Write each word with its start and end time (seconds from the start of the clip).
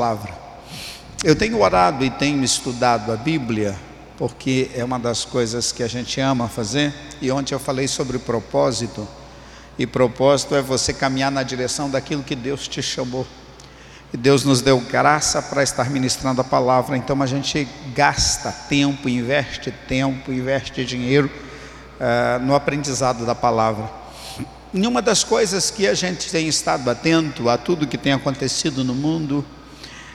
palavra. 0.00 0.32
Eu 1.22 1.36
tenho 1.36 1.60
orado 1.60 2.02
e 2.02 2.08
tenho 2.08 2.42
estudado 2.42 3.12
a 3.12 3.16
Bíblia, 3.16 3.76
porque 4.16 4.70
é 4.74 4.82
uma 4.82 4.98
das 4.98 5.26
coisas 5.26 5.72
que 5.72 5.82
a 5.82 5.86
gente 5.86 6.18
ama 6.18 6.48
fazer, 6.48 6.94
e 7.20 7.30
ontem 7.30 7.52
eu 7.52 7.58
falei 7.58 7.86
sobre 7.86 8.18
propósito, 8.18 9.06
e 9.78 9.86
propósito 9.86 10.54
é 10.54 10.62
você 10.62 10.94
caminhar 10.94 11.30
na 11.30 11.42
direção 11.42 11.90
daquilo 11.90 12.22
que 12.22 12.34
Deus 12.34 12.66
te 12.66 12.80
chamou. 12.80 13.26
E 14.10 14.16
Deus 14.16 14.42
nos 14.42 14.62
deu 14.62 14.80
graça 14.80 15.42
para 15.42 15.62
estar 15.62 15.90
ministrando 15.90 16.40
a 16.40 16.44
palavra, 16.44 16.96
então 16.96 17.20
a 17.22 17.26
gente 17.26 17.68
gasta 17.94 18.50
tempo, 18.50 19.06
investe 19.06 19.70
tempo, 19.86 20.32
investe 20.32 20.82
dinheiro 20.82 21.30
uh, 22.00 22.42
no 22.42 22.54
aprendizado 22.54 23.26
da 23.26 23.34
palavra. 23.34 23.90
E 24.72 24.86
uma 24.86 25.02
das 25.02 25.22
coisas 25.22 25.70
que 25.70 25.86
a 25.86 25.92
gente 25.92 26.30
tem 26.30 26.48
estado 26.48 26.88
atento 26.88 27.50
a 27.50 27.58
tudo 27.58 27.86
que 27.86 27.98
tem 27.98 28.14
acontecido 28.14 28.82
no 28.82 28.94
mundo, 28.94 29.44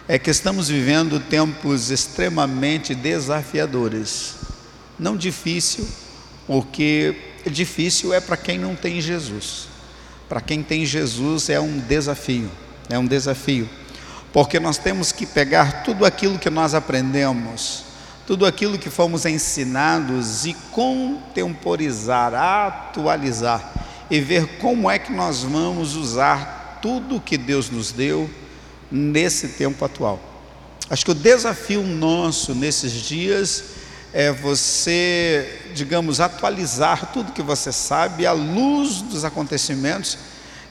é 0.08 0.20
que 0.20 0.30
estamos 0.30 0.70
vivendo 0.70 1.20
tempos 1.20 1.90
extremamente 1.90 2.94
desafiadores. 2.94 4.36
Não 5.00 5.18
difícil, 5.18 5.88
porque 6.46 7.16
difícil 7.48 8.14
é 8.14 8.22
para 8.22 8.38
quem 8.38 8.60
não 8.60 8.76
tem 8.76 9.02
Jesus. 9.02 9.68
Para 10.30 10.42
quem 10.42 10.62
tem 10.62 10.86
Jesus 10.86 11.50
é 11.50 11.60
um 11.60 11.80
desafio, 11.80 12.52
é 12.88 13.00
um 13.00 13.06
desafio. 13.06 13.68
Porque 14.32 14.60
nós 14.60 14.78
temos 14.78 15.12
que 15.12 15.26
pegar 15.26 15.84
tudo 15.84 16.06
aquilo 16.06 16.38
que 16.38 16.50
nós 16.50 16.76
aprendemos, 16.76 17.84
tudo 18.28 18.46
aquilo 18.46 18.78
que 18.78 18.90
fomos 18.90 19.26
ensinados 19.26 20.46
e 20.46 20.54
contemporizar, 20.72 22.34
atualizar 22.34 23.74
e 24.10 24.20
ver 24.20 24.58
como 24.60 24.90
é 24.90 25.00
que 25.00 25.12
nós 25.12 25.42
vamos 25.42 25.96
usar 25.96 26.80
tudo 26.82 27.20
que 27.20 27.38
Deus 27.38 27.72
nos 27.72 27.92
deu 27.92 28.30
nesse 28.92 29.50
tempo 29.50 29.84
atual. 29.84 30.20
Acho 30.90 31.06
que 31.06 31.12
o 31.12 31.16
desafio 31.16 31.82
nosso 31.82 32.54
nesses 32.54 32.92
dias 32.92 33.64
é 34.14 34.32
você, 34.32 35.62
digamos, 35.74 36.20
atualizar 36.20 37.12
tudo 37.12 37.34
que 37.34 37.42
você 37.42 37.72
sabe 37.72 38.26
à 38.26 38.32
luz 38.32 39.02
dos 39.02 39.26
acontecimentos 39.26 40.18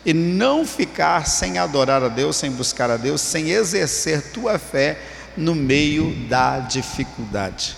e 0.07 0.15
não 0.15 0.65
ficar 0.65 1.27
sem 1.27 1.59
adorar 1.59 2.03
a 2.03 2.09
Deus, 2.09 2.37
sem 2.37 2.51
buscar 2.51 2.91
a 2.91 2.97
Deus, 2.97 3.21
sem 3.21 3.51
exercer 3.51 4.23
tua 4.33 4.59
fé 4.59 4.99
no 5.37 5.55
meio 5.55 6.15
da 6.29 6.61
dificuldade. 6.61 7.77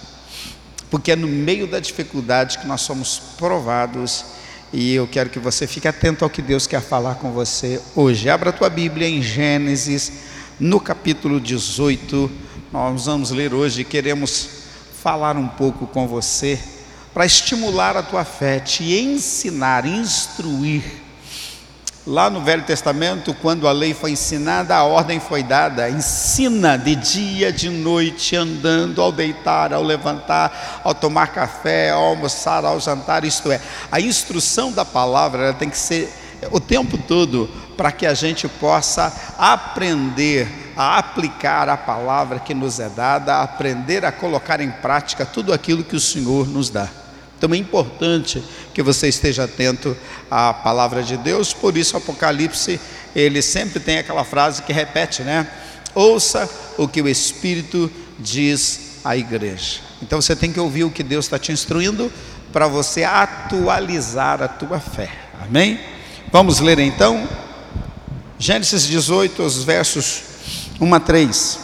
Porque 0.91 1.13
é 1.13 1.17
no 1.17 1.27
meio 1.27 1.67
da 1.67 1.81
dificuldade 1.81 2.59
que 2.59 2.67
nós 2.67 2.83
somos 2.83 3.19
provados 3.39 4.25
e 4.73 4.95
eu 4.95 5.07
quero 5.07 5.31
que 5.31 5.39
você 5.39 5.67
fique 5.67 5.87
atento 5.87 6.25
ao 6.25 6.31
que 6.31 6.43
Deus 6.43 6.67
quer 6.67 6.81
falar 6.81 7.17
com 7.17 7.33
você 7.33 7.81
hoje. 7.95 8.29
Abra 8.29 8.51
a 8.51 8.53
tua 8.53 8.69
Bíblia 8.69 9.09
em 9.09 9.23
Gênesis, 9.23 10.13
no 10.59 10.81
capítulo 10.81 11.41
18. 11.41 12.31
Nós 12.73 13.07
vamos 13.07 13.31
ler 13.31 13.55
hoje 13.55 13.83
e 13.83 13.85
queremos 13.85 14.49
falar 15.03 15.37
um 15.37 15.49
pouco 15.49 15.87
com 15.87 16.09
você 16.09 16.59
para 17.15 17.25
estimular 17.25 17.97
a 17.97 18.03
tua 18.03 18.25
fé, 18.25 18.59
te 18.59 18.99
ensinar, 18.99 19.87
instruir 19.87 21.06
Lá 22.07 22.31
no 22.31 22.41
Velho 22.41 22.63
Testamento, 22.63 23.35
quando 23.35 23.67
a 23.67 23.73
lei 23.73 23.93
foi 23.93 24.13
ensinada, 24.13 24.77
a 24.77 24.85
ordem 24.85 25.19
foi 25.19 25.43
dada: 25.43 25.91
ensina 25.91 26.77
de 26.77 26.95
dia, 26.95 27.53
de 27.53 27.69
noite, 27.69 28.37
andando, 28.37 29.03
ao 29.03 29.11
deitar, 29.11 29.73
ao 29.73 29.83
levantar, 29.83 30.83
ao 30.85 30.95
tomar 30.95 31.33
café, 31.33 31.91
ao 31.91 32.05
almoçar, 32.05 32.65
ao 32.65 32.79
jantar. 32.79 33.25
Isto 33.25 33.51
é, 33.51 33.61
a 33.91 34.01
instrução 34.01 34.71
da 34.71 34.85
palavra 34.85 35.53
tem 35.53 35.69
que 35.69 35.77
ser 35.77 36.09
o 36.53 36.61
tempo 36.61 36.97
todo 36.97 37.51
para 37.77 37.91
que 37.91 38.07
a 38.07 38.15
gente 38.15 38.47
possa 38.47 39.13
aprender 39.37 40.47
a 40.77 40.99
aplicar 40.99 41.69
a 41.69 41.77
palavra 41.77 42.39
que 42.39 42.55
nos 42.55 42.79
é 42.79 42.89
dada, 42.89 43.43
aprender 43.43 44.05
a 44.05 44.13
colocar 44.13 44.61
em 44.61 44.71
prática 44.71 45.27
tudo 45.27 45.53
aquilo 45.53 45.83
que 45.83 45.97
o 45.97 46.01
Senhor 46.01 46.47
nos 46.47 46.71
dá. 46.71 46.89
Então 47.37 47.53
é 47.53 47.57
importante 47.57 48.43
que 48.77 48.83
você 48.83 49.09
esteja 49.09 49.45
atento 49.45 49.97
à 50.31 50.53
palavra 50.53 51.03
de 51.03 51.17
Deus, 51.17 51.55
por 51.55 51.79
isso 51.79 51.97
Apocalipse, 51.97 52.79
ele 53.15 53.41
sempre 53.41 53.81
tem 53.81 53.97
aquela 53.97 54.23
frase 54.23 54.61
que 54.65 54.71
repete, 54.71 55.23
né? 55.23 55.47
Ouça 55.95 56.47
o 56.77 56.87
que 56.87 57.01
o 57.01 57.09
Espírito 57.09 57.91
diz 58.19 58.99
à 59.03 59.17
igreja. 59.17 59.81
Então 60.03 60.21
você 60.21 60.37
tem 60.37 60.53
que 60.53 60.61
ouvir 60.61 60.85
o 60.85 60.91
que 60.91 61.03
Deus 61.03 61.25
está 61.25 61.39
te 61.39 61.51
instruindo 61.53 62.13
para 62.53 62.69
você 62.69 63.03
atualizar 63.03 64.43
a 64.43 64.49
tua 64.49 64.79
fé. 64.79 65.11
Amém? 65.43 65.81
Vamos 66.31 66.61
ler 66.61 66.79
então 66.79 67.27
Gênesis 68.39 68.87
18, 68.87 69.43
os 69.43 69.65
versos 69.65 70.23
1 70.79 70.95
a 70.95 71.01
3. 71.01 71.59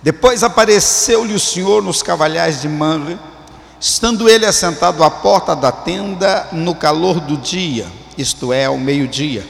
Depois 0.00 0.44
apareceu-lhe 0.44 1.34
o 1.34 1.40
Senhor 1.40 1.82
nos 1.82 2.04
cavalhais 2.04 2.62
de 2.62 2.68
Manre 2.68 3.18
Estando 3.88 4.28
ele 4.28 4.44
assentado 4.44 5.04
à 5.04 5.08
porta 5.08 5.54
da 5.54 5.70
tenda 5.70 6.48
no 6.50 6.74
calor 6.74 7.20
do 7.20 7.36
dia, 7.36 7.86
isto 8.18 8.52
é, 8.52 8.64
ao 8.64 8.76
meio-dia, 8.76 9.46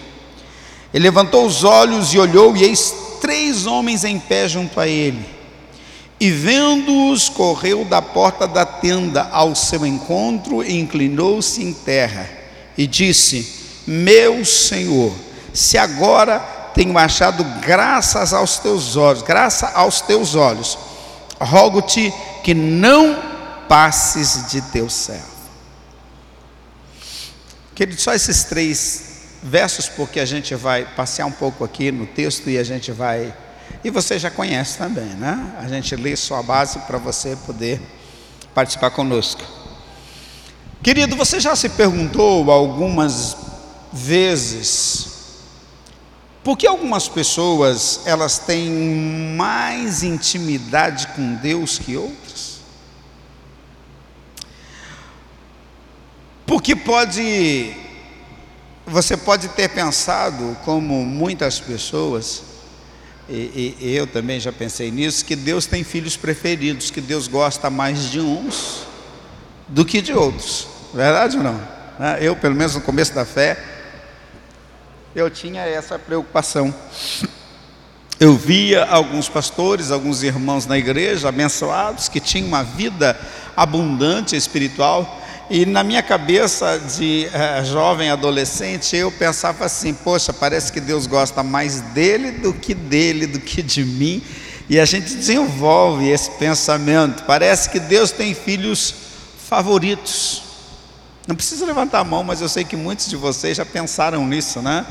ele 0.92 1.04
levantou 1.04 1.46
os 1.46 1.64
olhos 1.64 2.12
e 2.12 2.18
olhou, 2.18 2.54
e 2.54 2.62
eis 2.62 2.94
três 3.18 3.66
homens 3.66 4.04
em 4.04 4.18
pé 4.18 4.46
junto 4.46 4.78
a 4.78 4.86
ele. 4.86 5.24
E 6.20 6.30
vendo-os, 6.30 7.30
correu 7.30 7.86
da 7.86 8.02
porta 8.02 8.46
da 8.46 8.66
tenda 8.66 9.26
ao 9.32 9.54
seu 9.54 9.86
encontro 9.86 10.62
e 10.62 10.78
inclinou-se 10.78 11.62
em 11.62 11.72
terra 11.72 12.28
e 12.76 12.86
disse: 12.86 13.80
Meu 13.86 14.44
Senhor, 14.44 15.14
se 15.54 15.78
agora 15.78 16.40
tenho 16.74 16.98
achado 16.98 17.42
graças 17.62 18.34
aos 18.34 18.58
teus 18.58 18.96
olhos, 18.96 19.22
graça 19.22 19.72
aos 19.74 20.02
teus 20.02 20.34
olhos, 20.34 20.76
rogo-te 21.40 22.12
que 22.44 22.52
não 22.52 23.35
passes 23.68 24.50
de 24.50 24.60
teu 24.60 24.88
servo. 24.88 25.36
Querido, 27.74 28.00
só 28.00 28.14
esses 28.14 28.44
três 28.44 29.38
versos, 29.42 29.88
porque 29.88 30.18
a 30.18 30.24
gente 30.24 30.54
vai 30.54 30.84
passear 30.94 31.26
um 31.26 31.32
pouco 31.32 31.64
aqui 31.64 31.92
no 31.92 32.06
texto 32.06 32.48
e 32.48 32.58
a 32.58 32.64
gente 32.64 32.90
vai. 32.90 33.34
E 33.84 33.90
você 33.90 34.18
já 34.18 34.30
conhece 34.30 34.78
também, 34.78 35.04
né? 35.04 35.54
A 35.58 35.68
gente 35.68 35.94
lê 35.94 36.16
só 36.16 36.36
a 36.36 36.42
base 36.42 36.78
para 36.80 36.98
você 36.98 37.36
poder 37.44 37.80
participar 38.54 38.90
conosco. 38.90 39.42
Querido, 40.82 41.16
você 41.16 41.38
já 41.38 41.54
se 41.54 41.68
perguntou 41.68 42.50
algumas 42.50 43.36
vezes 43.92 45.16
por 46.46 46.56
que 46.56 46.64
algumas 46.64 47.08
pessoas 47.08 48.02
elas 48.04 48.38
têm 48.38 48.70
mais 49.36 50.04
intimidade 50.04 51.08
com 51.08 51.34
Deus 51.34 51.76
que 51.76 51.96
outras? 51.96 52.25
Porque 56.46 56.76
pode, 56.76 57.74
você 58.86 59.16
pode 59.16 59.48
ter 59.48 59.68
pensado, 59.68 60.56
como 60.64 61.04
muitas 61.04 61.58
pessoas, 61.58 62.42
e, 63.28 63.74
e, 63.80 63.94
eu 63.96 64.06
também 64.06 64.38
já 64.38 64.52
pensei 64.52 64.92
nisso, 64.92 65.24
que 65.24 65.34
Deus 65.34 65.66
tem 65.66 65.82
filhos 65.82 66.16
preferidos, 66.16 66.92
que 66.92 67.00
Deus 67.00 67.26
gosta 67.26 67.68
mais 67.68 68.08
de 68.08 68.20
uns 68.20 68.86
do 69.66 69.84
que 69.84 70.00
de 70.00 70.12
outros. 70.12 70.68
Verdade 70.94 71.36
ou 71.36 71.42
não? 71.42 71.60
Né? 71.98 72.18
Eu, 72.20 72.36
pelo 72.36 72.54
menos 72.54 72.76
no 72.76 72.80
começo 72.80 73.12
da 73.12 73.24
fé, 73.24 73.58
eu 75.16 75.28
tinha 75.28 75.62
essa 75.62 75.98
preocupação. 75.98 76.72
Eu 78.20 78.36
via 78.36 78.84
alguns 78.84 79.28
pastores, 79.28 79.90
alguns 79.90 80.22
irmãos 80.22 80.64
na 80.64 80.78
igreja 80.78 81.28
abençoados 81.28 82.08
que 82.08 82.20
tinham 82.20 82.46
uma 82.46 82.62
vida 82.62 83.18
abundante 83.56 84.36
espiritual 84.36 85.25
e 85.48 85.64
na 85.64 85.84
minha 85.84 86.02
cabeça 86.02 86.76
de 86.78 87.28
uh, 87.28 87.64
jovem 87.64 88.10
adolescente, 88.10 88.96
eu 88.96 89.12
pensava 89.12 89.64
assim: 89.64 89.94
poxa, 89.94 90.32
parece 90.32 90.72
que 90.72 90.80
Deus 90.80 91.06
gosta 91.06 91.40
mais 91.42 91.80
dele 91.80 92.32
do 92.32 92.52
que 92.52 92.74
dele, 92.74 93.28
do 93.28 93.38
que 93.38 93.62
de 93.62 93.84
mim. 93.84 94.22
E 94.68 94.80
a 94.80 94.84
gente 94.84 95.14
desenvolve 95.14 96.08
esse 96.08 96.32
pensamento. 96.32 97.22
Parece 97.22 97.70
que 97.70 97.78
Deus 97.78 98.10
tem 98.10 98.34
filhos 98.34 98.92
favoritos. 99.48 100.42
Não 101.28 101.36
precisa 101.36 101.64
levantar 101.64 102.00
a 102.00 102.04
mão, 102.04 102.24
mas 102.24 102.40
eu 102.40 102.48
sei 102.48 102.64
que 102.64 102.74
muitos 102.74 103.08
de 103.08 103.14
vocês 103.14 103.56
já 103.56 103.64
pensaram 103.64 104.26
nisso, 104.26 104.60
né? 104.60 104.84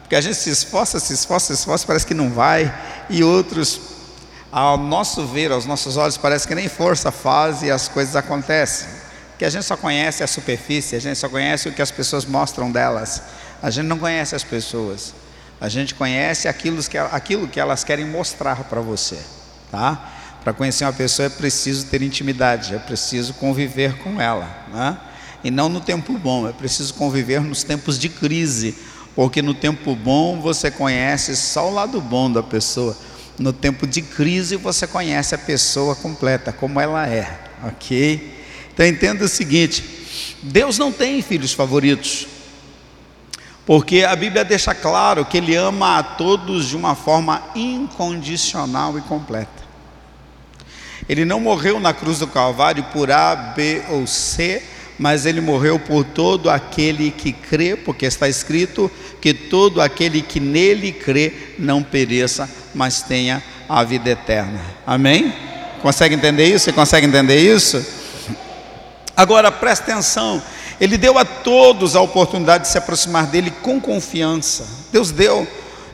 Porque 0.00 0.16
a 0.16 0.20
gente 0.22 0.36
se 0.36 0.48
esforça, 0.48 0.98
se 0.98 1.12
esforça, 1.12 1.48
se 1.48 1.60
esforça, 1.60 1.86
parece 1.86 2.06
que 2.06 2.14
não 2.14 2.30
vai, 2.30 2.74
e 3.10 3.22
outros, 3.22 3.78
ao 4.50 4.78
nosso 4.78 5.26
ver, 5.26 5.52
aos 5.52 5.66
nossos 5.66 5.98
olhos, 5.98 6.16
parece 6.16 6.48
que 6.48 6.54
nem 6.54 6.68
força 6.68 7.12
faz 7.12 7.62
e 7.62 7.70
as 7.70 7.86
coisas 7.86 8.16
acontecem 8.16 8.99
que 9.40 9.44
a 9.46 9.48
gente 9.48 9.64
só 9.64 9.74
conhece 9.74 10.22
a 10.22 10.26
superfície, 10.26 10.96
a 10.96 10.98
gente 10.98 11.16
só 11.16 11.26
conhece 11.26 11.66
o 11.66 11.72
que 11.72 11.80
as 11.80 11.90
pessoas 11.90 12.26
mostram 12.26 12.70
delas. 12.70 13.22
A 13.62 13.70
gente 13.70 13.86
não 13.86 13.98
conhece 13.98 14.34
as 14.34 14.44
pessoas. 14.44 15.14
A 15.58 15.66
gente 15.66 15.94
conhece 15.94 16.46
aquilo 16.46 16.82
que, 16.82 16.98
aquilo 16.98 17.48
que 17.48 17.58
elas 17.58 17.82
querem 17.82 18.04
mostrar 18.04 18.64
para 18.64 18.82
você, 18.82 19.16
tá? 19.70 20.12
Para 20.44 20.52
conhecer 20.52 20.84
uma 20.84 20.92
pessoa 20.92 21.24
é 21.24 21.30
preciso 21.30 21.86
ter 21.86 22.02
intimidade, 22.02 22.74
é 22.74 22.78
preciso 22.78 23.32
conviver 23.32 23.96
com 24.02 24.20
ela, 24.20 24.46
né? 24.70 24.98
E 25.42 25.50
não 25.50 25.70
no 25.70 25.80
tempo 25.80 26.18
bom, 26.18 26.46
é 26.46 26.52
preciso 26.52 26.92
conviver 26.92 27.40
nos 27.40 27.64
tempos 27.64 27.98
de 27.98 28.10
crise, 28.10 28.76
porque 29.16 29.40
no 29.40 29.54
tempo 29.54 29.96
bom 29.96 30.38
você 30.38 30.70
conhece 30.70 31.34
só 31.34 31.66
o 31.66 31.72
lado 31.72 31.98
bom 31.98 32.30
da 32.30 32.42
pessoa. 32.42 32.94
No 33.38 33.54
tempo 33.54 33.86
de 33.86 34.02
crise 34.02 34.56
você 34.56 34.86
conhece 34.86 35.34
a 35.34 35.38
pessoa 35.38 35.96
completa, 35.96 36.52
como 36.52 36.78
ela 36.78 37.08
é, 37.08 37.40
ok? 37.64 38.38
Então 38.72 38.86
entenda 38.86 39.24
o 39.24 39.28
seguinte: 39.28 39.84
Deus 40.42 40.78
não 40.78 40.90
tem 40.90 41.22
filhos 41.22 41.52
favoritos, 41.52 42.26
porque 43.66 44.04
a 44.04 44.16
Bíblia 44.16 44.44
deixa 44.44 44.74
claro 44.74 45.24
que 45.24 45.38
Ele 45.38 45.54
ama 45.54 45.98
a 45.98 46.02
todos 46.02 46.68
de 46.68 46.76
uma 46.76 46.94
forma 46.94 47.42
incondicional 47.54 48.98
e 48.98 49.02
completa. 49.02 49.60
Ele 51.08 51.24
não 51.24 51.40
morreu 51.40 51.80
na 51.80 51.92
cruz 51.92 52.20
do 52.20 52.26
Calvário 52.26 52.84
por 52.92 53.10
A, 53.10 53.34
B 53.34 53.82
ou 53.88 54.06
C, 54.06 54.62
mas 55.00 55.24
ele 55.24 55.40
morreu 55.40 55.78
por 55.78 56.04
todo 56.04 56.50
aquele 56.50 57.10
que 57.10 57.32
crê, 57.32 57.74
porque 57.74 58.04
está 58.04 58.28
escrito 58.28 58.90
que 59.18 59.32
todo 59.32 59.80
aquele 59.80 60.20
que 60.20 60.38
nele 60.38 60.92
crê 60.92 61.32
não 61.58 61.82
pereça, 61.82 62.48
mas 62.74 63.02
tenha 63.02 63.42
a 63.68 63.82
vida 63.82 64.10
eterna. 64.10 64.60
Amém? 64.86 65.32
Consegue 65.80 66.14
entender 66.14 66.44
isso? 66.44 66.66
Você 66.66 66.72
consegue 66.72 67.06
entender 67.06 67.40
isso? 67.40 67.84
Agora 69.20 69.52
presta 69.52 69.92
atenção, 69.92 70.42
ele 70.80 70.96
deu 70.96 71.18
a 71.18 71.26
todos 71.26 71.94
a 71.94 72.00
oportunidade 72.00 72.64
de 72.64 72.70
se 72.70 72.78
aproximar 72.78 73.26
dele 73.26 73.50
com 73.50 73.78
confiança. 73.78 74.66
Deus 74.90 75.10
deu, 75.10 75.46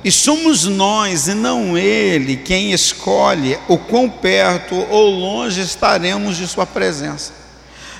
e 0.04 0.12
somos 0.12 0.64
nós 0.66 1.26
e 1.26 1.34
não 1.34 1.76
ele 1.76 2.36
quem 2.36 2.70
escolhe 2.70 3.58
o 3.66 3.76
quão 3.76 4.08
perto 4.08 4.76
ou 4.88 5.10
longe 5.10 5.60
estaremos 5.60 6.36
de 6.36 6.46
Sua 6.46 6.64
presença. 6.64 7.32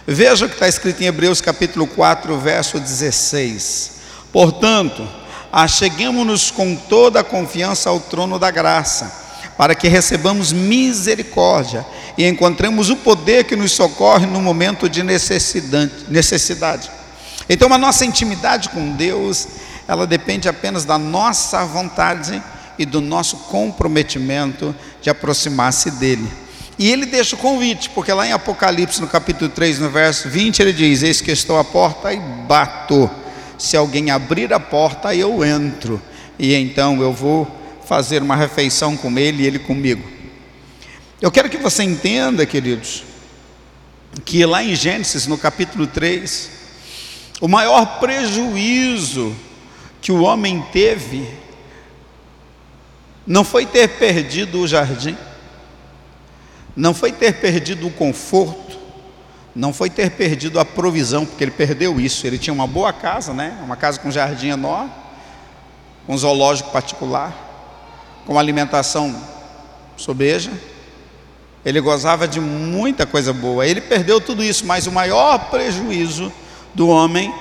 Veja 0.06 0.46
o 0.46 0.48
que 0.48 0.54
está 0.54 0.68
escrito 0.68 1.02
em 1.02 1.06
Hebreus 1.06 1.40
capítulo 1.40 1.88
4, 1.88 2.38
verso 2.38 2.78
16. 2.78 3.94
Portanto, 4.32 5.08
acheguemos-nos 5.52 6.52
com 6.52 6.76
toda 6.76 7.18
a 7.18 7.24
confiança 7.24 7.90
ao 7.90 7.98
trono 7.98 8.38
da 8.38 8.52
graça, 8.52 9.25
para 9.56 9.74
que 9.74 9.88
recebamos 9.88 10.52
misericórdia 10.52 11.84
e 12.16 12.26
encontremos 12.26 12.90
o 12.90 12.96
poder 12.96 13.44
que 13.44 13.56
nos 13.56 13.72
socorre 13.72 14.26
no 14.26 14.40
momento 14.40 14.88
de 14.88 15.02
necessidade. 15.02 16.90
Então, 17.48 17.72
a 17.72 17.78
nossa 17.78 18.04
intimidade 18.04 18.68
com 18.68 18.92
Deus, 18.92 19.48
ela 19.86 20.06
depende 20.06 20.48
apenas 20.48 20.84
da 20.84 20.98
nossa 20.98 21.64
vontade 21.64 22.42
e 22.78 22.84
do 22.84 23.00
nosso 23.00 23.36
comprometimento 23.36 24.74
de 25.00 25.08
aproximar-se 25.08 25.90
dele. 25.92 26.28
E 26.78 26.90
ele 26.90 27.06
deixa 27.06 27.36
o 27.36 27.38
convite, 27.38 27.88
porque 27.90 28.12
lá 28.12 28.26
em 28.26 28.32
Apocalipse, 28.32 29.00
no 29.00 29.06
capítulo 29.06 29.48
3, 29.48 29.78
no 29.78 29.88
verso 29.88 30.28
20, 30.28 30.60
ele 30.60 30.72
diz: 30.74 31.02
Eis 31.02 31.22
que 31.22 31.30
estou 31.30 31.58
à 31.58 31.64
porta 31.64 32.12
e 32.12 32.18
bato. 32.18 33.08
Se 33.56 33.76
alguém 33.76 34.10
abrir 34.10 34.52
a 34.52 34.60
porta, 34.60 35.14
eu 35.14 35.42
entro. 35.42 36.02
E 36.38 36.54
então 36.54 37.00
eu 37.00 37.14
vou 37.14 37.50
fazer 37.86 38.22
uma 38.22 38.36
refeição 38.36 38.96
com 38.96 39.16
ele 39.18 39.42
e 39.42 39.46
ele 39.46 39.58
comigo. 39.58 40.06
Eu 41.20 41.30
quero 41.30 41.48
que 41.48 41.56
você 41.56 41.82
entenda, 41.82 42.44
queridos, 42.44 43.04
que 44.24 44.44
lá 44.44 44.62
em 44.62 44.74
Gênesis, 44.74 45.26
no 45.26 45.38
capítulo 45.38 45.86
3, 45.86 46.50
o 47.40 47.48
maior 47.48 47.98
prejuízo 47.98 49.34
que 50.00 50.12
o 50.12 50.22
homem 50.22 50.62
teve 50.72 51.28
não 53.26 53.42
foi 53.42 53.64
ter 53.66 53.88
perdido 53.88 54.60
o 54.60 54.68
jardim 54.68 55.16
não 56.76 56.92
foi 56.92 57.10
ter 57.10 57.40
perdido 57.40 57.86
o 57.86 57.90
conforto, 57.90 58.78
não 59.54 59.72
foi 59.72 59.88
ter 59.88 60.10
perdido 60.10 60.60
a 60.60 60.64
provisão, 60.64 61.24
porque 61.24 61.42
ele 61.42 61.50
perdeu 61.50 61.98
isso. 61.98 62.26
Ele 62.26 62.36
tinha 62.36 62.52
uma 62.52 62.66
boa 62.66 62.92
casa, 62.92 63.32
né? 63.32 63.58
Uma 63.64 63.76
casa 63.76 63.98
com 63.98 64.10
jardim 64.10 64.48
enorme, 64.48 64.92
com 66.06 66.16
zoológico 66.16 66.70
particular, 66.70 67.45
com 68.26 68.38
alimentação 68.38 69.16
sobeja. 69.96 70.50
Ele 71.64 71.80
gozava 71.80 72.28
de 72.28 72.40
muita 72.40 73.06
coisa 73.06 73.32
boa. 73.32 73.66
Ele 73.66 73.80
perdeu 73.80 74.20
tudo 74.20 74.44
isso, 74.44 74.66
mas 74.66 74.86
o 74.86 74.92
maior 74.92 75.50
prejuízo 75.50 76.32
do 76.74 76.88
homem 76.88 77.32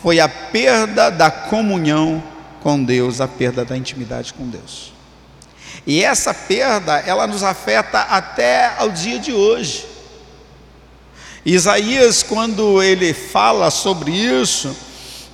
foi 0.00 0.20
a 0.20 0.28
perda 0.28 1.10
da 1.10 1.30
comunhão 1.30 2.22
com 2.62 2.82
Deus, 2.82 3.20
a 3.20 3.26
perda 3.26 3.64
da 3.64 3.76
intimidade 3.76 4.32
com 4.32 4.48
Deus. 4.48 4.92
E 5.86 6.02
essa 6.02 6.32
perda, 6.32 6.98
ela 7.06 7.26
nos 7.26 7.42
afeta 7.42 8.00
até 8.00 8.72
ao 8.78 8.90
dia 8.90 9.18
de 9.18 9.32
hoje. 9.32 9.86
Isaías, 11.44 12.22
quando 12.22 12.82
ele 12.82 13.12
fala 13.12 13.70
sobre 13.70 14.12
isso, 14.12 14.74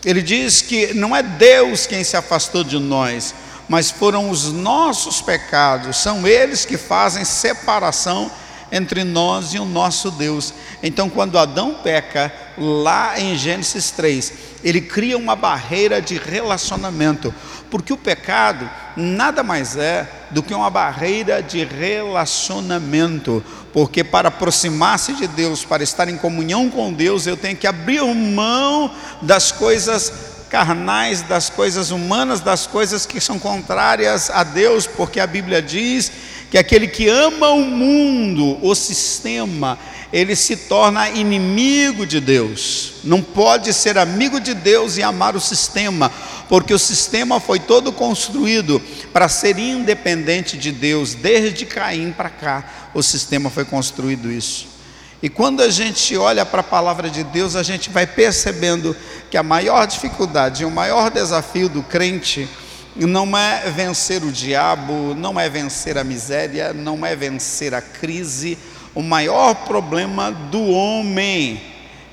ele 0.04 0.22
diz 0.22 0.60
que 0.60 0.92
não 0.94 1.14
é 1.14 1.22
Deus 1.22 1.86
quem 1.86 2.02
se 2.02 2.16
afastou 2.16 2.64
de 2.64 2.78
nós, 2.80 3.32
mas 3.70 3.88
foram 3.88 4.30
os 4.30 4.50
nossos 4.52 5.22
pecados, 5.22 5.98
são 5.98 6.26
eles 6.26 6.64
que 6.64 6.76
fazem 6.76 7.24
separação 7.24 8.28
entre 8.72 9.04
nós 9.04 9.54
e 9.54 9.60
o 9.60 9.64
nosso 9.64 10.10
Deus. 10.10 10.52
Então, 10.82 11.08
quando 11.08 11.38
Adão 11.38 11.76
peca, 11.80 12.32
lá 12.58 13.20
em 13.20 13.36
Gênesis 13.36 13.92
3, 13.92 14.32
ele 14.64 14.80
cria 14.80 15.16
uma 15.16 15.36
barreira 15.36 16.02
de 16.02 16.18
relacionamento, 16.18 17.32
porque 17.70 17.92
o 17.92 17.96
pecado 17.96 18.68
nada 18.96 19.44
mais 19.44 19.76
é 19.76 20.10
do 20.32 20.42
que 20.42 20.52
uma 20.52 20.68
barreira 20.68 21.40
de 21.40 21.64
relacionamento, 21.64 23.42
porque 23.72 24.02
para 24.02 24.30
aproximar-se 24.30 25.12
de 25.12 25.28
Deus, 25.28 25.64
para 25.64 25.84
estar 25.84 26.08
em 26.08 26.16
comunhão 26.16 26.68
com 26.68 26.92
Deus, 26.92 27.24
eu 27.24 27.36
tenho 27.36 27.56
que 27.56 27.68
abrir 27.68 28.02
mão 28.02 28.90
das 29.22 29.52
coisas 29.52 30.29
carnais, 30.50 31.22
das 31.22 31.48
coisas 31.48 31.92
humanas, 31.92 32.40
das 32.40 32.66
coisas 32.66 33.06
que 33.06 33.20
são 33.20 33.38
contrárias 33.38 34.28
a 34.28 34.42
Deus, 34.42 34.86
porque 34.86 35.20
a 35.20 35.26
Bíblia 35.26 35.62
diz 35.62 36.10
que 36.50 36.58
aquele 36.58 36.88
que 36.88 37.08
ama 37.08 37.50
o 37.50 37.62
mundo, 37.62 38.58
o 38.60 38.74
sistema, 38.74 39.78
ele 40.12 40.34
se 40.34 40.56
torna 40.56 41.08
inimigo 41.08 42.04
de 42.04 42.20
Deus. 42.20 42.94
Não 43.04 43.22
pode 43.22 43.72
ser 43.72 43.96
amigo 43.96 44.40
de 44.40 44.52
Deus 44.52 44.96
e 44.96 45.02
amar 45.04 45.36
o 45.36 45.40
sistema, 45.40 46.10
porque 46.48 46.74
o 46.74 46.78
sistema 46.78 47.38
foi 47.38 47.60
todo 47.60 47.92
construído 47.92 48.82
para 49.12 49.28
ser 49.28 49.56
independente 49.56 50.58
de 50.58 50.72
Deus, 50.72 51.14
desde 51.14 51.64
Caim 51.64 52.10
para 52.10 52.28
cá, 52.28 52.90
o 52.92 53.02
sistema 53.04 53.48
foi 53.48 53.64
construído 53.64 54.32
isso. 54.32 54.79
E 55.22 55.28
quando 55.28 55.62
a 55.62 55.68
gente 55.68 56.16
olha 56.16 56.46
para 56.46 56.60
a 56.60 56.64
palavra 56.64 57.10
de 57.10 57.22
Deus, 57.22 57.54
a 57.54 57.62
gente 57.62 57.90
vai 57.90 58.06
percebendo 58.06 58.96
que 59.30 59.36
a 59.36 59.42
maior 59.42 59.86
dificuldade, 59.86 60.64
o 60.64 60.70
maior 60.70 61.10
desafio 61.10 61.68
do 61.68 61.82
crente 61.82 62.48
não 62.96 63.36
é 63.36 63.70
vencer 63.70 64.22
o 64.24 64.32
diabo, 64.32 65.14
não 65.14 65.38
é 65.38 65.48
vencer 65.48 65.98
a 65.98 66.04
miséria, 66.04 66.72
não 66.72 67.04
é 67.04 67.14
vencer 67.14 67.74
a 67.74 67.82
crise. 67.82 68.58
O 68.94 69.02
maior 69.02 69.54
problema 69.54 70.32
do 70.32 70.62
homem 70.70 71.62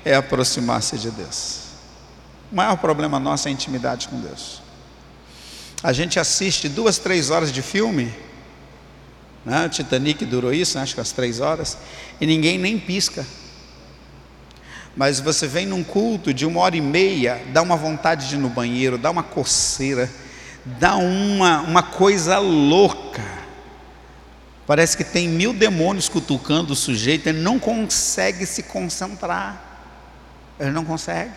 é 0.04 0.14
aproximar-se 0.14 0.98
de 0.98 1.10
Deus. 1.10 1.60
O 2.52 2.56
maior 2.56 2.76
problema 2.76 3.18
nosso 3.18 3.48
é 3.48 3.50
a 3.50 3.52
intimidade 3.52 4.08
com 4.08 4.20
Deus. 4.20 4.62
A 5.82 5.92
gente 5.92 6.18
assiste 6.18 6.68
duas, 6.68 6.98
três 6.98 7.30
horas 7.30 7.52
de 7.52 7.62
filme, 7.62 8.12
né? 9.44 9.66
o 9.66 9.68
Titanic 9.68 10.24
durou 10.24 10.52
isso, 10.52 10.76
né? 10.76 10.82
acho 10.82 10.94
que 10.94 11.00
as 11.00 11.12
três 11.12 11.40
horas, 11.40 11.78
e 12.20 12.26
ninguém 12.26 12.58
nem 12.58 12.78
pisca. 12.78 13.26
Mas 14.96 15.20
você 15.20 15.46
vem 15.46 15.64
num 15.66 15.84
culto 15.84 16.34
de 16.34 16.44
uma 16.44 16.60
hora 16.60 16.76
e 16.76 16.80
meia, 16.80 17.40
dá 17.52 17.62
uma 17.62 17.76
vontade 17.76 18.28
de 18.28 18.34
ir 18.34 18.38
no 18.38 18.48
banheiro, 18.48 18.98
dá 18.98 19.10
uma 19.10 19.22
coceira, 19.22 20.10
dá 20.64 20.96
uma, 20.96 21.60
uma 21.60 21.82
coisa 21.82 22.38
louca. 22.38 23.22
Parece 24.66 24.96
que 24.96 25.04
tem 25.04 25.28
mil 25.28 25.52
demônios 25.54 26.08
cutucando 26.08 26.72
o 26.72 26.76
sujeito, 26.76 27.28
ele 27.28 27.40
não 27.40 27.58
consegue 27.58 28.44
se 28.44 28.64
concentrar. 28.64 29.64
Ele 30.58 30.70
não 30.70 30.84
consegue. 30.84 31.32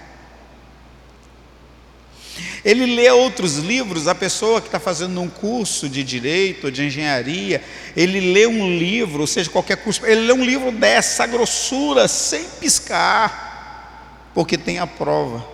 Ele 2.64 2.86
lê 2.86 3.10
outros 3.12 3.58
livros, 3.58 4.08
a 4.08 4.16
pessoa 4.16 4.62
que 4.62 4.68
está 4.68 4.80
fazendo 4.80 5.20
um 5.20 5.30
curso 5.30 5.90
de 5.90 6.04
direito 6.04 6.72
de 6.72 6.86
engenharia, 6.86 7.64
ele 7.96 8.32
lê 8.32 8.46
um 8.46 8.78
livro, 8.78 9.22
ou 9.22 9.28
seja, 9.28 9.50
qualquer 9.50 9.78
curso, 9.78 10.06
ele 10.06 10.28
lê 10.28 10.34
um 10.34 10.44
livro 10.44 10.72
dessa 10.72 11.26
grossura, 11.26 12.08
sem 12.08 12.44
piscar, 12.60 14.30
porque 14.34 14.58
tem 14.58 14.80
a 14.80 14.88
prova. 14.88 15.46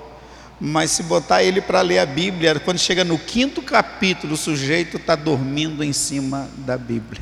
Mas 0.60 0.92
se 0.92 1.04
botar 1.04 1.44
ele 1.44 1.62
para 1.62 1.82
ler 1.82 2.00
a 2.00 2.06
Bíblia, 2.06 2.60
quando 2.60 2.80
chega 2.80 3.04
no 3.04 3.18
quinto 3.18 3.62
capítulo, 3.62 4.34
o 4.34 4.38
sujeito 4.38 4.98
está 4.98 5.16
dormindo 5.16 5.84
em 5.84 5.94
cima 5.94 6.50
da 6.58 6.78
Bíblia. 6.78 7.22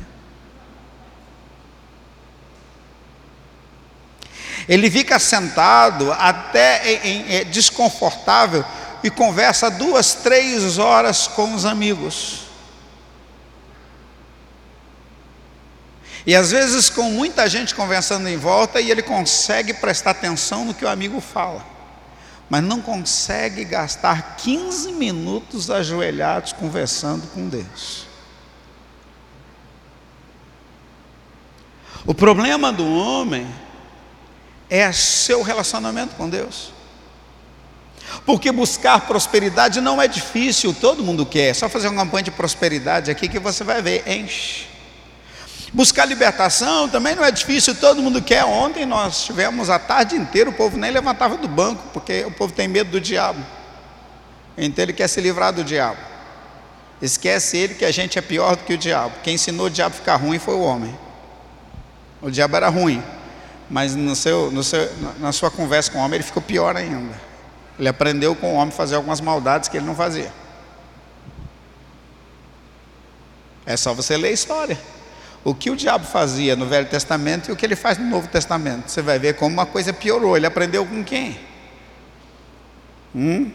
Ele 4.68 4.90
fica 4.90 5.18
sentado 5.18 6.10
até 6.12 6.92
em, 6.92 7.08
em, 7.08 7.34
é, 7.36 7.44
desconfortável 7.44 8.64
e 9.02 9.10
conversa 9.10 9.70
duas, 9.70 10.14
três 10.14 10.78
horas 10.78 11.26
com 11.26 11.54
os 11.54 11.64
amigos. 11.64 12.46
E 16.26 16.34
às 16.34 16.50
vezes 16.50 16.90
com 16.90 17.10
muita 17.10 17.48
gente 17.48 17.74
conversando 17.74 18.28
em 18.28 18.36
volta 18.36 18.80
e 18.80 18.90
ele 18.90 19.02
consegue 19.02 19.72
prestar 19.72 20.10
atenção 20.10 20.64
no 20.64 20.74
que 20.74 20.84
o 20.84 20.88
amigo 20.88 21.20
fala, 21.20 21.64
mas 22.50 22.64
não 22.64 22.82
consegue 22.82 23.64
gastar 23.64 24.36
15 24.36 24.92
minutos 24.92 25.70
ajoelhados 25.70 26.52
conversando 26.52 27.28
com 27.28 27.48
Deus. 27.48 28.06
O 32.04 32.14
problema 32.14 32.72
do 32.72 32.86
homem 32.86 33.46
é 34.68 34.90
seu 34.92 35.42
relacionamento 35.42 36.14
com 36.16 36.28
Deus. 36.28 36.75
Porque 38.24 38.50
buscar 38.52 39.00
prosperidade 39.02 39.80
não 39.80 40.00
é 40.00 40.08
difícil, 40.08 40.74
todo 40.74 41.02
mundo 41.02 41.26
quer. 41.26 41.50
É 41.50 41.54
só 41.54 41.68
fazer 41.68 41.88
uma 41.88 42.04
campanha 42.04 42.24
de 42.24 42.30
prosperidade 42.30 43.10
aqui 43.10 43.28
que 43.28 43.38
você 43.38 43.64
vai 43.64 43.82
ver, 43.82 44.06
enche. 44.08 44.66
Buscar 45.72 46.04
libertação 46.04 46.88
também 46.88 47.14
não 47.14 47.24
é 47.24 47.30
difícil, 47.30 47.74
todo 47.74 48.02
mundo 48.02 48.22
quer. 48.22 48.44
Ontem 48.44 48.86
nós 48.86 49.24
tivemos 49.24 49.68
a 49.68 49.78
tarde 49.78 50.16
inteira, 50.16 50.48
o 50.48 50.52
povo 50.52 50.76
nem 50.76 50.90
levantava 50.90 51.36
do 51.36 51.48
banco, 51.48 51.82
porque 51.92 52.24
o 52.24 52.30
povo 52.30 52.52
tem 52.52 52.68
medo 52.68 52.90
do 52.92 53.00
diabo. 53.00 53.44
Então 54.56 54.82
ele 54.82 54.92
quer 54.92 55.08
se 55.08 55.20
livrar 55.20 55.52
do 55.52 55.62
diabo. 55.62 55.98
Esquece 57.02 57.58
ele 57.58 57.74
que 57.74 57.84
a 57.84 57.90
gente 57.90 58.18
é 58.18 58.22
pior 58.22 58.56
do 58.56 58.64
que 58.64 58.72
o 58.72 58.78
diabo. 58.78 59.14
Quem 59.22 59.34
ensinou 59.34 59.66
o 59.66 59.70
diabo 59.70 59.94
a 59.94 59.98
ficar 59.98 60.16
ruim 60.16 60.38
foi 60.38 60.54
o 60.54 60.60
homem. 60.60 60.96
O 62.22 62.30
diabo 62.30 62.56
era 62.56 62.68
ruim, 62.68 63.02
mas 63.68 63.94
no 63.94 64.16
seu, 64.16 64.50
no 64.50 64.64
seu, 64.64 64.90
na 65.18 65.30
sua 65.32 65.50
conversa 65.50 65.90
com 65.90 65.98
o 65.98 66.00
homem 66.00 66.16
ele 66.16 66.24
ficou 66.24 66.42
pior 66.42 66.74
ainda. 66.74 67.25
Ele 67.78 67.88
aprendeu 67.88 68.34
com 68.34 68.54
o 68.54 68.56
homem 68.56 68.72
fazer 68.72 68.96
algumas 68.96 69.20
maldades 69.20 69.68
que 69.68 69.76
ele 69.76 69.86
não 69.86 69.94
fazia. 69.94 70.32
É 73.64 73.76
só 73.76 73.92
você 73.92 74.16
ler 74.16 74.28
a 74.28 74.32
história. 74.32 74.78
O 75.44 75.54
que 75.54 75.70
o 75.70 75.76
diabo 75.76 76.04
fazia 76.04 76.56
no 76.56 76.66
Velho 76.66 76.88
Testamento 76.88 77.48
e 77.48 77.52
o 77.52 77.56
que 77.56 77.64
ele 77.64 77.76
faz 77.76 77.98
no 77.98 78.06
Novo 78.06 78.28
Testamento. 78.28 78.88
Você 78.88 79.02
vai 79.02 79.18
ver 79.18 79.34
como 79.34 79.52
uma 79.52 79.66
coisa 79.66 79.92
piorou. 79.92 80.36
Ele 80.36 80.46
aprendeu 80.46 80.84
com 80.86 81.04
quem? 81.04 81.38
Hum? 83.14 83.50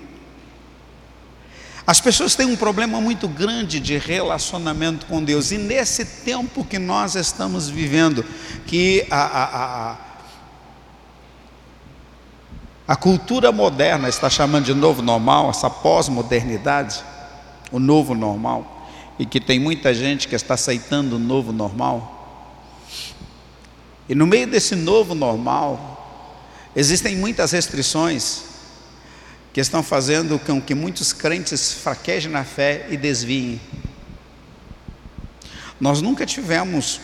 As 1.85 1.99
pessoas 1.99 2.35
têm 2.35 2.45
um 2.45 2.55
problema 2.55 3.01
muito 3.01 3.27
grande 3.27 3.79
de 3.79 3.97
relacionamento 3.97 5.05
com 5.07 5.23
Deus, 5.23 5.51
e 5.51 5.57
nesse 5.57 6.05
tempo 6.05 6.63
que 6.63 6.77
nós 6.77 7.15
estamos 7.15 7.67
vivendo, 7.67 8.23
que 8.67 9.05
a, 9.09 9.21
a, 9.21 9.91
a, 9.91 9.97
a 12.91 12.95
cultura 12.97 13.53
moderna 13.53 14.09
está 14.09 14.29
chamando 14.29 14.65
de 14.65 14.73
novo 14.73 15.01
normal, 15.01 15.49
essa 15.49 15.69
pós-modernidade, 15.69 17.01
o 17.71 17.79
novo 17.79 18.13
normal, 18.13 18.85
e 19.17 19.25
que 19.25 19.39
tem 19.39 19.57
muita 19.61 19.93
gente 19.93 20.27
que 20.27 20.35
está 20.35 20.55
aceitando 20.55 21.15
o 21.15 21.19
novo 21.19 21.53
normal. 21.53 22.83
E 24.09 24.13
no 24.13 24.27
meio 24.27 24.45
desse 24.45 24.75
novo 24.75 25.15
normal, 25.15 26.69
existem 26.75 27.15
muitas 27.15 27.53
restrições, 27.53 28.41
que 29.53 29.61
estão 29.61 29.81
fazendo 29.81 30.37
com 30.37 30.61
que 30.61 30.75
muitos 30.75 31.13
crentes 31.13 31.71
fraquejem 31.71 32.29
na 32.29 32.43
fé 32.43 32.87
e 32.89 32.97
desviem. 32.97 33.61
Nós 35.79 36.01
nunca 36.01 36.25
tivemos 36.25 36.99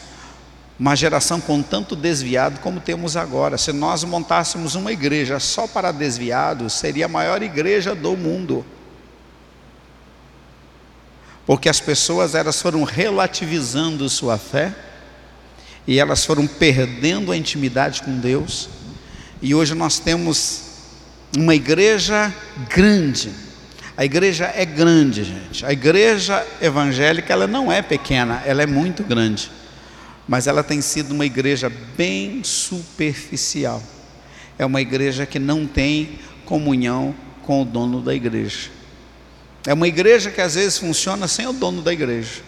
uma 0.80 0.96
geração 0.96 1.42
com 1.42 1.62
tanto 1.62 1.96
desviado 1.96 2.60
como 2.60 2.80
temos 2.80 3.18
agora. 3.18 3.58
Se 3.58 3.74
nós 3.74 4.04
montássemos 4.04 4.76
uma 4.76 4.92
igreja 4.92 5.40
só 5.40 5.68
para 5.68 5.92
desviados, 5.92 6.74
seria 6.74 7.06
a 7.06 7.10
maior 7.10 7.42
igreja 7.42 7.96
do 7.96 8.16
mundo. 8.16 8.66
Porque 11.46 11.68
as 11.70 11.80
pessoas 11.80 12.36
elas 12.36 12.62
foram 12.62 12.84
relativizando 12.84 14.08
sua 14.10 14.38
fé 14.38 14.76
e 15.88 16.00
elas 16.00 16.26
foram 16.26 16.46
perdendo 16.46 17.32
a 17.32 17.38
intimidade 17.38 18.04
com 18.04 18.20
Deus. 18.20 18.70
E 19.42 19.56
hoje 19.56 19.74
nós 19.74 19.98
temos 19.98 20.62
uma 21.36 21.56
igreja 21.56 22.34
grande. 22.70 23.32
A 23.96 24.06
igreja 24.06 24.52
é 24.54 24.64
grande, 24.66 25.24
gente. 25.24 25.66
A 25.66 25.72
igreja 25.72 26.46
evangélica 26.62 27.34
ela 27.34 27.48
não 27.48 27.72
é 27.72 27.82
pequena, 27.82 28.44
ela 28.46 28.62
é 28.62 28.68
muito 28.68 29.04
grande. 29.04 29.50
Mas 30.28 30.48
ela 30.48 30.64
tem 30.64 30.82
sido 30.82 31.12
uma 31.12 31.26
igreja 31.26 31.72
bem 31.96 32.44
superficial. 32.44 33.82
É 34.60 34.66
uma 34.66 34.82
igreja 34.82 35.26
que 35.26 35.40
não 35.40 35.66
tem 35.66 36.20
comunhão 36.46 37.16
com 37.44 37.62
o 37.62 37.66
dono 37.66 38.02
da 38.02 38.14
igreja. 38.14 38.70
É 39.66 39.74
uma 39.74 39.88
igreja 39.88 40.32
que 40.32 40.42
às 40.42 40.56
vezes 40.56 40.78
funciona 40.78 41.28
sem 41.28 41.48
o 41.48 41.54
dono 41.54 41.82
da 41.82 41.94
igreja. 41.94 42.42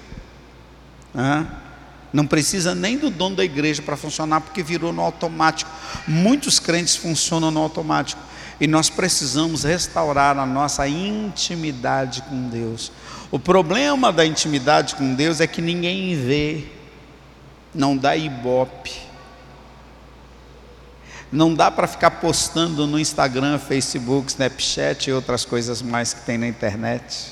Não 2.12 2.26
precisa 2.26 2.74
nem 2.74 2.98
do 2.98 3.10
dono 3.10 3.36
da 3.36 3.46
igreja 3.46 3.82
para 3.82 3.96
funcionar, 3.96 4.42
porque 4.42 4.64
virou 4.64 4.92
no 4.92 5.02
automático. 5.02 5.70
Muitos 6.08 6.60
crentes 6.60 6.96
funcionam 6.96 7.52
no 7.52 7.62
automático. 7.62 8.22
E 8.60 8.68
nós 8.68 8.90
precisamos 8.90 9.64
restaurar 9.64 10.38
a 10.38 10.46
nossa 10.46 10.88
intimidade 10.88 12.22
com 12.24 12.50
Deus. 12.50 12.92
O 13.32 13.40
problema 13.40 14.12
da 14.12 14.26
intimidade 14.26 14.96
com 14.96 15.14
Deus 15.14 15.40
é 15.40 15.48
que 15.48 15.62
ninguém 15.62 16.16
vê, 16.16 16.66
não 17.80 17.96
dá 17.96 18.16
ibope. 18.16 18.92
Não 21.32 21.54
dá 21.54 21.72
para 21.72 21.88
ficar 21.88 22.12
postando 22.12 22.86
no 22.86 23.00
Instagram, 23.00 23.58
Facebook, 23.58 24.30
Snapchat 24.30 25.10
e 25.10 25.14
outras 25.14 25.46
coisas 25.46 25.82
mais 25.82 26.14
que 26.14 26.22
tem 26.22 26.38
na 26.38 26.48
internet. 26.48 27.28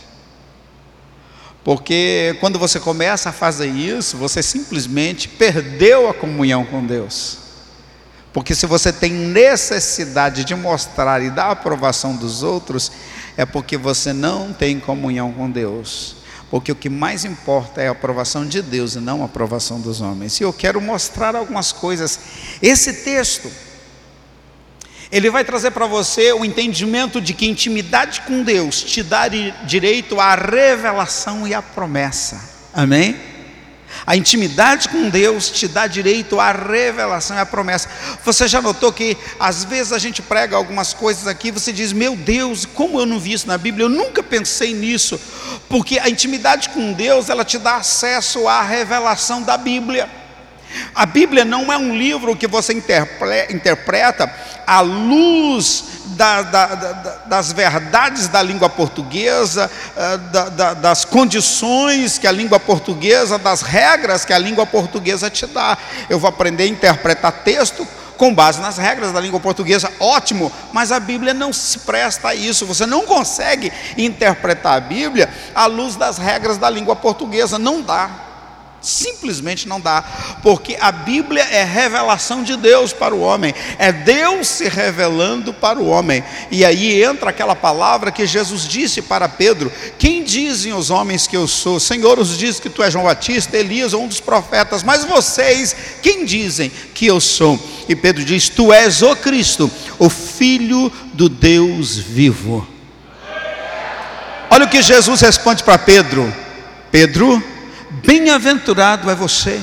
Porque 1.66 2.38
quando 2.39 2.58
você 2.58 2.80
começa 2.80 3.30
a 3.30 3.34
fazer 3.34 3.68
isso, 3.68 4.16
você 4.16 4.42
simplesmente 4.42 5.27
perdeu 5.27 6.08
a 6.08 6.13
comunhão 6.13 6.63
com 6.63 6.86
Deus. 6.86 7.39
Porque 8.32 8.56
se 8.56 8.66
você 8.66 8.94
tem 8.94 9.12
necessidade 9.12 10.46
de 10.46 10.56
mostrar 10.56 11.22
e 11.22 11.30
dar 11.30 11.51
aprovação 11.51 12.16
dos 12.16 12.42
outros, 12.42 12.89
é 13.36 13.46
porque 13.46 13.75
você 13.75 14.13
não 14.13 14.54
tem 14.54 14.80
comunhão 14.80 15.34
com 15.34 15.50
Deus. 15.50 16.17
Porque 16.50 16.72
o 16.72 16.75
que 16.75 16.89
mais 16.89 17.25
importa 17.25 17.82
é 17.82 17.88
a 17.88 17.92
aprovação 17.92 18.46
de 18.46 18.62
Deus 18.62 18.96
e 18.96 19.00
não 19.00 19.22
a 19.22 19.25
aprovação 19.25 19.82
dos 19.82 20.00
homens. 20.00 20.39
E 20.39 20.44
eu 20.44 20.54
quero 20.54 20.80
mostrar 20.80 21.36
algumas 21.36 21.74
coisas. 21.74 22.20
Esse 22.62 23.04
texto, 23.04 23.51
ele 25.12 25.30
vai 25.30 25.44
trazer 25.44 25.72
para 25.72 25.86
você 25.86 26.32
o 26.32 26.46
entendimento 26.46 27.20
de 27.20 27.34
que 27.34 27.48
intimidade 27.48 28.22
com 28.22 28.44
Deus 28.44 28.82
te 28.82 29.04
dá 29.04 29.27
direito 29.27 30.20
à 30.20 30.36
revelação 30.36 31.48
e 31.48 31.54
à 31.54 31.62
promessa. 31.62 32.42
Amém? 32.74 33.37
A 34.06 34.16
intimidade 34.16 34.89
com 34.89 35.10
Deus 35.10 35.50
te 35.50 35.68
dá 35.68 35.88
direito 35.88 36.39
à 36.39 36.51
revelação 36.51 37.36
e 37.36 37.39
à 37.39 37.46
promessa. 37.46 37.89
Você 38.24 38.48
já 38.48 38.62
notou 38.62 38.92
que 38.92 39.18
às 39.39 39.63
vezes 39.63 39.92
a 39.92 40.00
gente 40.00 40.22
prega 40.22 40.56
algumas 40.56 40.94
coisas 40.94 41.27
aqui, 41.27 41.51
você 41.51 41.74
diz: 41.74 41.92
"Meu 41.92 42.16
Deus, 42.16 42.66
como 42.66 43.00
eu 43.00 43.06
não 43.06 43.20
vi 43.20 43.34
isso 43.34 43.48
na 43.48 43.58
Bíblia? 43.58 43.86
Eu 43.86 43.89
nunca 43.89 44.22
pensei 44.24 44.74
nisso". 44.74 45.20
Porque 45.70 46.00
a 46.00 46.10
intimidade 46.10 46.70
com 46.70 46.94
Deus, 46.94 47.30
ela 47.30 47.44
te 47.44 47.58
dá 47.58 47.77
acesso 47.77 48.48
à 48.48 48.62
revelação 48.62 49.42
da 49.42 49.58
Bíblia. 49.58 50.10
A 50.94 51.06
Bíblia 51.06 51.46
não 51.46 51.72
é 51.72 51.77
um 51.77 51.98
livro 51.98 52.36
que 52.36 52.48
você 52.48 52.74
interpreta 52.74 54.34
à 54.66 54.82
luz 54.82 55.97
da, 56.10 56.42
da, 56.42 56.66
da, 56.68 57.18
das 57.26 57.52
verdades 57.52 58.28
da 58.28 58.42
língua 58.42 58.70
portuguesa, 58.70 59.70
eh, 59.96 60.18
das 60.76 61.06
condições 61.06 62.18
que 62.18 62.28
a 62.28 62.32
língua 62.32 62.60
portuguesa, 62.60 63.38
das 63.38 63.62
regras 63.62 64.26
que 64.26 64.34
a 64.34 64.40
língua 64.40 64.66
portuguesa 64.66 65.30
te 65.30 65.46
dá. 65.46 65.78
Eu 66.10 66.20
vou 66.20 66.30
aprender 66.30 66.64
a 66.64 66.68
interpretar 66.68 67.32
texto 67.32 67.88
com 68.18 68.34
base 68.34 68.60
nas 68.60 68.78
regras 68.78 69.12
da 69.12 69.20
língua 69.20 69.40
portuguesa, 69.40 69.92
ótimo, 70.00 70.52
mas 70.74 70.92
a 70.92 71.00
Bíblia 71.00 71.34
não 71.34 71.54
se 71.54 71.80
presta 71.80 72.30
a 72.30 72.36
isso. 72.36 72.66
Você 72.66 72.86
não 72.86 73.06
consegue 73.06 73.72
interpretar 73.98 74.78
a 74.78 74.82
Bíblia 74.82 75.30
à 75.54 75.68
luz 75.68 75.96
das 75.96 76.18
regras 76.18 76.58
da 76.58 76.70
língua 76.70 76.96
portuguesa, 76.96 77.60
não 77.60 77.82
dá. 77.82 78.27
Simplesmente 78.88 79.67
não 79.67 79.82
dá, 79.82 80.01
porque 80.41 80.77
a 80.79 80.94
Bíblia 80.94 81.44
é 81.44 81.62
revelação 81.63 82.41
de 82.41 82.56
Deus 82.56 82.94
para 82.94 83.13
o 83.13 83.20
homem, 83.20 83.53
é 83.77 83.91
Deus 83.91 84.48
se 84.48 84.70
revelando 84.70 85.53
para 85.53 85.77
o 85.77 85.88
homem. 85.88 86.24
E 86.50 86.63
aí 86.63 87.03
entra 87.03 87.32
aquela 87.32 87.53
palavra 87.53 88.13
que 88.13 88.25
Jesus 88.25 88.65
disse 88.65 89.01
para 89.01 89.27
Pedro: 89.27 89.70
Quem 90.00 90.24
dizem 90.24 90.72
os 90.72 90.89
homens 90.89 91.27
que 91.27 91.36
eu 91.36 91.50
sou? 91.50 91.82
Senhor, 91.82 92.17
os 92.17 92.38
diz 92.38 92.62
que 92.62 92.70
tu 92.70 92.82
és 92.82 92.94
João 92.94 93.03
Batista, 93.03 93.58
Elias 93.58 93.94
ou 93.94 94.03
um 94.03 94.08
dos 94.08 94.22
profetas, 94.22 94.84
mas 94.84 95.03
vocês, 95.03 95.75
quem 96.01 96.24
dizem 96.24 96.72
que 96.94 97.06
eu 97.06 97.20
sou? 97.20 97.60
E 97.89 97.96
Pedro 97.96 98.24
diz: 98.24 98.48
Tu 98.48 98.72
és 98.72 99.01
o 99.01 99.17
Cristo, 99.17 99.70
o 100.00 100.10
Filho 100.10 100.89
do 101.13 101.27
Deus 101.27 101.98
vivo. 101.98 102.65
Olha 104.50 104.63
o 104.63 104.70
que 104.70 104.82
Jesus 104.82 105.20
responde 105.20 105.62
para 105.62 105.77
Pedro: 105.77 106.34
Pedro, 106.89 107.44
Bem-aventurado 108.08 109.12
é 109.12 109.16
você, 109.16 109.60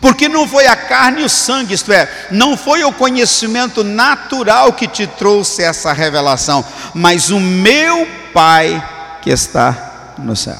porque 0.00 0.28
não 0.28 0.48
foi 0.48 0.66
a 0.66 0.74
carne 0.74 1.22
e 1.22 1.24
o 1.24 1.28
sangue, 1.28 1.72
isto 1.72 1.92
é, 1.92 2.10
não 2.32 2.56
foi 2.56 2.82
o 2.82 2.92
conhecimento 2.92 3.84
natural 3.84 4.72
que 4.72 4.88
te 4.88 5.06
trouxe 5.06 5.62
essa 5.62 5.92
revelação, 5.92 6.64
mas 6.92 7.30
o 7.30 7.38
meu 7.38 8.08
Pai 8.32 8.82
que 9.22 9.30
está 9.30 10.14
no 10.18 10.34
céu. 10.34 10.58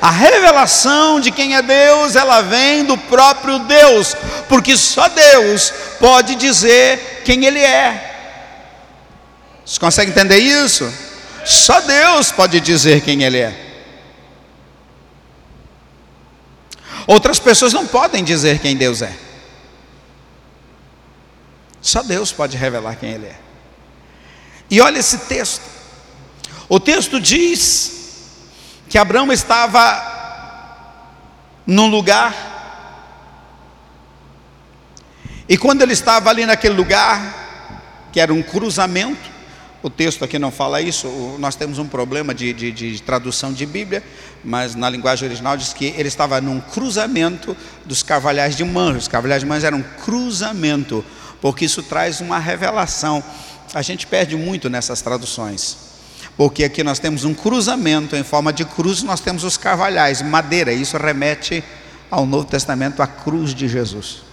A 0.00 0.12
revelação 0.12 1.18
de 1.18 1.32
quem 1.32 1.56
é 1.56 1.62
Deus, 1.62 2.14
ela 2.14 2.40
vem 2.42 2.84
do 2.84 2.96
próprio 2.96 3.58
Deus, 3.58 4.16
porque 4.48 4.76
só 4.76 5.08
Deus 5.08 5.72
pode 5.98 6.36
dizer 6.36 7.22
quem 7.24 7.44
Ele 7.46 7.58
é. 7.58 8.14
Você 9.66 9.80
consegue 9.80 10.12
entender 10.12 10.38
isso? 10.38 10.88
Só 11.44 11.80
Deus 11.80 12.30
pode 12.30 12.60
dizer 12.60 13.00
quem 13.00 13.24
Ele 13.24 13.38
é. 13.40 13.71
Outras 17.06 17.38
pessoas 17.38 17.72
não 17.72 17.86
podem 17.86 18.22
dizer 18.22 18.58
quem 18.60 18.76
Deus 18.76 19.02
é. 19.02 19.16
Só 21.80 22.02
Deus 22.02 22.30
pode 22.32 22.56
revelar 22.56 22.96
quem 22.96 23.10
Ele 23.10 23.26
é. 23.26 23.38
E 24.70 24.80
olha 24.80 24.98
esse 24.98 25.18
texto. 25.18 25.62
O 26.68 26.80
texto 26.80 27.20
diz 27.20 27.92
que 28.88 28.96
Abraão 28.96 29.32
estava 29.32 30.10
num 31.66 31.88
lugar, 31.88 32.52
e 35.48 35.58
quando 35.58 35.82
ele 35.82 35.92
estava 35.92 36.30
ali 36.30 36.46
naquele 36.46 36.74
lugar, 36.74 38.08
que 38.12 38.20
era 38.20 38.32
um 38.32 38.42
cruzamento, 38.42 39.31
o 39.82 39.90
texto 39.90 40.24
aqui 40.24 40.38
não 40.38 40.52
fala 40.52 40.80
isso, 40.80 41.08
nós 41.40 41.56
temos 41.56 41.78
um 41.78 41.86
problema 41.86 42.32
de, 42.32 42.52
de, 42.52 42.70
de, 42.70 43.02
tradução 43.02 43.52
de 43.52 43.66
Bíblia, 43.66 44.02
mas 44.44 44.76
na 44.76 44.88
linguagem 44.88 45.26
original 45.26 45.56
diz 45.56 45.72
que 45.72 45.86
ele 45.96 46.06
estava 46.06 46.40
num 46.40 46.60
cruzamento 46.60 47.56
dos 47.84 48.00
carvalhais 48.02 48.56
de 48.56 48.64
Manjo. 48.64 48.98
Os 48.98 49.08
carvalhais 49.08 49.42
de 49.42 49.48
Manjo 49.48 49.66
eram 49.66 49.78
um 49.78 49.82
cruzamento, 49.82 51.04
porque 51.40 51.64
isso 51.64 51.82
traz 51.82 52.20
uma 52.20 52.38
revelação. 52.38 53.22
A 53.74 53.82
gente 53.82 54.06
perde 54.06 54.36
muito 54.36 54.70
nessas 54.70 55.02
traduções, 55.02 55.76
porque 56.36 56.62
aqui 56.62 56.84
nós 56.84 57.00
temos 57.00 57.24
um 57.24 57.34
cruzamento 57.34 58.14
em 58.14 58.22
forma 58.22 58.52
de 58.52 58.64
cruz, 58.64 59.02
nós 59.02 59.18
temos 59.18 59.42
os 59.42 59.56
carvalhais, 59.56 60.22
madeira, 60.22 60.72
isso 60.72 60.96
remete 60.96 61.64
ao 62.08 62.24
Novo 62.24 62.44
Testamento, 62.44 63.02
à 63.02 63.06
cruz 63.08 63.52
de 63.52 63.66
Jesus. 63.66 64.31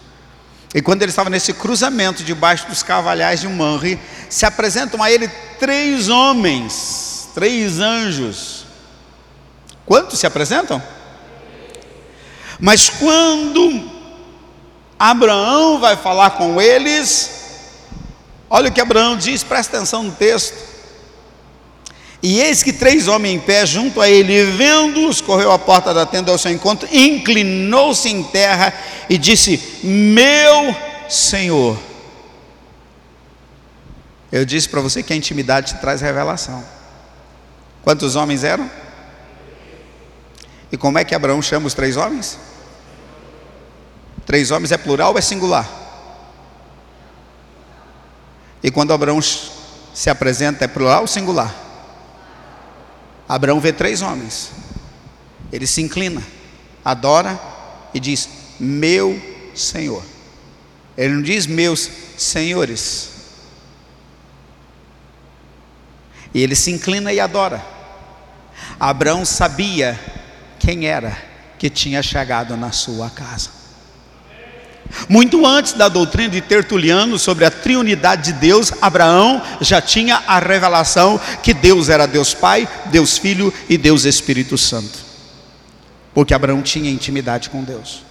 E 0.73 0.81
quando 0.81 1.01
ele 1.01 1.09
estava 1.09 1.29
nesse 1.29 1.53
cruzamento 1.53 2.23
debaixo 2.23 2.67
dos 2.67 2.83
cavalhais 2.83 3.41
de 3.41 3.47
Manri, 3.47 3.99
se 4.29 4.45
apresentam 4.45 5.01
a 5.01 5.11
ele 5.11 5.27
três 5.59 6.09
homens, 6.09 7.29
três 7.33 7.79
anjos. 7.79 8.65
Quantos 9.85 10.19
se 10.19 10.27
apresentam? 10.27 10.81
Mas 12.59 12.89
quando 12.89 13.89
Abraão 14.99 15.79
vai 15.79 15.95
falar 15.95 16.31
com 16.31 16.61
eles, 16.61 17.31
olha 18.49 18.69
o 18.69 18.71
que 18.71 18.81
Abraão 18.81 19.17
diz, 19.17 19.43
presta 19.43 19.77
atenção 19.77 20.03
no 20.03 20.11
texto. 20.11 20.55
E 22.21 22.41
eis 22.41 22.61
que 22.61 22.73
três 22.73 23.07
homens 23.07 23.35
em 23.35 23.39
pé 23.39 23.65
junto 23.65 24.01
a 24.01 24.09
ele, 24.09 24.43
vendo-os, 24.51 25.21
correu 25.21 25.51
à 25.51 25.59
porta 25.59 25.93
da 25.93 26.05
tenda 26.05 26.31
ao 26.31 26.37
seu 26.37 26.51
encontro, 26.51 26.87
inclinou-se 26.91 28.09
em 28.09 28.23
terra 28.23 28.73
e 29.09 29.17
disse: 29.17 29.79
Meu 29.83 30.75
Senhor. 31.07 31.79
Eu 34.31 34.45
disse 34.45 34.67
para 34.67 34.81
você 34.81 35.01
que 35.01 35.13
a 35.13 35.15
intimidade 35.15 35.73
te 35.73 35.79
traz 35.79 36.01
revelação. 36.01 36.63
Quantos 37.81 38.15
homens 38.15 38.43
eram? 38.43 38.69
E 40.71 40.77
como 40.77 40.99
é 40.99 41.03
que 41.03 41.15
Abraão 41.15 41.41
chama 41.41 41.67
os 41.67 41.73
três 41.73 41.97
homens? 41.97 42.37
Três 44.25 44.51
homens 44.51 44.71
é 44.71 44.77
plural 44.77 45.13
ou 45.13 45.17
é 45.17 45.21
singular? 45.21 45.67
E 48.61 48.69
quando 48.69 48.93
Abraão 48.93 49.19
se 49.21 50.09
apresenta, 50.09 50.65
é 50.65 50.67
plural 50.67 51.01
ou 51.01 51.07
singular? 51.07 51.68
Abraão 53.29 53.59
vê 53.59 53.71
três 53.71 54.01
homens. 54.01 54.49
Ele 55.51 55.67
se 55.67 55.83
inclina, 55.83 56.23
adora 56.83 57.39
e 57.93 57.99
diz: 57.99 58.27
Meu 58.59 59.21
Senhor. 59.53 60.03
Ele 60.97 61.13
não 61.13 61.21
diz 61.21 61.45
meus 61.45 61.89
senhores. 62.17 63.11
E 66.33 66.41
ele 66.41 66.55
se 66.55 66.71
inclina 66.71 67.13
e 67.13 67.19
adora. 67.19 67.63
Abraão 68.79 69.23
sabia 69.23 69.97
quem 70.59 70.87
era 70.87 71.17
que 71.57 71.69
tinha 71.69 72.03
chegado 72.03 72.57
na 72.57 72.71
sua 72.71 73.09
casa. 73.09 73.58
Muito 75.07 75.45
antes 75.45 75.73
da 75.73 75.87
doutrina 75.87 76.29
de 76.29 76.41
Tertuliano 76.41 77.17
sobre 77.17 77.45
a 77.45 77.51
triunidade 77.51 78.33
de 78.33 78.39
Deus, 78.39 78.73
Abraão 78.81 79.41
já 79.61 79.81
tinha 79.81 80.21
a 80.27 80.39
revelação 80.39 81.19
que 81.41 81.53
Deus 81.53 81.89
era 81.89 82.07
Deus 82.07 82.33
Pai, 82.33 82.67
Deus 82.85 83.17
Filho 83.17 83.53
e 83.69 83.77
Deus 83.77 84.05
Espírito 84.05 84.57
Santo. 84.57 84.99
Porque 86.13 86.33
Abraão 86.33 86.61
tinha 86.61 86.89
intimidade 86.89 87.49
com 87.49 87.63
Deus. 87.63 88.08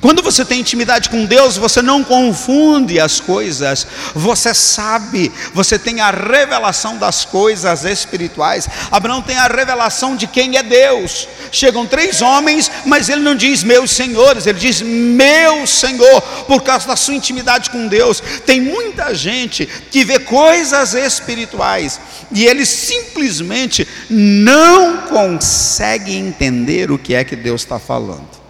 Quando 0.00 0.22
você 0.22 0.44
tem 0.44 0.60
intimidade 0.60 1.10
com 1.10 1.24
Deus, 1.24 1.56
você 1.56 1.82
não 1.82 2.04
confunde 2.04 3.00
as 3.00 3.20
coisas, 3.20 3.86
você 4.14 4.54
sabe, 4.54 5.32
você 5.52 5.78
tem 5.78 6.00
a 6.00 6.10
revelação 6.10 6.96
das 6.96 7.24
coisas 7.24 7.84
espirituais. 7.84 8.68
Abraão 8.90 9.20
tem 9.20 9.36
a 9.36 9.48
revelação 9.48 10.14
de 10.14 10.26
quem 10.26 10.56
é 10.56 10.62
Deus. 10.62 11.28
Chegam 11.50 11.86
três 11.86 12.22
homens, 12.22 12.70
mas 12.86 13.08
ele 13.08 13.22
não 13.22 13.34
diz 13.34 13.62
meus 13.62 13.90
senhores, 13.90 14.46
ele 14.46 14.58
diz 14.58 14.80
meu 14.80 15.66
Senhor, 15.66 16.20
por 16.46 16.62
causa 16.62 16.86
da 16.86 16.96
sua 16.96 17.14
intimidade 17.14 17.70
com 17.70 17.88
Deus. 17.88 18.22
Tem 18.46 18.60
muita 18.60 19.14
gente 19.14 19.66
que 19.90 20.04
vê 20.04 20.18
coisas 20.18 20.94
espirituais 20.94 22.00
e 22.30 22.44
ele 22.44 22.64
simplesmente 22.64 23.86
não 24.08 24.98
consegue 25.08 26.14
entender 26.14 26.90
o 26.90 26.98
que 26.98 27.14
é 27.14 27.24
que 27.24 27.36
Deus 27.36 27.62
está 27.62 27.78
falando. 27.78 28.43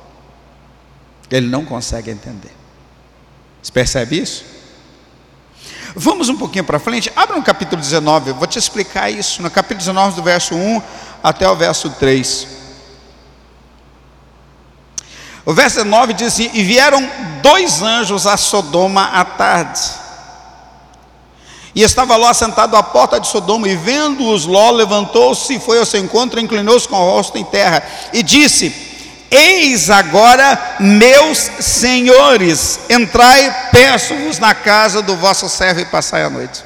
Ele 1.34 1.48
não 1.48 1.64
consegue 1.64 2.12
entender. 2.12 2.52
Você 3.60 3.72
percebe 3.72 4.20
isso? 4.20 4.44
Vamos 5.96 6.28
um 6.28 6.36
pouquinho 6.36 6.62
para 6.62 6.78
frente, 6.78 7.10
abra 7.16 7.36
no 7.36 7.42
capítulo 7.42 7.82
19, 7.82 8.30
eu 8.30 8.34
vou 8.36 8.46
te 8.46 8.56
explicar 8.56 9.10
isso, 9.10 9.42
no 9.42 9.50
capítulo 9.50 9.80
19, 9.80 10.14
do 10.14 10.22
verso 10.22 10.54
1 10.54 10.80
até 11.24 11.48
o 11.50 11.56
verso 11.56 11.90
3. 11.90 12.46
O 15.44 15.52
verso 15.52 15.78
19 15.78 16.14
diz 16.14 16.28
assim: 16.28 16.50
E 16.54 16.62
vieram 16.62 17.04
dois 17.42 17.82
anjos 17.82 18.28
a 18.28 18.36
Sodoma 18.36 19.02
à 19.06 19.24
tarde. 19.24 19.80
E 21.74 21.82
estava 21.82 22.14
Ló 22.14 22.32
sentado 22.32 22.76
à 22.76 22.82
porta 22.82 23.18
de 23.18 23.26
Sodoma, 23.26 23.68
e 23.68 23.74
vendo-os, 23.74 24.46
Ló 24.46 24.70
levantou-se 24.70 25.52
e 25.52 25.58
foi 25.58 25.80
ao 25.80 25.84
seu 25.84 25.98
encontro, 26.00 26.38
inclinou-se 26.38 26.86
com 26.86 26.94
o 26.94 27.10
rosto 27.16 27.36
em 27.36 27.44
terra, 27.44 27.82
e 28.12 28.22
disse: 28.22 28.93
Eis 29.36 29.90
agora, 29.90 30.76
meus 30.78 31.38
senhores, 31.38 32.78
entrai, 32.88 33.70
peço-vos 33.72 34.38
na 34.38 34.54
casa 34.54 35.02
do 35.02 35.16
vosso 35.16 35.48
servo 35.48 35.80
e 35.80 35.84
passai 35.84 36.22
a 36.22 36.30
noite. 36.30 36.62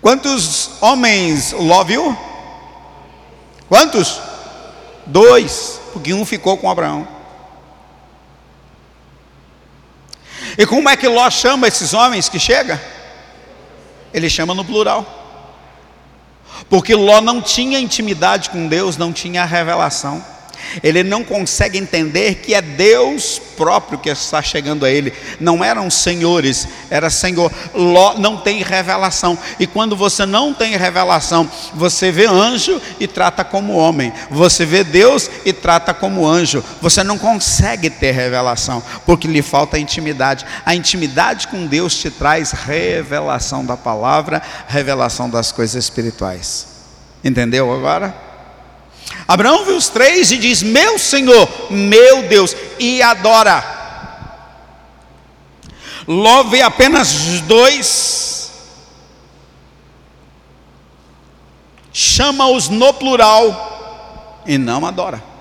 Quantos 0.00 0.70
homens 0.80 1.52
Ló 1.52 1.84
viu? 1.84 2.16
Quantos? 3.68 4.18
Dois, 5.04 5.78
porque 5.92 6.14
um 6.14 6.24
ficou 6.24 6.56
com 6.56 6.70
Abraão. 6.70 7.06
E 10.56 10.64
como 10.64 10.88
é 10.88 10.96
que 10.96 11.08
Ló 11.08 11.28
chama 11.28 11.68
esses 11.68 11.92
homens 11.92 12.30
que 12.30 12.38
chega? 12.38 12.82
Ele 14.14 14.30
chama 14.30 14.54
no 14.54 14.64
plural. 14.64 15.15
Porque 16.68 16.94
Ló 16.94 17.20
não 17.20 17.40
tinha 17.40 17.78
intimidade 17.78 18.50
com 18.50 18.66
Deus, 18.68 18.96
não 18.96 19.12
tinha 19.12 19.44
revelação. 19.44 20.22
Ele 20.82 21.02
não 21.02 21.24
consegue 21.24 21.78
entender 21.78 22.36
que 22.36 22.54
é 22.54 22.62
Deus 22.62 23.40
próprio 23.56 23.98
que 23.98 24.10
está 24.10 24.42
chegando 24.42 24.84
a 24.84 24.90
ele. 24.90 25.12
Não 25.40 25.64
eram 25.64 25.90
senhores, 25.90 26.68
era 26.90 27.10
Senhor. 27.10 27.50
Ló 27.74 28.14
não 28.18 28.36
tem 28.36 28.62
revelação. 28.62 29.38
E 29.58 29.66
quando 29.66 29.96
você 29.96 30.26
não 30.26 30.52
tem 30.52 30.76
revelação, 30.76 31.50
você 31.74 32.12
vê 32.12 32.26
anjo 32.26 32.80
e 33.00 33.06
trata 33.06 33.42
como 33.42 33.74
homem. 33.74 34.12
Você 34.30 34.64
vê 34.64 34.84
Deus 34.84 35.30
e 35.44 35.52
trata 35.52 35.94
como 35.94 36.26
anjo. 36.26 36.62
Você 36.80 37.02
não 37.02 37.18
consegue 37.18 37.90
ter 37.90 38.12
revelação, 38.12 38.82
porque 39.04 39.26
lhe 39.26 39.42
falta 39.42 39.78
intimidade. 39.78 40.44
A 40.64 40.74
intimidade 40.74 41.48
com 41.48 41.66
Deus 41.66 41.96
te 41.96 42.10
traz 42.10 42.52
revelação 42.52 43.64
da 43.64 43.76
palavra, 43.76 44.42
revelação 44.68 45.28
das 45.28 45.50
coisas 45.50 45.82
espirituais. 45.82 46.66
Entendeu 47.24 47.72
agora? 47.72 48.25
Abraão 49.26 49.64
viu 49.64 49.76
os 49.76 49.88
três 49.88 50.30
e 50.30 50.36
diz: 50.36 50.62
Meu 50.62 50.98
Senhor, 50.98 51.48
meu 51.70 52.28
Deus, 52.28 52.56
e 52.78 53.02
adora. 53.02 53.74
Ló 56.06 56.44
vê 56.44 56.62
apenas 56.62 57.40
dois, 57.42 58.52
chama-os 61.92 62.68
no 62.68 62.94
plural 62.94 64.42
e 64.46 64.56
não 64.56 64.86
adora. 64.86 65.35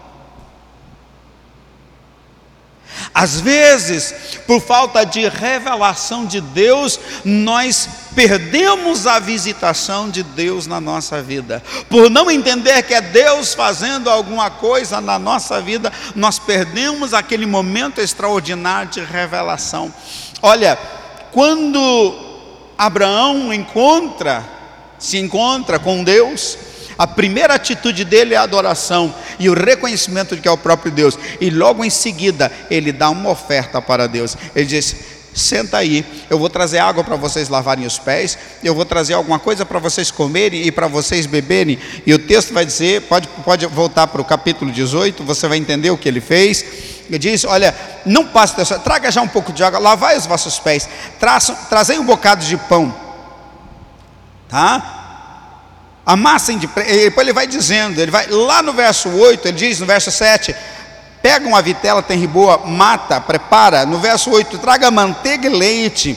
Às 3.17 3.39
vezes, 3.39 4.13
por 4.45 4.59
falta 4.59 5.05
de 5.05 5.25
revelação 5.29 6.25
de 6.25 6.41
Deus, 6.41 6.99
nós 7.23 7.87
perdemos 8.13 9.07
a 9.07 9.19
visitação 9.19 10.09
de 10.09 10.21
Deus 10.21 10.67
na 10.67 10.81
nossa 10.81 11.21
vida. 11.21 11.63
Por 11.89 12.09
não 12.09 12.29
entender 12.29 12.83
que 12.83 12.93
é 12.93 12.99
Deus 12.99 13.53
fazendo 13.53 14.09
alguma 14.09 14.49
coisa 14.49 14.99
na 14.99 15.17
nossa 15.17 15.61
vida, 15.61 15.93
nós 16.13 16.39
perdemos 16.39 17.13
aquele 17.13 17.45
momento 17.45 18.01
extraordinário 18.01 18.91
de 18.91 18.99
revelação. 18.99 19.93
Olha, 20.41 20.77
quando 21.31 22.19
Abraão 22.77 23.53
encontra, 23.53 24.43
se 24.99 25.17
encontra 25.19 25.79
com 25.79 26.03
Deus, 26.03 26.57
A 26.97 27.05
primeira 27.05 27.55
atitude 27.55 28.05
dele 28.05 28.33
é 28.33 28.37
a 28.37 28.43
adoração 28.43 29.13
e 29.37 29.49
o 29.49 29.53
reconhecimento 29.53 30.35
de 30.35 30.41
que 30.41 30.47
é 30.47 30.51
o 30.51 30.57
próprio 30.57 30.91
Deus. 30.91 31.17
E 31.41 31.49
logo 31.49 31.83
em 31.83 31.89
seguida, 31.89 32.51
ele 32.69 32.91
dá 32.91 33.09
uma 33.09 33.29
oferta 33.29 33.81
para 33.81 34.07
Deus. 34.07 34.37
Ele 34.55 34.65
diz: 34.65 34.95
Senta 35.35 35.79
aí, 35.79 36.05
eu 36.29 36.39
vou 36.39 36.49
trazer 36.49 36.79
água 36.79 37.03
para 37.03 37.17
vocês 37.17 37.49
lavarem 37.49 37.85
os 37.85 37.99
pés, 37.99 38.37
eu 38.63 38.73
vou 38.73 38.85
trazer 38.85 39.15
alguma 39.15 39.37
coisa 39.37 39.65
para 39.65 39.79
vocês 39.79 40.09
comerem 40.09 40.65
e 40.65 40.71
para 40.71 40.87
vocês 40.87 41.25
beberem. 41.25 41.77
E 42.05 42.13
o 42.13 42.19
texto 42.19 42.53
vai 42.53 42.65
dizer: 42.65 43.01
pode, 43.01 43.27
pode 43.43 43.65
voltar 43.65 44.07
para 44.07 44.21
o 44.21 44.25
capítulo 44.25 44.71
18, 44.71 45.25
você 45.25 45.45
vai 45.49 45.57
entender 45.57 45.89
o 45.89 45.97
que 45.97 46.07
ele 46.07 46.21
fez. 46.21 46.63
Ele 47.09 47.19
diz: 47.19 47.43
Olha, 47.43 47.75
não 48.05 48.25
passe, 48.27 48.55
traga 48.79 49.11
já 49.11 49.21
um 49.21 49.27
pouco 49.27 49.51
de 49.51 49.61
água, 49.61 49.77
lavai 49.77 50.15
os 50.15 50.25
vossos 50.25 50.57
pés, 50.57 50.87
trazei 51.69 51.99
um 51.99 52.05
bocado 52.05 52.45
de 52.45 52.55
pão, 52.55 52.95
tá? 54.47 55.04
Amassem 56.05 56.57
de 56.57 56.67
depois 56.67 57.25
ele 57.25 57.33
vai 57.33 57.47
dizendo, 57.47 57.99
ele 57.99 58.11
vai 58.11 58.27
lá 58.27 58.61
no 58.61 58.73
verso 58.73 59.09
8, 59.09 59.47
ele 59.47 59.57
diz 59.57 59.79
no 59.79 59.85
verso 59.85 60.11
7, 60.11 60.55
pega 61.21 61.47
uma 61.47 61.61
vitela 61.61 62.03
tem 62.03 62.19
riboa, 62.19 62.59
mata, 62.59 63.19
prepara, 63.19 63.85
no 63.85 63.97
verso 63.97 64.29
8, 64.29 64.59
traga 64.59 64.91
manteiga 64.91 65.47
e 65.47 65.49
leite 65.49 66.15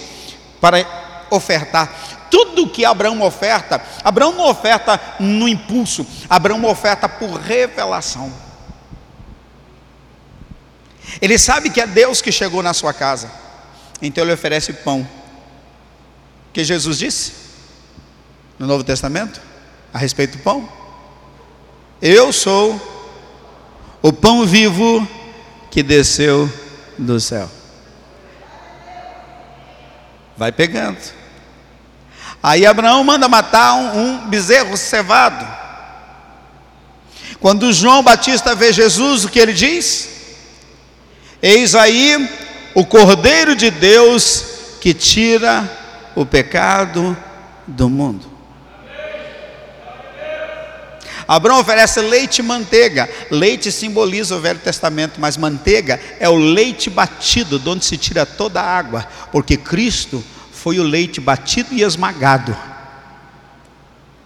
para 0.60 0.86
ofertar. 1.30 1.90
Tudo 2.30 2.68
que 2.68 2.84
Abraão 2.84 3.22
oferta, 3.22 3.80
Abraão 4.04 4.32
não 4.32 4.50
oferta 4.50 5.00
no 5.18 5.48
impulso, 5.48 6.06
Abraão 6.28 6.62
oferta 6.66 7.08
por 7.08 7.30
revelação. 7.40 8.30
Ele 11.22 11.38
sabe 11.38 11.70
que 11.70 11.80
é 11.80 11.86
Deus 11.86 12.20
que 12.20 12.30
chegou 12.30 12.62
na 12.62 12.74
sua 12.74 12.92
casa, 12.92 13.30
então 14.02 14.22
ele 14.22 14.34
oferece 14.34 14.74
pão. 14.74 15.08
Que 16.52 16.62
Jesus 16.62 16.98
disse 16.98 17.32
no 18.58 18.66
Novo 18.66 18.84
Testamento? 18.84 19.47
A 19.92 19.98
respeito 19.98 20.38
do 20.38 20.42
pão. 20.42 20.68
Eu 22.00 22.32
sou 22.32 22.80
o 24.02 24.12
pão 24.12 24.46
vivo 24.46 25.06
que 25.70 25.82
desceu 25.82 26.50
do 26.96 27.20
céu. 27.20 27.50
Vai 30.36 30.52
pegando. 30.52 30.98
Aí 32.42 32.64
Abraão 32.64 33.02
manda 33.02 33.28
matar 33.28 33.74
um, 33.74 34.00
um 34.00 34.28
bezerro 34.28 34.76
cevado. 34.76 35.46
Quando 37.40 37.72
João 37.72 38.02
Batista 38.02 38.54
vê 38.54 38.72
Jesus, 38.72 39.24
o 39.24 39.28
que 39.28 39.38
ele 39.38 39.52
diz? 39.52 40.08
Eis 41.42 41.74
aí 41.74 42.28
o 42.74 42.84
Cordeiro 42.84 43.54
de 43.56 43.70
Deus 43.70 44.44
que 44.80 44.94
tira 44.94 45.68
o 46.14 46.24
pecado 46.24 47.16
do 47.66 47.88
mundo. 47.88 48.27
Abraão 51.28 51.60
oferece 51.60 52.00
leite 52.00 52.38
e 52.38 52.42
manteiga. 52.42 53.06
Leite 53.30 53.70
simboliza 53.70 54.34
o 54.34 54.40
Velho 54.40 54.58
Testamento, 54.58 55.20
mas 55.20 55.36
manteiga 55.36 56.00
é 56.18 56.26
o 56.26 56.36
leite 56.36 56.88
batido, 56.88 57.58
de 57.58 57.68
onde 57.68 57.84
se 57.84 57.98
tira 57.98 58.24
toda 58.24 58.62
a 58.62 58.78
água, 58.78 59.06
porque 59.30 59.58
Cristo 59.58 60.24
foi 60.50 60.80
o 60.80 60.82
leite 60.82 61.20
batido 61.20 61.74
e 61.74 61.82
esmagado 61.82 62.56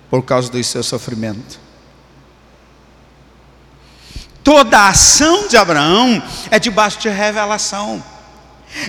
por 0.08 0.22
causa 0.22 0.48
do 0.50 0.62
seu 0.62 0.82
sofrimento. 0.82 1.58
Toda 4.44 4.78
a 4.78 4.88
ação 4.88 5.48
de 5.48 5.56
Abraão 5.56 6.22
é 6.50 6.58
debaixo 6.58 7.00
de 7.00 7.08
revelação. 7.08 8.02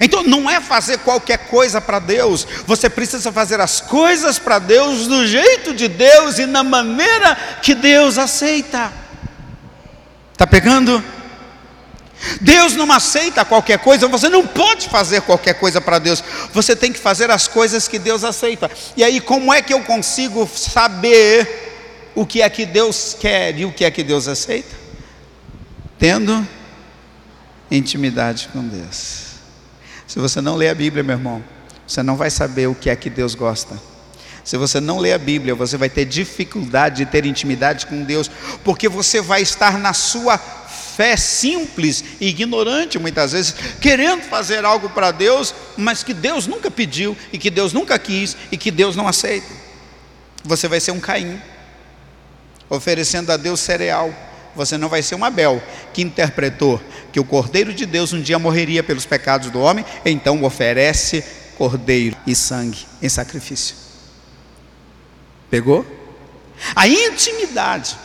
Então 0.02 0.24
não 0.24 0.50
é 0.50 0.62
fazer 0.62 1.00
qualquer 1.00 1.50
coisa 1.50 1.82
para 1.82 2.00
Deus, 2.00 2.48
você 2.65 2.89
precisa 2.89 3.32
fazer 3.32 3.60
as 3.60 3.82
coisas 3.82 4.39
para 4.39 4.60
Deus 4.60 5.08
do 5.08 5.28
jeito 5.28 5.74
de 5.74 5.88
Deus 5.88 6.39
e 6.39 6.46
na 6.46 6.63
maneira 6.63 7.36
que 7.62 7.76
Deus 7.76 8.17
aceita. 8.17 8.91
Está 10.32 10.48
pegando? 10.48 11.04
Deus 12.39 12.74
não 12.76 12.89
aceita 12.91 13.43
qualquer 13.43 13.80
coisa, 13.80 14.08
você 14.08 14.30
não 14.30 14.48
pode 14.48 14.88
fazer 14.88 15.22
qualquer 15.22 15.56
coisa 15.56 15.82
para 15.82 16.00
Deus, 16.00 16.24
você 16.54 16.76
tem 16.76 16.91
que 16.91 17.00
fazer 17.00 17.30
as 17.30 17.48
coisas 17.48 17.88
que 17.88 18.00
Deus 18.00 18.24
aceita. 18.24 18.72
E 18.96 19.04
aí, 19.04 19.19
como 19.19 19.54
é 19.54 19.62
que 19.62 19.74
eu 19.74 19.82
consigo 19.82 20.50
saber 20.56 22.12
o 22.15 22.26
que 22.26 22.41
é 22.41 22.50
que 22.50 22.65
Deus 22.65 23.15
quer 23.19 23.58
e 23.58 23.65
o 23.65 23.74
que 23.74 23.84
é 23.84 23.91
que 23.91 24.04
Deus 24.04 24.28
aceita? 24.28 24.74
Tendo 26.00 26.48
intimidade 27.69 28.50
com 28.54 28.65
Deus. 28.65 29.33
Se 30.13 30.19
você 30.19 30.39
não 30.41 30.56
lê 30.56 30.69
a 30.69 30.76
Bíblia, 30.76 31.02
meu 31.02 31.15
irmão, 31.15 31.43
você 31.88 32.04
não 32.04 32.15
vai 32.15 32.30
saber 32.30 32.67
o 32.67 32.76
que 32.76 32.88
é 32.88 32.95
que 32.95 33.10
Deus 33.10 33.34
gosta. 33.34 33.82
Se 34.43 34.56
você 34.58 34.80
não 34.80 34.99
lê 34.99 35.12
a 35.12 35.17
Bíblia, 35.17 35.56
você 35.56 35.76
vai 35.76 35.89
ter 35.89 36.06
dificuldade 36.06 36.97
de 36.97 37.08
ter 37.08 37.26
intimidade 37.26 37.88
com 37.88 38.04
Deus, 38.04 38.30
porque 38.63 38.88
você 38.88 39.21
vai 39.21 39.41
estar 39.41 39.80
na 39.80 39.91
sua 39.91 40.38
fé 40.38 41.17
simples 41.17 42.04
e 42.21 42.28
ignorante 42.28 42.99
muitas 42.99 43.32
vezes, 43.32 43.56
querendo 43.82 44.21
fazer 44.21 44.63
algo 44.63 44.88
para 44.88 45.10
Deus, 45.10 45.52
mas 45.76 46.04
que 46.04 46.13
Deus 46.13 46.45
nunca 46.45 46.69
pediu 46.69 47.17
e 47.32 47.39
que 47.39 47.49
Deus 47.49 47.73
nunca 47.73 47.97
quis 47.97 48.38
e 48.52 48.56
que 48.56 48.69
Deus 48.69 48.95
não 48.95 49.08
aceita. 49.08 49.52
Você 50.43 50.67
vai 50.67 50.80
ser 50.80 50.91
um 50.91 50.99
Caim, 50.99 51.41
oferecendo 52.69 53.32
a 53.32 53.38
Deus 53.38 53.60
cereal 53.62 54.13
você 54.56 54.78
não 54.78 54.89
vai 54.89 55.02
ser 55.02 55.15
um 55.15 55.26
Abel 55.26 55.62
que 55.93 56.02
interpretou 56.02 56.82
que 57.13 57.19
o 57.19 57.23
Cordeiro 57.23 57.71
de 57.71 57.86
Deus 57.86 58.12
um 58.12 58.19
dia 58.19 58.39
morreria 58.39 58.84
pelos 58.84 59.06
pecados 59.06 59.52
do 59.52 59.62
homem, 59.62 59.86
então 60.04 60.43
oferece 60.43 61.23
cordeiro 61.56 62.17
e 62.26 62.34
sangue 62.34 62.88
em 62.99 63.08
sacrifício. 63.08 63.76
Pegou? 65.47 65.86
A 66.76 66.88
intimidade, 66.88 67.95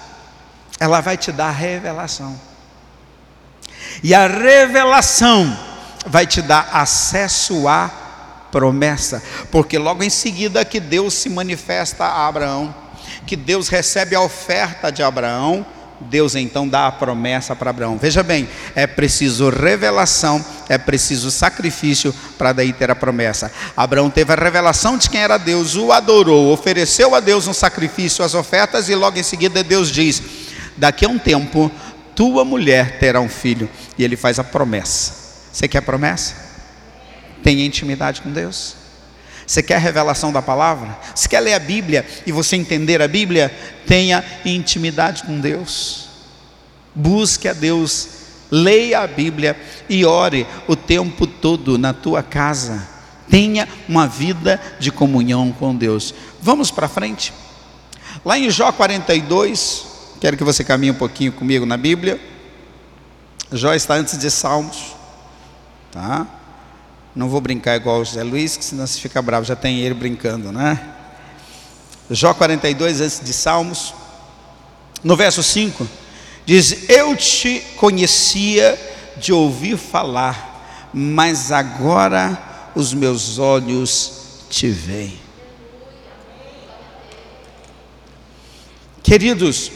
ela 0.78 1.00
vai 1.00 1.16
te 1.16 1.32
dar 1.32 1.50
revelação. 1.50 2.38
E 4.02 4.14
a 4.14 4.26
revelação 4.26 5.58
vai 6.06 6.26
te 6.26 6.42
dar 6.42 6.68
acesso 6.70 7.66
à 7.66 7.90
promessa, 8.52 9.22
porque 9.50 9.78
logo 9.78 10.02
em 10.02 10.10
seguida 10.10 10.66
que 10.66 10.80
Deus 10.80 11.14
se 11.14 11.30
manifesta 11.30 12.04
a 12.04 12.28
Abraão, 12.28 12.74
que 13.26 13.36
Deus 13.36 13.68
recebe 13.68 14.14
a 14.14 14.20
oferta 14.20 14.92
de 14.92 15.02
Abraão, 15.02 15.64
Deus 16.00 16.34
então 16.34 16.68
dá 16.68 16.86
a 16.86 16.92
promessa 16.92 17.56
para 17.56 17.70
Abraão. 17.70 17.98
Veja 17.98 18.22
bem, 18.22 18.48
é 18.74 18.86
preciso 18.86 19.50
revelação, 19.50 20.44
é 20.68 20.78
preciso 20.78 21.30
sacrifício 21.30 22.14
para 22.36 22.52
daí 22.52 22.72
ter 22.72 22.90
a 22.90 22.96
promessa. 22.96 23.52
Abraão 23.76 24.08
teve 24.08 24.32
a 24.32 24.36
revelação 24.36 24.96
de 24.96 25.10
quem 25.10 25.20
era 25.20 25.38
Deus, 25.38 25.74
o 25.76 25.92
adorou, 25.92 26.52
ofereceu 26.52 27.14
a 27.14 27.20
Deus 27.20 27.46
um 27.46 27.52
sacrifício, 27.52 28.24
as 28.24 28.34
ofertas, 28.34 28.88
e 28.88 28.94
logo 28.94 29.18
em 29.18 29.22
seguida 29.22 29.64
Deus 29.64 29.90
diz: 29.90 30.22
Daqui 30.76 31.04
a 31.04 31.08
um 31.08 31.18
tempo, 31.18 31.70
tua 32.14 32.44
mulher 32.44 32.98
terá 32.98 33.20
um 33.20 33.28
filho. 33.28 33.68
E 33.96 34.04
ele 34.04 34.16
faz 34.16 34.38
a 34.38 34.44
promessa. 34.44 35.12
Você 35.52 35.66
quer 35.66 35.82
promessa? 35.82 36.34
Tenha 37.42 37.64
intimidade 37.64 38.22
com 38.22 38.30
Deus. 38.32 38.76
Você 39.48 39.62
quer 39.62 39.76
a 39.76 39.78
revelação 39.78 40.30
da 40.30 40.42
palavra? 40.42 40.94
Você 41.14 41.26
quer 41.26 41.40
ler 41.40 41.54
a 41.54 41.58
Bíblia 41.58 42.06
e 42.26 42.30
você 42.30 42.54
entender 42.54 43.00
a 43.00 43.08
Bíblia? 43.08 43.50
Tenha 43.86 44.22
intimidade 44.44 45.22
com 45.22 45.40
Deus. 45.40 46.10
Busque 46.94 47.48
a 47.48 47.54
Deus, 47.54 48.08
leia 48.50 49.00
a 49.00 49.06
Bíblia 49.06 49.58
e 49.88 50.04
ore 50.04 50.46
o 50.66 50.76
tempo 50.76 51.26
todo 51.26 51.78
na 51.78 51.94
tua 51.94 52.22
casa. 52.22 52.86
Tenha 53.30 53.66
uma 53.88 54.06
vida 54.06 54.60
de 54.78 54.92
comunhão 54.92 55.50
com 55.50 55.74
Deus. 55.74 56.14
Vamos 56.42 56.70
para 56.70 56.86
frente. 56.86 57.32
Lá 58.22 58.38
em 58.38 58.50
Jó 58.50 58.70
42, 58.70 59.86
quero 60.20 60.36
que 60.36 60.44
você 60.44 60.62
caminhe 60.62 60.92
um 60.92 60.96
pouquinho 60.96 61.32
comigo 61.32 61.64
na 61.64 61.78
Bíblia. 61.78 62.20
Jó 63.50 63.72
está 63.72 63.94
antes 63.94 64.18
de 64.18 64.30
Salmos, 64.30 64.94
tá? 65.90 66.26
Não 67.18 67.28
vou 67.28 67.40
brincar 67.40 67.74
igual 67.74 67.98
o 67.98 68.04
José 68.04 68.22
Luiz, 68.22 68.56
que 68.56 68.64
senão 68.64 68.86
você 68.86 69.00
fica 69.00 69.20
bravo, 69.20 69.44
já 69.44 69.56
tem 69.56 69.80
ele 69.80 69.92
brincando, 69.92 70.52
né? 70.52 70.78
Jó 72.08 72.32
42, 72.32 73.00
antes 73.00 73.20
de 73.20 73.32
Salmos, 73.32 73.92
no 75.02 75.16
verso 75.16 75.42
5, 75.42 75.84
diz: 76.46 76.88
Eu 76.88 77.16
te 77.16 77.58
conhecia 77.74 78.78
de 79.16 79.32
ouvir 79.32 79.76
falar, 79.76 80.90
mas 80.94 81.50
agora 81.50 82.70
os 82.76 82.94
meus 82.94 83.36
olhos 83.36 84.44
te 84.48 84.68
veem. 84.68 85.18
Queridos, 89.02 89.72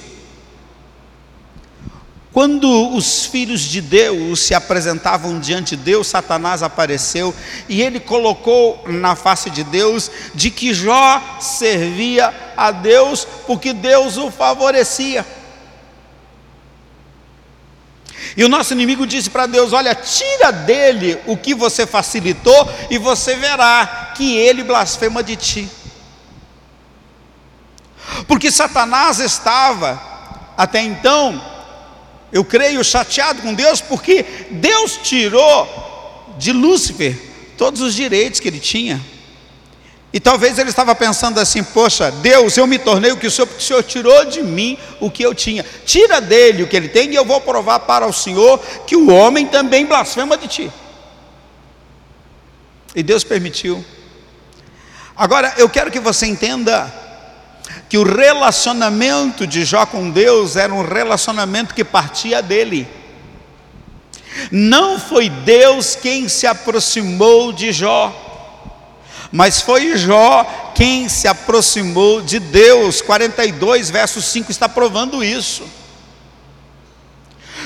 quando 2.33 2.95
os 2.97 3.27
filhos 3.27 3.61
de 3.61 3.83
Deus 3.83 4.41
se 4.41 4.55
apresentavam 4.55 5.39
diante 5.39 5.77
de 5.77 5.83
Deus, 5.83 6.07
Satanás 6.07 6.63
apareceu 6.63 7.35
e 7.69 7.83
ele 7.83 8.01
colocou 8.01 8.83
na 8.87 9.15
face 9.15 9.51
de 9.51 9.63
Deus 9.63 10.11
de 10.35 10.51
que 10.51 10.73
Jó 10.73 11.21
servia 11.41 12.33
a 12.57 12.71
Deus 12.71 13.27
porque 13.47 13.75
Deus 13.75 14.17
o 14.17 14.31
favorecia. 14.31 15.27
E 18.35 18.43
o 18.43 18.49
nosso 18.49 18.73
inimigo 18.73 19.07
disse 19.07 19.29
para 19.29 19.45
Deus: 19.45 19.75
Olha, 19.75 19.95
tira 19.95 20.51
dele 20.51 21.19
o 21.27 21.37
que 21.37 21.55
você 21.55 21.87
facilitou 21.87 22.67
e 22.91 22.97
você 22.97 23.37
verá 23.37 24.13
que 24.17 24.37
ele 24.37 24.65
blasfema 24.65 25.23
de 25.23 25.37
ti. 25.37 25.69
Porque 28.27 28.51
Satanás 28.51 29.19
estava, 29.19 30.01
até 30.57 30.81
então, 30.81 31.52
eu 32.33 32.43
creio, 32.43 32.83
chateado 32.83 33.43
com 33.43 33.53
Deus, 33.53 33.81
porque 33.81 34.25
Deus 34.51 34.99
tirou 35.03 36.35
de 36.39 36.51
Lúcifer 36.51 37.17
todos 37.59 37.83
os 37.83 37.95
direitos 37.95 38.41
que 38.41 38.49
ele 38.49 38.59
tinha. 38.59 39.01
E 40.13 40.19
talvez 40.19 40.59
ele 40.59 40.71
estava 40.71 40.95
pensando 40.95 41.39
assim: 41.39 41.63
Poxa, 41.63 42.11
Deus, 42.11 42.57
eu 42.57 42.67
me 42.67 42.79
tornei 42.79 43.13
o 43.13 43.17
que 43.17 43.27
o 43.27 43.31
Senhor, 43.31 43.47
porque 43.47 43.63
o 43.63 43.67
Senhor 43.67 43.83
tirou 43.83 44.25
de 44.25 44.43
mim 44.43 44.79
o 45.01 45.11
que 45.11 45.23
eu 45.23 45.35
tinha. 45.35 45.65
Tira 45.85 46.21
dele 46.21 46.63
o 46.63 46.69
que 46.69 46.77
ele 46.77 46.89
tem, 46.89 47.11
e 47.11 47.15
eu 47.15 47.25
vou 47.25 47.41
provar 47.41 47.81
para 47.81 48.07
o 48.07 48.13
Senhor 48.13 48.59
que 48.87 48.97
o 48.97 49.11
homem 49.11 49.47
também 49.47 49.87
blasfema 49.87 50.37
de 50.37 50.49
ti. 50.49 50.73
E 52.95 53.03
Deus 53.03 53.25
permitiu. 53.25 53.83
Agora, 55.17 55.53
eu 55.57 55.69
quero 55.69 55.91
que 55.91 56.01
você 56.01 56.27
entenda 56.27 57.02
que 57.89 57.99
o 57.99 58.03
relacionamento 58.03 59.47
de 59.47 59.65
Jó 59.65 59.85
com 59.85 60.11
Deus 60.11 60.57
era 60.57 60.73
um 60.73 60.83
relacionamento 60.83 61.75
que 61.75 61.85
partia 61.85 62.41
dele. 62.41 62.89
Não 64.51 64.99
foi 64.99 65.29
Deus 65.29 65.95
quem 65.95 66.29
se 66.29 66.47
aproximou 66.47 67.53
de 67.53 67.73
Jó, 67.73 68.11
mas 69.31 69.61
foi 69.61 69.97
Jó 69.97 70.73
quem 70.75 71.09
se 71.09 71.29
aproximou 71.29 72.23
de 72.23 72.39
Deus. 72.39 73.01
42, 73.03 73.91
verso 73.91 74.23
5 74.23 74.51
está 74.51 74.69
provando 74.69 75.23
isso. 75.23 75.65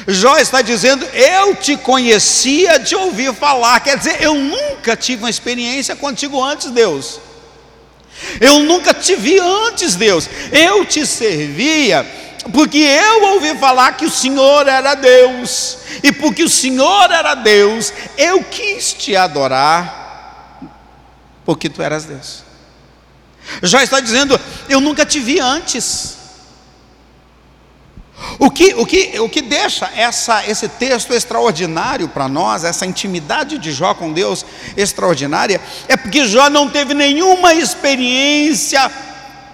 Jó 0.06 0.38
está 0.38 0.62
dizendo: 0.62 1.04
Eu 1.06 1.54
te 1.56 1.76
conhecia 1.76 2.78
de 2.78 2.94
ouvir 2.94 3.34
falar, 3.34 3.80
quer 3.80 3.96
dizer, 3.98 4.22
eu 4.22 4.34
nunca 4.34 4.96
tive 4.96 5.22
uma 5.22 5.30
experiência 5.30 5.96
contigo 5.96 6.42
antes, 6.42 6.70
Deus. 6.70 7.20
Eu 8.40 8.60
nunca 8.60 8.94
te 8.94 9.14
vi 9.14 9.38
antes, 9.38 9.94
Deus. 9.94 10.28
Eu 10.52 10.84
te 10.84 11.06
servia 11.06 12.06
porque 12.52 12.78
eu 12.78 13.24
ouvi 13.34 13.56
falar 13.56 13.96
que 13.96 14.04
o 14.04 14.10
Senhor 14.10 14.68
era 14.68 14.94
Deus, 14.94 15.78
e 16.02 16.12
porque 16.12 16.44
o 16.44 16.48
Senhor 16.48 17.10
era 17.10 17.34
Deus, 17.34 17.92
eu 18.16 18.42
quis 18.44 18.92
te 18.92 19.16
adorar, 19.16 20.60
porque 21.44 21.68
tu 21.68 21.82
eras 21.82 22.04
Deus. 22.04 22.44
Já 23.62 23.82
está 23.82 24.00
dizendo, 24.00 24.38
eu 24.68 24.80
nunca 24.80 25.04
te 25.04 25.20
vi 25.20 25.40
antes. 25.40 26.15
O 28.38 28.50
que, 28.50 28.74
o 28.74 28.86
que, 28.86 29.20
o 29.20 29.28
que 29.28 29.42
deixa 29.42 29.90
essa, 29.94 30.46
esse 30.46 30.68
texto 30.68 31.12
extraordinário 31.12 32.08
para 32.08 32.28
nós, 32.28 32.64
essa 32.64 32.86
intimidade 32.86 33.58
de 33.58 33.72
Jó 33.72 33.92
com 33.92 34.12
Deus 34.12 34.44
extraordinária, 34.76 35.60
é 35.86 35.96
porque 35.96 36.26
Jó 36.26 36.48
não 36.48 36.68
teve 36.68 36.94
nenhuma 36.94 37.52
experiência 37.54 38.90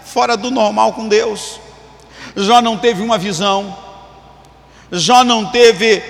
fora 0.05 0.37
do 0.37 0.51
normal 0.51 0.93
com 0.93 1.09
Deus. 1.09 1.61
Jó 2.37 2.61
não 2.61 2.79
teve 2.79 3.03
uma 3.03 3.19
visão, 3.19 3.77
Jó 4.91 5.25
não 5.25 5.47
teve 5.47 6.03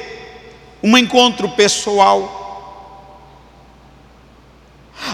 um 0.83 0.99
encontro 0.99 1.49
pessoal, 1.51 2.42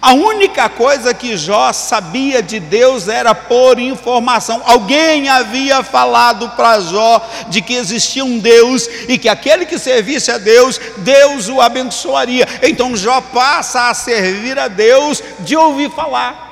a 0.02 0.12
única 0.12 0.68
coisa 0.68 1.14
que 1.14 1.36
Jó 1.36 1.72
sabia 1.72 2.42
de 2.42 2.60
Deus 2.60 3.08
era 3.08 3.34
por 3.34 3.78
informação. 3.78 4.62
Alguém 4.64 5.28
havia 5.28 5.82
falado 5.82 6.50
para 6.50 6.80
Jó 6.80 7.26
de 7.48 7.62
que 7.62 7.74
existia 7.74 8.24
um 8.24 8.38
Deus 8.38 8.86
e 9.08 9.16
que 9.16 9.28
aquele 9.28 9.64
que 9.64 9.78
servisse 9.78 10.30
a 10.30 10.36
Deus, 10.36 10.78
Deus 10.98 11.48
o 11.48 11.60
abençoaria. 11.60 12.46
Então 12.62 12.94
Jó 12.94 13.20
passa 13.20 13.88
a 13.88 13.94
servir 13.94 14.58
a 14.58 14.68
Deus 14.68 15.22
de 15.40 15.56
ouvir 15.56 15.90
falar. 15.90 16.46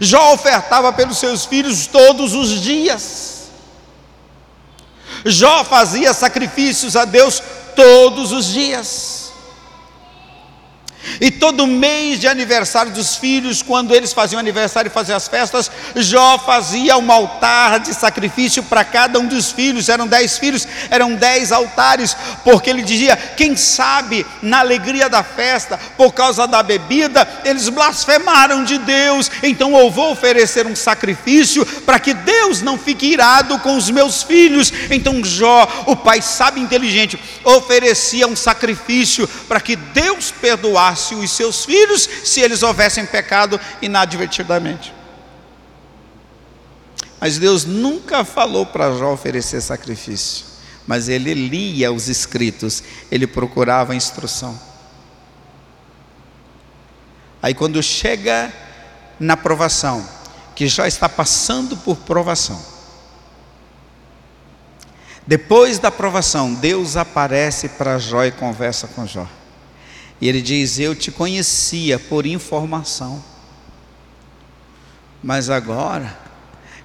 Jó 0.00 0.34
ofertava 0.34 0.92
pelos 0.92 1.18
seus 1.18 1.46
filhos 1.46 1.86
todos 1.86 2.34
os 2.34 2.60
dias. 2.60 3.48
Jó 5.24 5.64
fazia 5.64 6.12
sacrifícios 6.12 6.94
a 6.94 7.06
Deus 7.06 7.42
todos 7.74 8.30
os 8.30 8.46
dias. 8.46 9.17
E 11.20 11.30
todo 11.30 11.66
mês 11.66 12.20
de 12.20 12.26
aniversário 12.26 12.92
dos 12.92 13.16
filhos, 13.16 13.62
quando 13.62 13.94
eles 13.94 14.12
faziam 14.12 14.38
aniversário 14.38 14.88
e 14.88 14.92
faziam 14.92 15.16
as 15.16 15.28
festas, 15.28 15.70
Jó 15.94 16.38
fazia 16.38 16.96
um 16.96 17.10
altar 17.10 17.80
de 17.80 17.94
sacrifício 17.94 18.62
para 18.62 18.84
cada 18.84 19.18
um 19.18 19.26
dos 19.26 19.50
filhos. 19.50 19.88
Eram 19.88 20.06
dez 20.06 20.38
filhos, 20.38 20.66
eram 20.90 21.14
dez 21.14 21.50
altares, 21.50 22.16
porque 22.44 22.70
ele 22.70 22.82
dizia: 22.82 23.16
quem 23.16 23.56
sabe 23.56 24.26
na 24.42 24.60
alegria 24.60 25.08
da 25.08 25.22
festa, 25.22 25.78
por 25.96 26.12
causa 26.12 26.46
da 26.46 26.62
bebida, 26.62 27.26
eles 27.44 27.68
blasfemaram 27.68 28.64
de 28.64 28.78
Deus. 28.78 29.30
Então 29.42 29.76
eu 29.78 29.90
vou 29.90 30.12
oferecer 30.12 30.66
um 30.66 30.76
sacrifício 30.76 31.64
para 31.82 31.98
que 31.98 32.12
Deus 32.12 32.60
não 32.60 32.78
fique 32.78 33.06
irado 33.06 33.58
com 33.60 33.76
os 33.76 33.90
meus 33.90 34.22
filhos. 34.22 34.72
Então 34.90 35.24
Jó, 35.24 35.84
o 35.86 35.96
pai 35.96 36.20
sábio 36.22 36.60
e 36.60 36.64
inteligente, 36.64 37.18
oferecia 37.44 38.26
um 38.26 38.36
sacrifício 38.36 39.28
para 39.48 39.60
que 39.60 39.74
Deus 39.76 40.30
perdoasse 40.30 40.97
os 41.14 41.30
seus 41.30 41.64
filhos 41.64 42.08
se 42.24 42.40
eles 42.40 42.62
houvessem 42.62 43.06
pecado 43.06 43.60
inadvertidamente. 43.80 44.94
Mas 47.20 47.38
Deus 47.38 47.64
nunca 47.64 48.24
falou 48.24 48.64
para 48.66 48.96
Jó 48.96 49.12
oferecer 49.12 49.60
sacrifício, 49.60 50.46
mas 50.86 51.08
ele 51.08 51.34
lia 51.34 51.92
os 51.92 52.08
escritos, 52.08 52.82
ele 53.10 53.26
procurava 53.26 53.94
instrução. 53.94 54.58
Aí 57.42 57.54
quando 57.54 57.82
chega 57.82 58.52
na 59.18 59.36
provação, 59.36 60.06
que 60.54 60.66
Jó 60.68 60.86
está 60.86 61.08
passando 61.08 61.76
por 61.76 61.96
provação, 61.98 62.60
depois 65.26 65.78
da 65.78 65.90
provação, 65.90 66.54
Deus 66.54 66.96
aparece 66.96 67.68
para 67.68 67.98
Jó 67.98 68.24
e 68.24 68.30
conversa 68.30 68.88
com 68.88 69.06
Jó. 69.06 69.26
E 70.20 70.28
ele 70.28 70.42
diz: 70.42 70.78
Eu 70.78 70.94
te 70.94 71.10
conhecia 71.10 71.98
por 71.98 72.26
informação, 72.26 73.22
mas 75.22 75.50
agora 75.50 76.16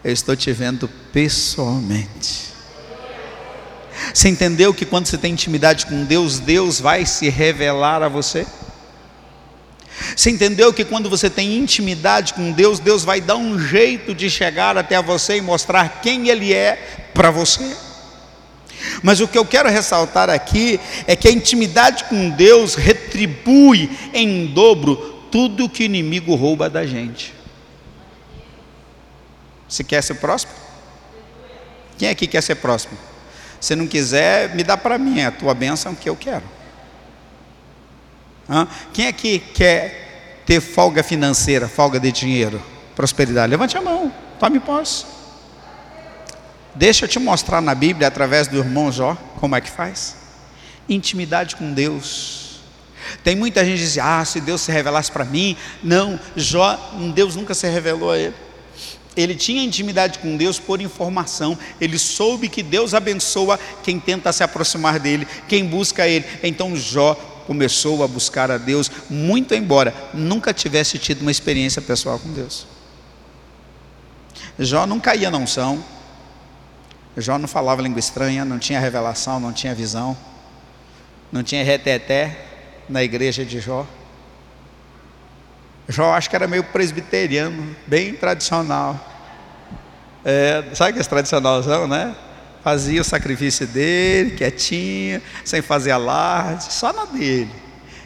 eu 0.03 0.11
estou 0.11 0.35
te 0.35 0.51
vendo 0.51 0.87
pessoalmente. 1.11 2.53
Você 4.13 4.29
entendeu 4.29 4.73
que 4.73 4.85
quando 4.85 5.05
você 5.05 5.17
tem 5.17 5.31
intimidade 5.31 5.85
com 5.85 6.03
Deus, 6.03 6.39
Deus 6.39 6.79
vai 6.79 7.05
se 7.05 7.29
revelar 7.29 8.03
a 8.03 8.09
você? 8.09 8.45
Você 10.15 10.29
entendeu 10.29 10.73
que 10.73 10.83
quando 10.83 11.09
você 11.09 11.29
tem 11.29 11.57
intimidade 11.57 12.33
com 12.33 12.51
Deus, 12.51 12.79
Deus 12.79 13.03
vai 13.03 13.21
dar 13.21 13.35
um 13.35 13.59
jeito 13.59 14.13
de 14.13 14.29
chegar 14.29 14.77
até 14.77 15.01
você 15.01 15.37
e 15.37 15.41
mostrar 15.41 16.01
quem 16.01 16.29
Ele 16.29 16.53
é 16.53 17.09
para 17.13 17.31
você? 17.31 17.75
Mas 19.01 19.19
o 19.19 19.27
que 19.27 19.37
eu 19.37 19.45
quero 19.45 19.69
ressaltar 19.69 20.29
aqui 20.29 20.79
é 21.07 21.15
que 21.15 21.27
a 21.27 21.31
intimidade 21.31 22.05
com 22.05 22.29
Deus 22.29 22.75
retribui 22.75 23.89
em 24.13 24.47
dobro 24.47 24.95
tudo 25.31 25.69
que 25.69 25.83
o 25.83 25.85
inimigo 25.85 26.35
rouba 26.35 26.69
da 26.69 26.85
gente. 26.85 27.33
Você 29.67 29.83
quer 29.83 30.03
ser 30.03 30.15
próximo? 30.15 30.53
Quem 31.97 32.09
aqui 32.09 32.27
quer 32.27 32.41
ser 32.41 32.55
próximo? 32.55 32.97
Se 33.59 33.75
não 33.75 33.87
quiser, 33.87 34.53
me 34.55 34.63
dá 34.63 34.75
para 34.75 34.97
mim, 34.97 35.19
é 35.19 35.25
a 35.25 35.31
tua 35.31 35.53
bênção 35.53 35.95
que 35.95 36.09
eu 36.09 36.15
quero. 36.15 36.43
Hã? 38.49 38.67
Quem 38.93 39.07
aqui 39.07 39.39
quer 39.39 40.41
ter 40.45 40.59
folga 40.59 41.01
financeira, 41.01 41.67
folga 41.67 41.99
de 41.99 42.11
dinheiro, 42.11 42.61
prosperidade? 42.95 43.49
Levante 43.49 43.77
a 43.77 43.81
mão, 43.81 44.13
tome 44.39 44.59
posse. 44.59 45.05
Deixa 46.75 47.05
eu 47.05 47.09
te 47.09 47.19
mostrar 47.19 47.61
na 47.61 47.75
Bíblia, 47.75 48.07
através 48.07 48.47
do 48.47 48.57
irmão 48.57 48.91
Jó, 48.91 49.15
como 49.39 49.55
é 49.55 49.61
que 49.61 49.69
faz. 49.69 50.15
Intimidade 50.89 51.55
com 51.55 51.71
Deus. 51.71 52.59
Tem 53.23 53.35
muita 53.35 53.63
gente 53.63 53.77
que 53.77 53.83
diz, 53.83 53.97
ah, 53.97 54.23
se 54.25 54.41
Deus 54.41 54.61
se 54.61 54.71
revelasse 54.71 55.11
para 55.11 55.23
mim. 55.23 55.55
Não, 55.83 56.19
Jó, 56.35 56.77
Deus 57.13 57.35
nunca 57.35 57.53
se 57.53 57.67
revelou 57.67 58.11
a 58.11 58.17
ele. 58.17 58.35
Ele 59.15 59.35
tinha 59.35 59.63
intimidade 59.63 60.17
com 60.19 60.35
Deus 60.35 60.59
por 60.59 60.81
informação. 60.81 61.57
Ele 61.79 61.99
soube 61.99 62.49
que 62.49 62.63
Deus 62.63 62.95
abençoa 62.95 63.59
quem 63.83 63.99
tenta 63.99 64.33
se 64.33 64.43
aproximar 64.43 64.99
dele, 64.99 65.27
quem 65.47 65.65
busca 65.65 66.07
ele. 66.07 66.25
Então 66.41 66.75
Jó 66.75 67.13
começou 67.45 68.03
a 68.03 68.07
buscar 68.07 68.49
a 68.49 68.57
Deus, 68.57 68.89
muito 69.09 69.53
embora 69.53 69.93
nunca 70.13 70.53
tivesse 70.53 70.97
tido 70.97 71.21
uma 71.21 71.31
experiência 71.31 71.81
pessoal 71.81 72.17
com 72.17 72.31
Deus. 72.31 72.65
Jó 74.57 74.87
não 74.87 74.99
caía 74.99 75.29
na 75.29 75.37
unção, 75.37 75.83
Jó 77.17 77.37
não 77.37 77.47
falava 77.47 77.81
língua 77.81 77.99
estranha, 77.99 78.43
não 78.43 78.57
tinha 78.57 78.79
revelação, 78.79 79.39
não 79.39 79.53
tinha 79.53 79.75
visão, 79.75 80.17
não 81.31 81.43
tinha 81.43 81.63
reteté 81.63 82.37
na 82.89 83.03
igreja 83.03 83.45
de 83.45 83.59
Jó. 83.59 83.85
Jó 85.87 86.13
acho 86.13 86.29
que 86.29 86.35
era 86.35 86.47
meio 86.47 86.63
presbiteriano, 86.63 87.75
bem 87.85 88.13
tradicional. 88.13 88.99
É, 90.25 90.63
sabe 90.73 90.93
que 90.93 90.99
é 90.99 91.03
tradicionalzão, 91.03 91.87
né? 91.87 92.15
Fazia 92.63 93.01
o 93.01 93.03
sacrifício 93.03 93.67
dele, 93.67 94.31
quietinho, 94.31 95.21
sem 95.43 95.61
fazer 95.61 95.91
alarde, 95.91 96.71
só 96.71 96.93
na 96.93 97.05
dele. 97.05 97.51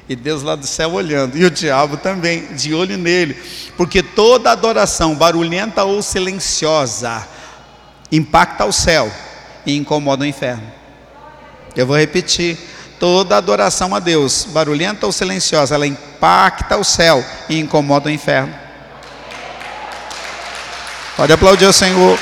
E 0.09 0.15
Deus 0.15 0.41
lá 0.41 0.55
do 0.55 0.65
céu 0.65 0.93
olhando, 0.93 1.37
e 1.37 1.45
o 1.45 1.51
diabo 1.51 1.97
também, 1.97 2.55
de 2.55 2.73
olho 2.73 2.97
nele, 2.97 3.35
porque 3.75 4.01
toda 4.01 4.51
adoração, 4.51 5.13
barulhenta 5.15 5.83
ou 5.83 6.01
silenciosa, 6.01 7.27
impacta 8.11 8.65
o 8.65 8.71
céu 8.71 9.11
e 9.65 9.75
incomoda 9.75 10.23
o 10.23 10.27
inferno. 10.27 10.71
Eu 11.75 11.85
vou 11.85 11.97
repetir: 11.97 12.57
toda 12.99 13.37
adoração 13.37 13.93
a 13.95 13.99
Deus, 13.99 14.45
barulhenta 14.45 15.05
ou 15.05 15.11
silenciosa, 15.11 15.75
ela 15.75 15.87
impacta 15.87 16.77
o 16.77 16.83
céu 16.83 17.23
e 17.49 17.59
incomoda 17.59 18.09
o 18.09 18.11
inferno. 18.11 18.53
Pode 21.15 21.33
aplaudir 21.33 21.65
o 21.65 21.73
Senhor. 21.73 22.17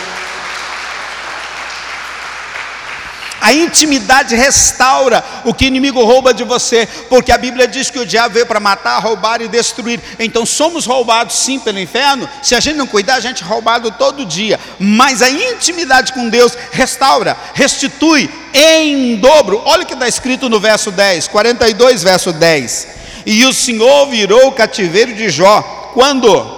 A 3.46 3.54
intimidade 3.54 4.36
restaura 4.36 5.24
o 5.44 5.54
que 5.54 5.66
o 5.66 5.68
inimigo 5.68 6.04
rouba 6.04 6.34
de 6.34 6.44
você, 6.44 6.88
porque 7.08 7.32
a 7.32 7.38
Bíblia 7.38 7.68
diz 7.68 7.92
que 7.92 8.00
o 8.00 8.06
diabo 8.06 8.34
veio 8.34 8.48
para 8.48 8.60
matar, 8.60 8.98
roubar 8.98 9.40
e 9.40 9.48
destruir. 9.48 10.02
Então 10.18 10.48
somos 10.48 10.88
roubados 10.88 11.36
sim 11.36 11.60
pelo 11.60 11.80
inferno. 11.80 12.28
Se 12.42 12.56
a 12.56 12.60
gente 12.60 12.76
não 12.76 12.88
cuidar, 12.88 13.18
a 13.18 13.20
gente 13.20 13.44
é 13.44 13.46
roubado 13.46 13.92
todo 13.92 14.26
dia. 14.26 14.60
Mas 14.80 15.22
a 15.22 15.30
intimidade 15.30 16.12
com 16.12 16.28
Deus 16.28 16.58
restaura, 16.72 17.38
restitui 17.54 18.28
em 18.52 19.18
dobro. 19.18 19.62
Olha 19.64 19.84
o 19.84 19.86
que 19.86 19.94
está 19.94 20.08
escrito 20.08 20.50
no 20.50 20.60
verso 20.60 20.90
10, 20.90 21.28
42, 21.28 22.02
verso 22.02 22.34
10. 22.34 22.88
E 23.28 23.46
o 23.46 23.54
Senhor 23.54 24.08
virou 24.08 24.48
o 24.48 24.54
cativeiro 24.54 25.14
de 25.14 25.30
Jó. 25.30 25.62
Quando? 25.94 26.55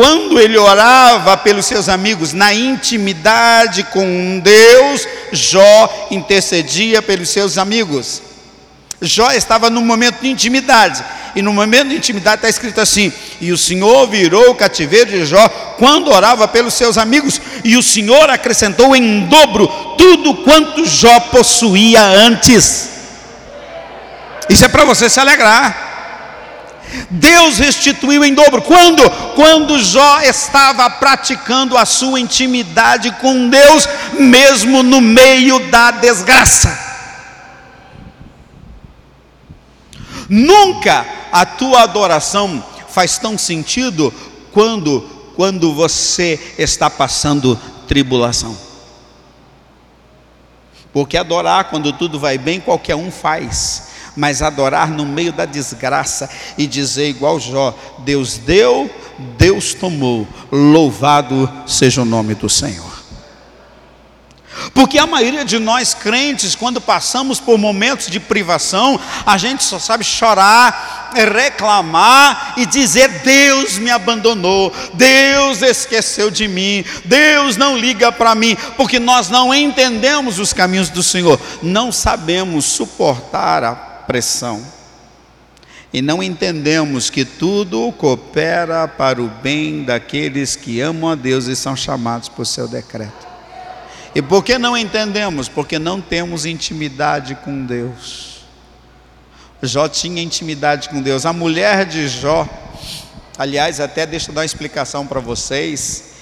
Quando 0.00 0.40
ele 0.40 0.56
orava 0.56 1.36
pelos 1.36 1.66
seus 1.66 1.86
amigos 1.86 2.32
na 2.32 2.54
intimidade 2.54 3.82
com 3.82 4.40
Deus, 4.42 5.06
Jó 5.30 6.08
intercedia 6.10 7.02
pelos 7.02 7.28
seus 7.28 7.58
amigos. 7.58 8.22
Jó 9.02 9.30
estava 9.30 9.68
num 9.68 9.84
momento 9.84 10.22
de 10.22 10.30
intimidade, 10.30 11.04
e 11.36 11.42
no 11.42 11.52
momento 11.52 11.90
de 11.90 11.96
intimidade 11.96 12.36
está 12.36 12.48
escrito 12.48 12.80
assim: 12.80 13.12
E 13.42 13.52
o 13.52 13.58
Senhor 13.58 14.06
virou 14.06 14.52
o 14.52 14.54
cativeiro 14.54 15.10
de 15.10 15.26
Jó 15.26 15.46
quando 15.76 16.10
orava 16.10 16.48
pelos 16.48 16.72
seus 16.72 16.96
amigos, 16.96 17.38
e 17.62 17.76
o 17.76 17.82
Senhor 17.82 18.30
acrescentou 18.30 18.96
em 18.96 19.26
dobro 19.26 19.68
tudo 19.98 20.36
quanto 20.36 20.86
Jó 20.86 21.20
possuía 21.30 22.02
antes. 22.02 22.88
Isso 24.48 24.64
é 24.64 24.68
para 24.68 24.86
você 24.86 25.10
se 25.10 25.20
alegrar. 25.20 25.89
Deus 27.10 27.58
restituiu 27.58 28.24
em 28.24 28.34
dobro. 28.34 28.62
Quando? 28.62 29.08
Quando 29.34 29.78
Jó 29.78 30.20
estava 30.20 30.88
praticando 30.90 31.76
a 31.76 31.84
sua 31.84 32.20
intimidade 32.20 33.10
com 33.20 33.48
Deus, 33.48 33.88
mesmo 34.18 34.82
no 34.82 35.00
meio 35.00 35.70
da 35.70 35.90
desgraça. 35.90 36.90
Nunca 40.28 41.06
a 41.32 41.44
tua 41.44 41.82
adoração 41.82 42.64
faz 42.88 43.18
tão 43.18 43.36
sentido 43.36 44.12
quando 44.52 45.18
quando 45.36 45.72
você 45.72 46.38
está 46.58 46.90
passando 46.90 47.58
tribulação. 47.88 48.54
Porque 50.92 51.16
adorar 51.16 51.70
quando 51.70 51.94
tudo 51.94 52.20
vai 52.20 52.36
bem, 52.36 52.60
qualquer 52.60 52.94
um 52.94 53.10
faz 53.10 53.89
mas 54.16 54.42
adorar 54.42 54.90
no 54.90 55.04
meio 55.04 55.32
da 55.32 55.44
desgraça 55.44 56.28
e 56.56 56.66
dizer 56.66 57.08
igual 57.08 57.38
Jó: 57.40 57.76
Deus 57.98 58.38
deu, 58.38 58.90
Deus 59.38 59.74
tomou, 59.74 60.26
louvado 60.50 61.50
seja 61.66 62.02
o 62.02 62.04
nome 62.04 62.34
do 62.34 62.48
Senhor. 62.48 63.00
Porque 64.74 64.98
a 64.98 65.06
maioria 65.06 65.44
de 65.44 65.58
nós 65.58 65.94
crentes, 65.94 66.54
quando 66.54 66.80
passamos 66.80 67.40
por 67.40 67.56
momentos 67.56 68.08
de 68.08 68.20
privação, 68.20 69.00
a 69.24 69.36
gente 69.38 69.64
só 69.64 69.78
sabe 69.78 70.04
chorar, 70.04 71.12
reclamar 71.14 72.54
e 72.56 72.66
dizer: 72.66 73.08
Deus 73.20 73.78
me 73.78 73.90
abandonou, 73.90 74.72
Deus 74.94 75.62
esqueceu 75.62 76.30
de 76.30 76.46
mim, 76.46 76.84
Deus 77.04 77.56
não 77.56 77.76
liga 77.76 78.12
para 78.12 78.34
mim, 78.34 78.56
porque 78.76 78.98
nós 78.98 79.28
não 79.28 79.54
entendemos 79.54 80.38
os 80.38 80.52
caminhos 80.52 80.90
do 80.90 81.02
Senhor, 81.02 81.40
não 81.62 81.90
sabemos 81.90 82.64
suportar 82.66 83.64
a 83.64 83.89
pressão. 84.10 84.60
E 85.92 86.02
não 86.02 86.20
entendemos 86.20 87.10
que 87.10 87.24
tudo 87.24 87.92
coopera 87.92 88.88
para 88.88 89.22
o 89.22 89.28
bem 89.28 89.84
daqueles 89.84 90.56
que 90.56 90.80
amam 90.80 91.10
a 91.10 91.14
Deus 91.14 91.46
e 91.46 91.54
são 91.54 91.76
chamados 91.76 92.28
por 92.28 92.44
seu 92.44 92.66
decreto. 92.66 93.28
E 94.12 94.20
por 94.20 94.42
que 94.42 94.58
não 94.58 94.76
entendemos? 94.76 95.48
Porque 95.48 95.78
não 95.78 96.00
temos 96.00 96.44
intimidade 96.44 97.36
com 97.36 97.64
Deus. 97.64 98.40
Jó 99.62 99.88
tinha 99.88 100.20
intimidade 100.20 100.88
com 100.88 101.00
Deus. 101.00 101.24
A 101.24 101.32
mulher 101.32 101.86
de 101.86 102.08
Jó, 102.08 102.48
aliás, 103.38 103.78
até 103.78 104.04
deixa 104.06 104.32
eu 104.32 104.34
dar 104.34 104.40
uma 104.40 104.46
explicação 104.46 105.06
para 105.06 105.20
vocês, 105.20 106.14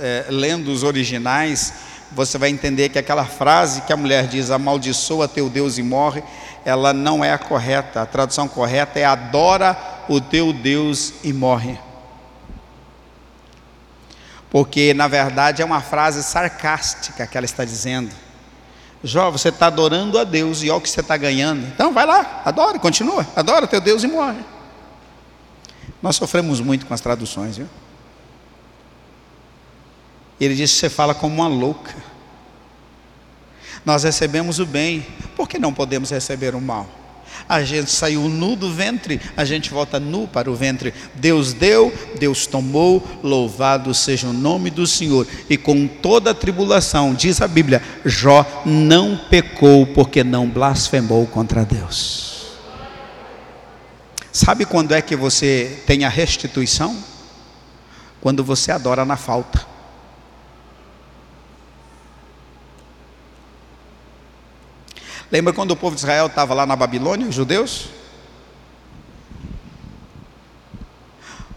é, 0.00 0.26
lendo 0.30 0.72
os 0.72 0.82
originais, 0.82 1.72
você 2.10 2.38
vai 2.38 2.50
entender 2.50 2.88
que 2.88 2.98
aquela 2.98 3.24
frase 3.24 3.82
que 3.82 3.92
a 3.92 3.96
mulher 3.96 4.26
diz: 4.26 4.50
amaldiçoa 4.50 5.28
teu 5.28 5.48
Deus 5.48 5.78
e 5.78 5.82
morre, 5.82 6.24
ela 6.66 6.92
não 6.92 7.24
é 7.24 7.32
a 7.32 7.38
correta. 7.38 8.02
A 8.02 8.06
tradução 8.06 8.48
correta 8.48 8.98
é 8.98 9.04
adora 9.04 9.78
o 10.08 10.20
teu 10.20 10.52
Deus 10.52 11.12
e 11.22 11.32
morre. 11.32 11.78
Porque 14.50 14.92
na 14.92 15.06
verdade 15.06 15.62
é 15.62 15.64
uma 15.64 15.80
frase 15.80 16.24
sarcástica 16.24 17.24
que 17.24 17.36
ela 17.38 17.44
está 17.44 17.64
dizendo. 17.64 18.12
Jó, 19.04 19.30
você 19.30 19.50
está 19.50 19.68
adorando 19.68 20.18
a 20.18 20.24
Deus 20.24 20.60
e 20.64 20.68
olha 20.68 20.78
o 20.78 20.80
que 20.80 20.90
você 20.90 21.00
está 21.00 21.16
ganhando. 21.16 21.64
Então 21.68 21.94
vai 21.94 22.04
lá, 22.04 22.42
adora, 22.44 22.80
continua, 22.80 23.24
adora 23.36 23.68
teu 23.68 23.80
Deus 23.80 24.02
e 24.02 24.08
morre. 24.08 24.40
Nós 26.02 26.16
sofremos 26.16 26.60
muito 26.60 26.84
com 26.84 26.92
as 26.92 27.00
traduções, 27.00 27.58
viu? 27.58 27.68
Ele 30.40 30.56
disse: 30.56 30.74
você 30.74 30.90
fala 30.90 31.14
como 31.14 31.36
uma 31.36 31.46
louca. 31.46 31.94
Nós 33.86 34.02
recebemos 34.02 34.58
o 34.58 34.66
bem, 34.66 35.06
por 35.36 35.48
que 35.48 35.60
não 35.60 35.72
podemos 35.72 36.10
receber 36.10 36.56
o 36.56 36.60
mal? 36.60 36.88
A 37.48 37.62
gente 37.62 37.88
saiu 37.88 38.22
nu 38.22 38.56
do 38.56 38.72
ventre, 38.72 39.20
a 39.36 39.44
gente 39.44 39.70
volta 39.70 40.00
nu 40.00 40.26
para 40.26 40.50
o 40.50 40.56
ventre. 40.56 40.92
Deus 41.14 41.52
deu, 41.52 41.94
Deus 42.18 42.48
tomou, 42.48 43.00
louvado 43.22 43.94
seja 43.94 44.26
o 44.26 44.32
nome 44.32 44.70
do 44.70 44.88
Senhor. 44.88 45.24
E 45.48 45.56
com 45.56 45.86
toda 45.86 46.32
a 46.32 46.34
tribulação, 46.34 47.14
diz 47.14 47.40
a 47.40 47.46
Bíblia, 47.46 47.80
Jó 48.04 48.44
não 48.66 49.16
pecou 49.30 49.86
porque 49.86 50.24
não 50.24 50.48
blasfemou 50.48 51.24
contra 51.28 51.64
Deus. 51.64 52.56
Sabe 54.32 54.64
quando 54.64 54.92
é 54.92 55.00
que 55.00 55.14
você 55.14 55.80
tem 55.86 56.04
a 56.04 56.08
restituição? 56.08 56.96
Quando 58.20 58.42
você 58.42 58.72
adora 58.72 59.04
na 59.04 59.16
falta. 59.16 59.75
Lembra 65.30 65.52
quando 65.52 65.72
o 65.72 65.76
povo 65.76 65.96
de 65.96 66.02
Israel 66.02 66.26
estava 66.26 66.54
lá 66.54 66.64
na 66.64 66.76
Babilônia, 66.76 67.26
os 67.26 67.34
judeus? 67.34 67.88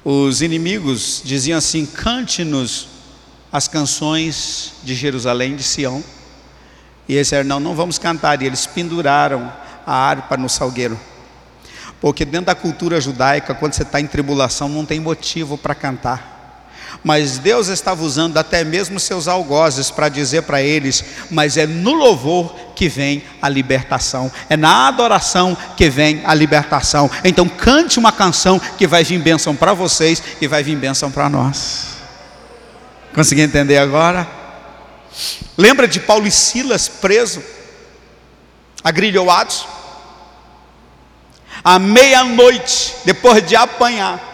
Os 0.04 0.42
inimigos 0.42 1.22
diziam 1.24 1.58
assim: 1.58 1.86
cante-nos 1.86 2.88
as 3.52 3.68
canções 3.68 4.74
de 4.84 4.96
Jerusalém, 4.96 5.56
de 5.56 5.64
Sião. 5.64 6.04
E 7.08 7.14
eles 7.14 7.28
disseram: 7.28 7.48
não, 7.48 7.60
não 7.60 7.76
vamos 7.76 8.00
cantar. 8.00 8.42
E 8.42 8.46
eles 8.46 8.66
penduraram 8.66 9.52
a 9.86 9.94
harpa 9.94 10.36
no 10.36 10.50
salgueiro. 10.50 11.00
Porque 12.02 12.26
dentro 12.26 12.48
da 12.48 12.56
cultura 12.56 13.00
judaica, 13.00 13.54
quando 13.54 13.74
você 13.74 13.84
está 13.84 14.00
em 14.00 14.08
tribulação, 14.08 14.70
não 14.70 14.86
tem 14.86 15.00
motivo 15.00 15.58
para 15.58 15.76
cantar 15.76 16.39
mas 17.04 17.38
Deus 17.38 17.68
estava 17.68 18.04
usando 18.04 18.38
até 18.38 18.64
mesmo 18.64 19.00
seus 19.00 19.28
algozes 19.28 19.90
para 19.90 20.10
dizer 20.10 20.44
para 20.44 20.62
eles: 20.62 21.04
mas 21.32 21.58
é 21.58 21.66
no 21.66 21.94
louvor 21.94 22.54
que 22.76 22.90
vem 22.90 23.24
a 23.42 23.48
libertação, 23.48 24.32
é 24.50 24.58
na 24.58 24.88
adoração 24.88 25.58
que 25.78 25.90
vem 25.90 26.22
a 26.26 26.34
libertação. 26.34 27.10
Então 27.24 27.48
cante 27.48 28.00
uma 28.00 28.12
canção 28.12 28.60
que 28.78 28.88
vai 28.88 29.04
vir 29.04 29.20
bênção 29.20 29.56
para 29.56 29.74
vocês 29.74 30.22
e 30.42 30.48
vai 30.48 30.64
vir 30.64 30.76
bênção 30.76 31.10
para 31.10 31.30
nós. 31.30 32.00
Consegui 33.14 33.42
entender 33.42 33.78
agora? 33.78 34.28
Lembra 35.58 35.88
de 35.88 36.00
Paulo 36.00 36.28
e 36.28 36.32
Silas 36.32 36.88
preso, 36.88 37.44
agrilhoados? 38.84 39.66
À 41.64 41.78
meia-noite, 41.78 42.96
depois 43.04 43.46
de 43.46 43.56
apanhar, 43.56 44.29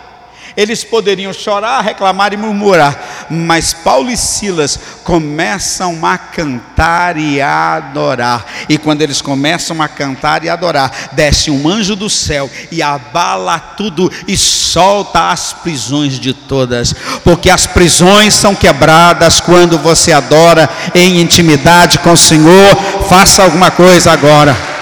eles 0.55 0.83
poderiam 0.83 1.33
chorar, 1.33 1.81
reclamar 1.81 2.33
e 2.33 2.37
murmurar, 2.37 3.27
mas 3.29 3.73
Paulo 3.73 4.09
e 4.09 4.17
Silas 4.17 4.79
começam 5.03 6.05
a 6.05 6.17
cantar 6.17 7.17
e 7.17 7.41
a 7.41 7.75
adorar. 7.75 8.45
E 8.69 8.77
quando 8.77 9.01
eles 9.01 9.21
começam 9.21 9.81
a 9.81 9.87
cantar 9.87 10.43
e 10.43 10.49
adorar, 10.49 10.91
desce 11.11 11.51
um 11.51 11.67
anjo 11.67 11.95
do 11.95 12.09
céu 12.09 12.49
e 12.71 12.81
abala 12.81 13.59
tudo 13.59 14.11
e 14.27 14.37
solta 14.37 15.31
as 15.31 15.53
prisões 15.53 16.19
de 16.19 16.33
todas, 16.33 16.93
porque 17.23 17.49
as 17.49 17.65
prisões 17.65 18.33
são 18.33 18.55
quebradas 18.55 19.39
quando 19.39 19.77
você 19.77 20.11
adora 20.11 20.69
em 20.93 21.19
intimidade 21.21 21.99
com 21.99 22.11
o 22.11 22.17
Senhor. 22.17 22.75
Faça 23.07 23.43
alguma 23.43 23.71
coisa 23.71 24.11
agora. 24.11 24.74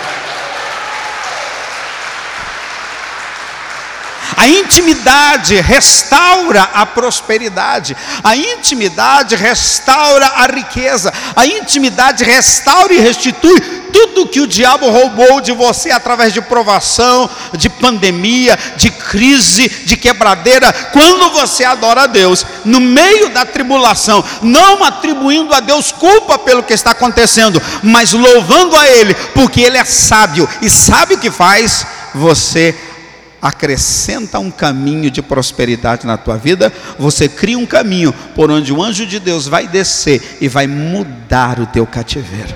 A 4.44 4.48
intimidade 4.50 5.56
restaura 5.62 6.64
a 6.74 6.86
prosperidade, 6.86 7.96
a 8.22 8.36
intimidade 8.36 9.38
restaura 9.38 10.26
a 10.36 10.48
riqueza, 10.48 11.14
a 11.34 11.46
intimidade 11.46 12.26
restaura 12.26 12.94
e 12.94 13.00
restitui 13.00 13.58
tudo 13.94 14.28
que 14.28 14.42
o 14.42 14.48
diabo 14.48 14.90
roubou 14.90 15.40
de 15.40 15.54
você 15.54 15.92
através 15.92 16.34
de 16.34 16.42
provação, 16.42 17.30
de 17.54 17.70
pandemia, 17.70 18.60
de 18.76 18.92
crise, 18.92 19.70
de 19.86 19.96
quebradeira, 19.96 20.74
quando 20.92 21.30
você 21.30 21.64
adora 21.64 22.02
a 22.02 22.08
Deus, 22.08 22.46
no 22.66 22.82
meio 22.82 23.30
da 23.30 23.46
tribulação, 23.46 24.22
não 24.42 24.84
atribuindo 24.84 25.54
a 25.54 25.62
Deus 25.62 25.90
culpa 25.94 26.38
pelo 26.38 26.64
que 26.64 26.74
está 26.74 26.92
acontecendo, 26.92 27.62
mas 27.82 28.12
louvando 28.12 28.76
a 28.76 28.90
Ele, 28.90 29.14
porque 29.34 29.62
Ele 29.62 29.78
é 29.78 29.86
sábio. 29.86 30.50
E 30.62 30.70
sabe 30.70 31.14
o 31.14 31.20
que 31.20 31.32
faz, 31.32 31.88
você 32.14 32.78
acrescenta 33.44 34.40
um 34.40 34.50
caminho 34.50 35.12
de 35.12 35.22
prosperidade 35.22 36.08
na 36.08 36.16
tua 36.16 36.38
vida, 36.38 36.72
você 36.98 37.28
cria 37.28 37.60
um 37.60 37.66
caminho 37.66 38.14
por 38.34 38.50
onde 38.50 38.72
o 38.72 38.82
anjo 38.82 39.06
de 39.06 39.20
Deus 39.20 39.50
vai 39.50 39.68
descer 39.68 40.38
e 40.40 40.48
vai 40.48 40.66
mudar 40.66 41.60
o 41.60 41.66
teu 41.66 41.86
cativeiro. 41.86 42.56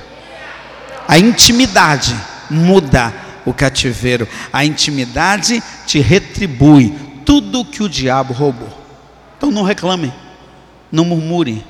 A 1.05 1.19
intimidade 1.19 2.15
muda 2.49 3.13
o 3.45 3.53
cativeiro, 3.53 4.25
a 4.51 4.63
intimidade 4.63 5.61
te 5.85 5.99
retribui 5.99 6.97
tudo 7.25 7.65
que 7.65 7.83
o 7.83 7.89
diabo 7.89 8.33
roubou. 8.33 8.69
Então 9.37 9.51
não 9.51 9.63
reclame, 9.63 10.13
não 10.89 11.03
murmure, 11.03 11.65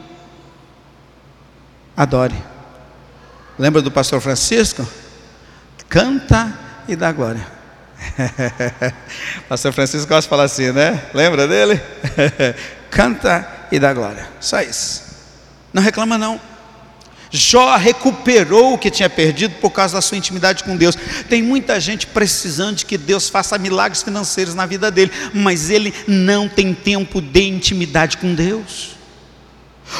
adore. 1.95 2.36
Lembra 3.57 3.82
do 3.82 3.89
pastor 3.89 4.22
Francisco? 4.22 4.88
Canta 5.89 6.53
e 6.88 6.95
dá 6.95 7.11
glória. 7.11 7.56
Pastor 9.47 9.74
Francisco 9.74 10.07
gosta 10.07 10.24
de 10.24 10.30
falar 10.30 10.43
assim, 10.43 10.72
né? 10.72 11.03
Lembra 11.13 11.47
dele? 11.47 11.80
Canta 12.89 13.47
e 13.72 13.80
dá 13.80 13.93
glória. 13.93 14.28
Só 14.39 14.61
isso. 14.61 15.03
Não 15.74 15.82
reclama 15.82 16.18
não. 16.18 16.39
Jó 17.30 17.76
recuperou 17.76 18.74
o 18.74 18.78
que 18.78 18.89
tinha 18.89 19.09
perdido 19.09 19.55
por 19.55 19.70
causa 19.72 19.95
da 19.95 20.01
sua 20.01 20.18
intimidade 20.18 20.63
com 20.63 20.76
Deus. 20.78 20.95
Tem 21.30 21.41
muita 21.41 21.80
gente 21.80 22.07
precisando 22.07 22.78
de 22.78 22.86
que 22.86 22.97
Deus 22.97 23.30
faça 23.30 23.57
milagres 23.57 24.01
financeiros 24.01 24.55
na 24.55 24.65
vida 24.65 24.89
dele, 24.89 25.11
mas 25.34 25.70
ele 25.70 25.93
não 26.07 26.47
tem 26.47 26.74
tempo 26.74 27.22
de 27.22 27.41
intimidade 27.41 28.18
com 28.18 28.34
Deus. 28.34 28.95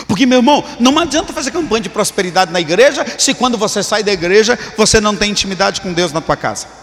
Porque, 0.08 0.26
meu 0.26 0.40
irmão, 0.40 0.64
não 0.80 0.98
adianta 1.00 1.34
fazer 1.34 1.52
campanha 1.52 1.82
de 1.82 1.90
prosperidade 1.90 2.52
na 2.52 2.60
igreja 2.60 3.06
se 3.18 3.34
quando 3.34 3.58
você 3.58 3.82
sai 3.84 4.04
da 4.04 4.12
igreja 4.12 4.58
você 4.78 5.00
não 5.00 5.16
tem 5.16 5.32
intimidade 5.32 5.82
com 5.82 5.94
Deus 5.94 6.12
na 6.12 6.22
tua 6.22 6.36
casa. 6.36 6.77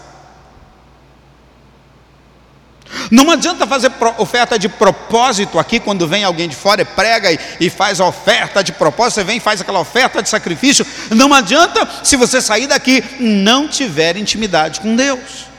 Não 3.11 3.29
adianta 3.31 3.67
fazer 3.67 3.91
oferta 4.17 4.57
de 4.57 4.67
propósito 4.67 5.59
aqui 5.59 5.79
quando 5.79 6.07
vem 6.07 6.23
alguém 6.23 6.47
de 6.47 6.55
fora 6.55 6.81
e 6.81 6.85
prega 6.85 7.31
e, 7.31 7.39
e 7.59 7.69
faz 7.69 7.99
a 7.99 8.07
oferta 8.07 8.63
de 8.63 8.71
propósito, 8.71 9.15
você 9.15 9.23
vem 9.23 9.37
e 9.37 9.39
faz 9.41 9.61
aquela 9.61 9.79
oferta 9.79 10.21
de 10.21 10.29
sacrifício. 10.29 10.85
Não 11.11 11.33
adianta 11.33 11.87
se 12.03 12.15
você 12.15 12.41
sair 12.41 12.67
daqui 12.67 13.03
não 13.19 13.67
tiver 13.67 14.17
intimidade 14.17 14.79
com 14.79 14.95
Deus. 14.95 15.54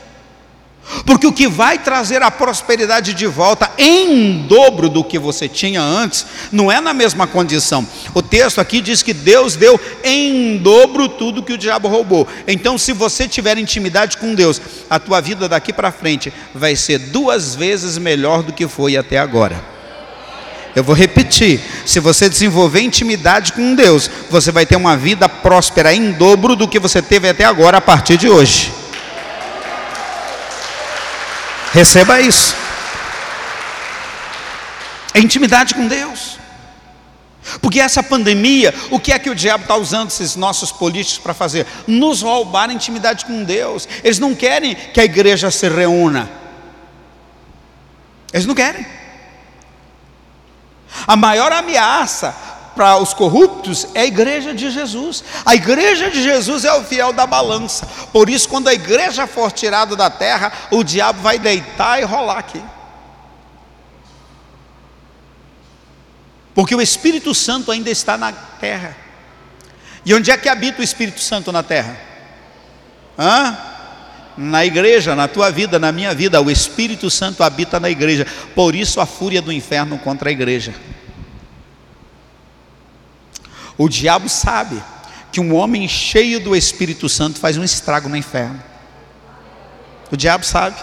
Porque 1.05 1.27
o 1.27 1.33
que 1.33 1.47
vai 1.47 1.77
trazer 1.77 2.21
a 2.21 2.31
prosperidade 2.31 3.13
de 3.13 3.27
volta 3.27 3.69
em 3.77 4.45
dobro 4.47 4.89
do 4.89 5.03
que 5.03 5.19
você 5.19 5.47
tinha 5.47 5.81
antes, 5.81 6.25
não 6.51 6.71
é 6.71 6.79
na 6.79 6.93
mesma 6.93 7.27
condição. 7.27 7.85
O 8.13 8.21
texto 8.21 8.59
aqui 8.59 8.79
diz 8.79 9.03
que 9.03 9.13
Deus 9.13 9.55
deu 9.55 9.79
em 10.03 10.57
dobro 10.57 11.09
tudo 11.09 11.43
que 11.43 11.53
o 11.53 11.57
diabo 11.57 11.87
roubou. 11.87 12.27
Então, 12.47 12.77
se 12.77 12.93
você 12.93 13.27
tiver 13.27 13.57
intimidade 13.57 14.17
com 14.17 14.33
Deus, 14.33 14.61
a 14.89 14.99
tua 14.99 15.19
vida 15.21 15.49
daqui 15.49 15.73
para 15.73 15.91
frente 15.91 16.31
vai 16.53 16.75
ser 16.75 16.99
duas 16.99 17.55
vezes 17.55 17.97
melhor 17.97 18.41
do 18.41 18.53
que 18.53 18.67
foi 18.67 18.95
até 18.95 19.17
agora. 19.17 19.77
Eu 20.75 20.83
vou 20.83 20.95
repetir: 20.95 21.59
se 21.85 21.99
você 21.99 22.29
desenvolver 22.29 22.81
intimidade 22.81 23.51
com 23.51 23.75
Deus, 23.75 24.09
você 24.29 24.51
vai 24.51 24.65
ter 24.65 24.75
uma 24.75 24.95
vida 24.95 25.27
próspera 25.27 25.93
em 25.93 26.11
dobro 26.11 26.55
do 26.55 26.67
que 26.67 26.79
você 26.79 27.01
teve 27.01 27.27
até 27.27 27.43
agora 27.43 27.77
a 27.77 27.81
partir 27.81 28.17
de 28.17 28.29
hoje. 28.29 28.71
Receba 31.73 32.19
isso. 32.19 32.55
É 35.13 35.19
intimidade 35.19 35.73
com 35.73 35.87
Deus. 35.87 36.37
Porque 37.61 37.79
essa 37.79 38.03
pandemia, 38.03 38.73
o 38.91 38.99
que 38.99 39.11
é 39.11 39.19
que 39.19 39.29
o 39.29 39.35
diabo 39.35 39.63
está 39.63 39.75
usando 39.75 40.09
esses 40.09 40.35
nossos 40.35 40.71
políticos 40.71 41.19
para 41.19 41.33
fazer? 41.33 41.65
Nos 41.87 42.21
roubar 42.21 42.69
a 42.69 42.73
intimidade 42.73 43.25
com 43.25 43.43
Deus. 43.43 43.87
Eles 44.03 44.19
não 44.19 44.35
querem 44.35 44.75
que 44.75 44.99
a 44.99 45.05
igreja 45.05 45.49
se 45.49 45.67
reúna. 45.69 46.29
Eles 48.33 48.45
não 48.45 48.53
querem. 48.53 48.85
A 51.05 51.15
maior 51.15 51.51
ameaça 51.51 52.35
para 52.77 52.97
os 52.99 53.11
corruptos 53.11 53.87
é 53.95 54.01
a 54.01 54.05
igreja 54.05 54.53
de 54.53 54.69
Jesus. 54.69 55.23
A 55.43 55.55
igreja 55.55 56.11
de 56.11 56.21
Jesus 56.21 56.63
é 56.63 56.73
o 56.73 56.83
fiel 56.83 57.11
da 57.11 57.25
balança. 57.25 57.87
Por 58.13 58.29
isso, 58.29 58.47
quando 58.47 58.67
a 58.67 58.73
igreja 58.73 59.25
for 59.25 59.51
tirada 59.51 59.95
da 59.95 60.11
terra, 60.11 60.53
o 60.71 60.83
diabo 60.83 61.19
vai 61.21 61.39
deitar 61.39 61.99
e 61.99 62.05
rolar 62.05 62.37
aqui. 62.37 62.61
Porque 66.53 66.75
o 66.75 66.81
Espírito 66.81 67.33
Santo 67.33 67.71
ainda 67.71 67.89
está 67.89 68.15
na 68.15 68.31
terra. 68.31 68.95
E 70.05 70.13
onde 70.13 70.29
é 70.29 70.37
que 70.37 70.47
habita 70.47 70.79
o 70.79 70.83
Espírito 70.83 71.19
Santo 71.19 71.51
na 71.51 71.63
terra? 71.63 71.97
Hã? 73.17 73.57
Na 74.37 74.63
igreja, 74.63 75.15
na 75.15 75.27
tua 75.27 75.49
vida, 75.49 75.79
na 75.79 75.91
minha 75.91 76.13
vida, 76.13 76.39
o 76.39 76.51
Espírito 76.51 77.09
Santo 77.09 77.43
habita 77.43 77.79
na 77.79 77.89
igreja. 77.89 78.25
Por 78.53 78.75
isso 78.75 79.01
a 79.01 79.05
fúria 79.07 79.41
do 79.41 79.51
inferno 79.51 79.97
contra 79.97 80.29
a 80.29 80.31
igreja. 80.31 80.75
O 83.77 83.87
diabo 83.87 84.27
sabe 84.27 84.81
que 85.31 85.39
um 85.39 85.53
homem 85.55 85.87
cheio 85.87 86.39
do 86.39 86.55
Espírito 86.55 87.07
Santo 87.07 87.39
faz 87.39 87.57
um 87.57 87.63
estrago 87.63 88.09
no 88.09 88.17
inferno. 88.17 88.61
O 90.11 90.17
diabo 90.17 90.45
sabe. 90.45 90.75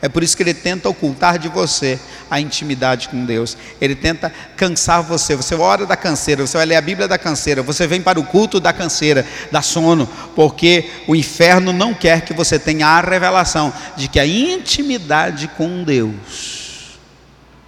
É 0.00 0.08
por 0.08 0.22
isso 0.22 0.36
que 0.36 0.42
ele 0.42 0.52
tenta 0.52 0.88
ocultar 0.88 1.38
de 1.38 1.48
você 1.48 1.98
a 2.28 2.40
intimidade 2.40 3.08
com 3.08 3.24
Deus. 3.24 3.56
Ele 3.80 3.94
tenta 3.94 4.32
cansar 4.56 5.00
você. 5.00 5.36
Você 5.36 5.54
ora 5.54 5.86
da 5.86 5.96
canseira, 5.96 6.44
você 6.44 6.56
vai 6.56 6.66
ler 6.66 6.74
a 6.74 6.80
Bíblia 6.80 7.06
da 7.06 7.16
canseira, 7.16 7.62
você 7.62 7.86
vem 7.86 8.02
para 8.02 8.18
o 8.18 8.24
culto 8.24 8.58
da 8.58 8.72
canseira, 8.72 9.24
da 9.52 9.62
sono, 9.62 10.08
porque 10.34 10.90
o 11.06 11.14
inferno 11.14 11.72
não 11.72 11.94
quer 11.94 12.22
que 12.22 12.34
você 12.34 12.58
tenha 12.58 12.88
a 12.88 13.00
revelação 13.00 13.72
de 13.96 14.08
que 14.08 14.18
a 14.18 14.26
intimidade 14.26 15.46
com 15.56 15.84
Deus 15.84 16.98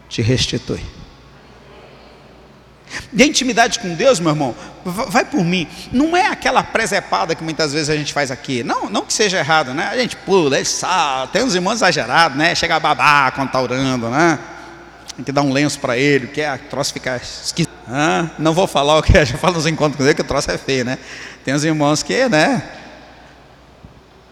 te 0.09 0.21
restitui. 0.21 0.93
E 3.12 3.22
a 3.22 3.26
intimidade 3.26 3.78
com 3.78 3.95
Deus, 3.95 4.20
meu 4.20 4.30
irmão, 4.30 4.55
vai 4.84 5.24
por 5.24 5.45
mim, 5.45 5.68
não 5.92 6.16
é 6.16 6.26
aquela 6.26 6.62
presepada 6.62 7.34
que 7.34 7.42
muitas 7.42 7.72
vezes 7.72 7.90
a 7.90 7.97
gente 7.97 8.12
faz 8.12 8.30
aqui. 8.30 8.62
Não, 8.62 8.88
não 8.90 9.03
que 9.03 9.12
seja 9.12 9.38
errado, 9.38 9.72
né? 9.72 9.88
A 9.90 9.97
gente 9.97 10.16
pula, 10.16 10.57
ele 10.57 10.64
sabe, 10.64 11.32
tem 11.32 11.42
uns 11.42 11.55
irmãos 11.55 11.74
exagerados, 11.74 12.36
né? 12.36 12.55
Chega 12.55 12.76
a 12.76 12.80
babar 12.80 13.32
quando 13.32 13.49
está 13.49 13.61
orando, 13.61 14.09
né? 14.09 14.38
Tem 15.16 15.24
que 15.24 15.32
dar 15.32 15.42
um 15.42 15.53
lenço 15.53 15.78
para 15.78 15.97
ele, 15.97 16.26
que 16.26 16.40
é 16.40 16.57
troço 16.57 16.92
ficar 16.92 17.16
esquisito. 17.16 17.72
Ah, 17.88 18.30
não 18.38 18.53
vou 18.53 18.66
falar 18.66 18.99
o 18.99 19.03
que 19.03 19.16
a 19.16 19.24
gente 19.24 19.38
fala 19.38 19.55
nos 19.55 19.66
encontros 19.66 19.97
com 19.97 20.03
ele, 20.03 20.14
que 20.14 20.22
o 20.22 20.24
troço 20.24 20.51
é 20.51 20.59
feio, 20.59 20.84
né? 20.84 20.99
Tem 21.45 21.55
uns 21.55 21.62
irmãos 21.62 22.03
que, 22.03 22.28
né? 22.28 22.62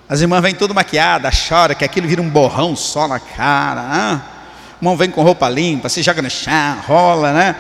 As 0.09 0.21
irmãs 0.21 0.43
vêm 0.43 0.55
tudo 0.55 0.75
maquiada, 0.75 1.31
chora, 1.31 1.75
que 1.75 1.85
aquilo 1.85 2.09
vira 2.09 2.21
um 2.21 2.29
borrão 2.29 2.75
só 2.75 3.07
na 3.07 3.21
cara. 3.21 3.81
Ah? 3.81 4.21
O 4.75 4.85
irmão 4.85 4.97
vem 4.97 5.09
com 5.09 5.23
roupa 5.23 5.49
limpa, 5.49 5.89
se 5.89 6.03
joga 6.03 6.21
no 6.21 6.29
chão, 6.29 6.81
rola, 6.87 7.33
né? 7.33 7.57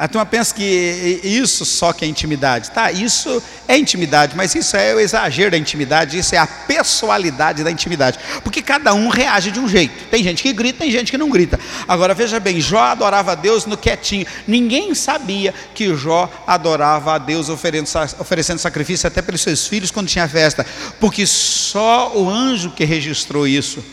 A 0.00 0.08
turma 0.08 0.24
pensa 0.24 0.54
que 0.54 1.20
isso 1.22 1.62
só 1.66 1.92
que 1.92 2.06
é 2.06 2.08
intimidade. 2.08 2.70
Tá, 2.70 2.90
isso 2.90 3.42
é 3.68 3.76
intimidade, 3.76 4.34
mas 4.34 4.54
isso 4.54 4.74
é 4.74 4.94
o 4.94 4.98
exagero 4.98 5.50
da 5.50 5.58
intimidade, 5.58 6.16
isso 6.16 6.34
é 6.34 6.38
a 6.38 6.46
pessoalidade 6.46 7.62
da 7.62 7.70
intimidade. 7.70 8.18
Porque 8.42 8.62
cada 8.62 8.94
um 8.94 9.10
reage 9.10 9.50
de 9.50 9.60
um 9.60 9.68
jeito. 9.68 10.08
Tem 10.08 10.24
gente 10.24 10.42
que 10.42 10.54
grita, 10.54 10.78
tem 10.78 10.90
gente 10.90 11.10
que 11.10 11.18
não 11.18 11.28
grita. 11.28 11.60
Agora 11.86 12.14
veja 12.14 12.40
bem, 12.40 12.62
Jó 12.62 12.80
adorava 12.80 13.32
a 13.32 13.34
Deus 13.34 13.66
no 13.66 13.76
quietinho. 13.76 14.24
Ninguém 14.48 14.94
sabia 14.94 15.52
que 15.74 15.94
Jó 15.94 16.32
adorava 16.46 17.16
a 17.16 17.18
Deus 17.18 17.50
oferecendo 17.50 18.58
sacrifício 18.58 19.06
até 19.06 19.20
pelos 19.20 19.42
seus 19.42 19.66
filhos 19.66 19.90
quando 19.90 20.08
tinha 20.08 20.26
festa. 20.26 20.64
Porque 20.98 21.26
só 21.26 22.16
o 22.16 22.26
anjo 22.26 22.70
que 22.70 22.86
registrou 22.86 23.46
isso. 23.46 23.84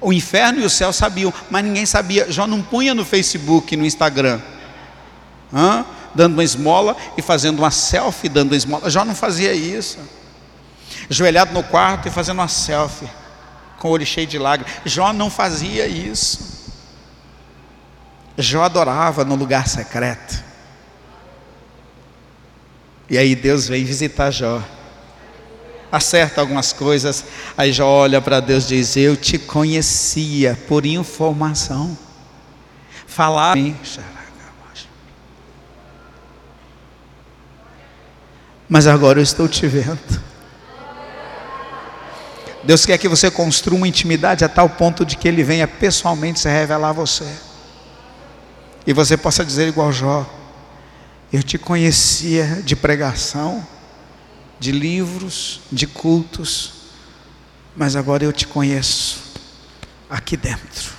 O 0.00 0.12
inferno 0.12 0.60
e 0.60 0.64
o 0.64 0.70
céu 0.70 0.92
sabiam, 0.92 1.34
mas 1.50 1.64
ninguém 1.64 1.84
sabia. 1.84 2.30
Jó 2.30 2.46
não 2.46 2.62
punha 2.62 2.94
no 2.94 3.04
Facebook, 3.04 3.76
no 3.76 3.84
Instagram 3.84 4.40
Hã? 5.52 5.84
dando 6.14 6.34
uma 6.34 6.44
esmola 6.44 6.96
e 7.16 7.22
fazendo 7.22 7.60
uma 7.60 7.70
selfie 7.70 8.28
dando 8.28 8.50
uma 8.50 8.56
esmola. 8.56 8.90
Jó 8.90 9.04
não 9.04 9.14
fazia 9.14 9.52
isso. 9.52 9.98
Ajoelhado 11.08 11.52
no 11.52 11.62
quarto 11.62 12.08
e 12.08 12.10
fazendo 12.10 12.38
uma 12.38 12.48
selfie, 12.48 13.08
com 13.78 13.88
o 13.88 13.90
olho 13.92 14.04
cheio 14.04 14.26
de 14.26 14.38
lágrimas. 14.38 14.74
Jó 14.84 15.12
não 15.12 15.30
fazia 15.30 15.86
isso. 15.86 16.58
Jó 18.36 18.62
adorava 18.62 19.24
no 19.24 19.34
lugar 19.34 19.68
secreto. 19.68 20.44
E 23.08 23.16
aí 23.16 23.34
Deus 23.34 23.68
vem 23.68 23.84
visitar 23.84 24.30
Jó. 24.30 24.62
acerta 25.90 26.40
algumas 26.42 26.72
coisas, 26.72 27.24
aí 27.56 27.72
já 27.72 27.84
olha 27.84 28.20
para 28.20 28.40
Deus 28.40 28.64
e 28.64 28.76
diz: 28.76 28.96
Eu 28.96 29.16
te 29.16 29.38
conhecia 29.38 30.58
por 30.68 30.84
informação. 30.84 31.96
Falar. 33.06 33.56
Mas 38.68 38.86
agora 38.86 39.18
eu 39.18 39.22
estou 39.22 39.48
te 39.48 39.66
vendo. 39.66 40.28
Deus 42.62 42.84
quer 42.84 42.98
que 42.98 43.08
você 43.08 43.30
construa 43.30 43.78
uma 43.78 43.88
intimidade 43.88 44.44
a 44.44 44.48
tal 44.48 44.68
ponto 44.68 45.06
de 45.06 45.16
que 45.16 45.26
Ele 45.26 45.42
venha 45.42 45.66
pessoalmente 45.66 46.40
se 46.40 46.48
revelar 46.48 46.90
a 46.90 46.92
você. 46.92 47.26
E 48.86 48.92
você 48.92 49.16
possa 49.16 49.44
dizer 49.44 49.68
igual 49.68 49.90
Jó: 49.90 50.26
Eu 51.32 51.42
te 51.42 51.56
conhecia 51.56 52.62
de 52.62 52.76
pregação 52.76 53.66
de 54.58 54.72
livros, 54.72 55.60
de 55.70 55.86
cultos, 55.86 56.72
mas 57.76 57.94
agora 57.96 58.24
eu 58.24 58.32
te 58.32 58.46
conheço 58.46 59.18
aqui 60.10 60.36
dentro. 60.36 60.92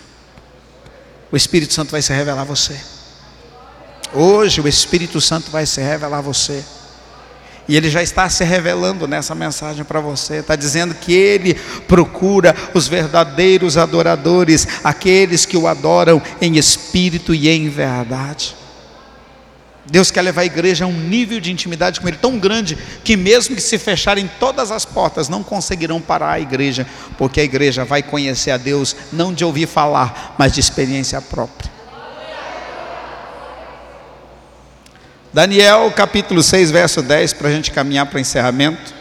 O 1.32 1.38
Espírito 1.38 1.74
Santo 1.74 1.92
vai 1.92 2.02
se 2.02 2.14
revelar 2.14 2.42
a 2.42 2.46
você. 2.46 2.80
Hoje 4.14 4.62
o 4.62 4.68
Espírito 4.68 5.22
Santo 5.22 5.52
vai 5.52 5.66
se 5.66 5.82
revelar 5.82 6.20
a 6.20 6.22
você. 6.22 6.64
E 7.70 7.78
ele 7.78 7.88
já 7.88 8.02
está 8.02 8.28
se 8.28 8.44
revelando 8.44 9.08
nessa 9.08 9.36
mensagem 9.36 9.86
para 9.86 10.00
você. 10.00 10.38
Está 10.38 10.56
dizendo 10.56 10.96
que 10.96 11.14
ele 11.14 11.54
procura 11.88 12.56
os 12.74 12.88
verdadeiros 12.88 13.78
adoradores, 13.78 14.68
aqueles 14.84 15.46
que 15.46 15.56
o 15.56 15.68
adoram 15.68 16.20
em 16.42 16.58
espírito 16.58 17.32
e 17.32 17.48
em 17.48 17.70
verdade. 17.70 18.56
Deus 19.86 20.10
quer 20.10 20.24
levar 20.24 20.42
a 20.42 20.46
igreja 20.46 20.86
a 20.86 20.88
um 20.88 21.00
nível 21.00 21.40
de 21.40 21.52
intimidade 21.52 22.02
com 22.02 22.08
Ele 22.08 22.18
tão 22.18 22.40
grande 22.40 22.76
que, 23.04 23.16
mesmo 23.16 23.56
que 23.56 23.62
se 23.62 23.78
fecharem 23.78 24.28
todas 24.40 24.72
as 24.72 24.84
portas, 24.84 25.30
não 25.30 25.44
conseguirão 25.44 26.02
parar 26.02 26.32
a 26.32 26.40
igreja, 26.40 26.88
porque 27.20 27.40
a 27.40 27.44
igreja 27.44 27.86
vai 27.86 28.02
conhecer 28.02 28.50
a 28.50 28.58
Deus 28.58 28.96
não 29.14 29.32
de 29.32 29.46
ouvir 29.46 29.68
falar, 29.68 30.36
mas 30.40 30.54
de 30.54 30.60
experiência 30.60 31.22
própria. 31.22 31.79
Daniel 35.32 35.92
capítulo 35.92 36.42
6, 36.42 36.72
verso 36.72 37.04
10, 37.04 37.34
para 37.34 37.50
a 37.50 37.52
gente 37.52 37.70
caminhar 37.70 38.08
para 38.08 38.18
o 38.18 38.20
encerramento. 38.20 38.96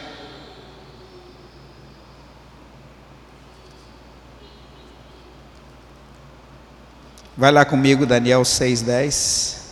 Vai 7.35 7.51
lá 7.51 7.65
comigo, 7.65 8.05
Daniel 8.05 8.45
6, 8.45 8.83
10. 8.83 9.67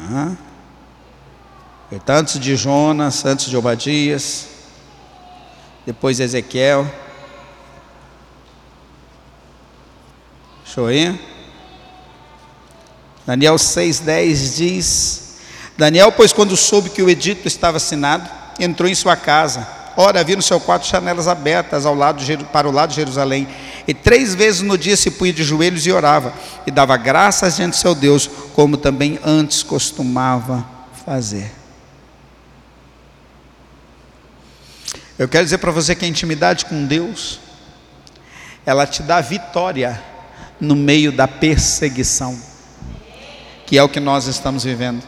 Ah. 0.00 0.32
Antes 2.06 2.38
de 2.38 2.54
Jonas, 2.54 3.24
antes 3.24 3.46
de 3.46 3.56
Obadias, 3.56 4.48
depois 5.86 6.20
Ezequiel. 6.20 6.84
Deixa 10.62 10.80
eu 10.80 10.90
ir. 10.90 11.39
Daniel 13.26 13.56
6,10 13.56 14.56
diz: 14.56 15.22
Daniel, 15.76 16.12
pois, 16.12 16.32
quando 16.32 16.56
soube 16.56 16.90
que 16.90 17.02
o 17.02 17.08
edito 17.08 17.48
estava 17.48 17.76
assinado, 17.76 18.28
entrou 18.58 18.88
em 18.88 18.94
sua 18.94 19.16
casa. 19.16 19.66
Ora, 19.96 20.20
havia 20.20 20.36
no 20.36 20.42
seu 20.42 20.60
quarto 20.60 20.86
janelas 20.86 21.28
abertas 21.28 21.84
ao 21.84 21.94
lado, 21.94 22.22
para 22.46 22.68
o 22.68 22.72
lado 22.72 22.90
de 22.90 22.96
Jerusalém. 22.96 23.48
E 23.86 23.94
três 23.94 24.34
vezes 24.34 24.62
no 24.62 24.78
dia 24.78 24.96
se 24.96 25.10
punha 25.10 25.32
de 25.32 25.42
joelhos 25.42 25.86
e 25.86 25.92
orava, 25.92 26.32
e 26.66 26.70
dava 26.70 26.96
graças 26.96 27.56
diante 27.56 27.72
do 27.72 27.76
seu 27.76 27.94
Deus, 27.94 28.30
como 28.54 28.76
também 28.76 29.18
antes 29.24 29.62
costumava 29.62 30.64
fazer. 31.04 31.50
Eu 35.18 35.28
quero 35.28 35.44
dizer 35.44 35.58
para 35.58 35.70
você 35.70 35.94
que 35.94 36.04
a 36.04 36.08
intimidade 36.08 36.64
com 36.64 36.86
Deus, 36.86 37.40
ela 38.64 38.86
te 38.86 39.02
dá 39.02 39.20
vitória 39.20 40.00
no 40.58 40.74
meio 40.74 41.12
da 41.12 41.28
perseguição, 41.28 42.38
que 43.70 43.78
é 43.78 43.82
o 43.84 43.88
que 43.88 44.00
nós 44.00 44.26
estamos 44.26 44.64
vivendo. 44.64 45.00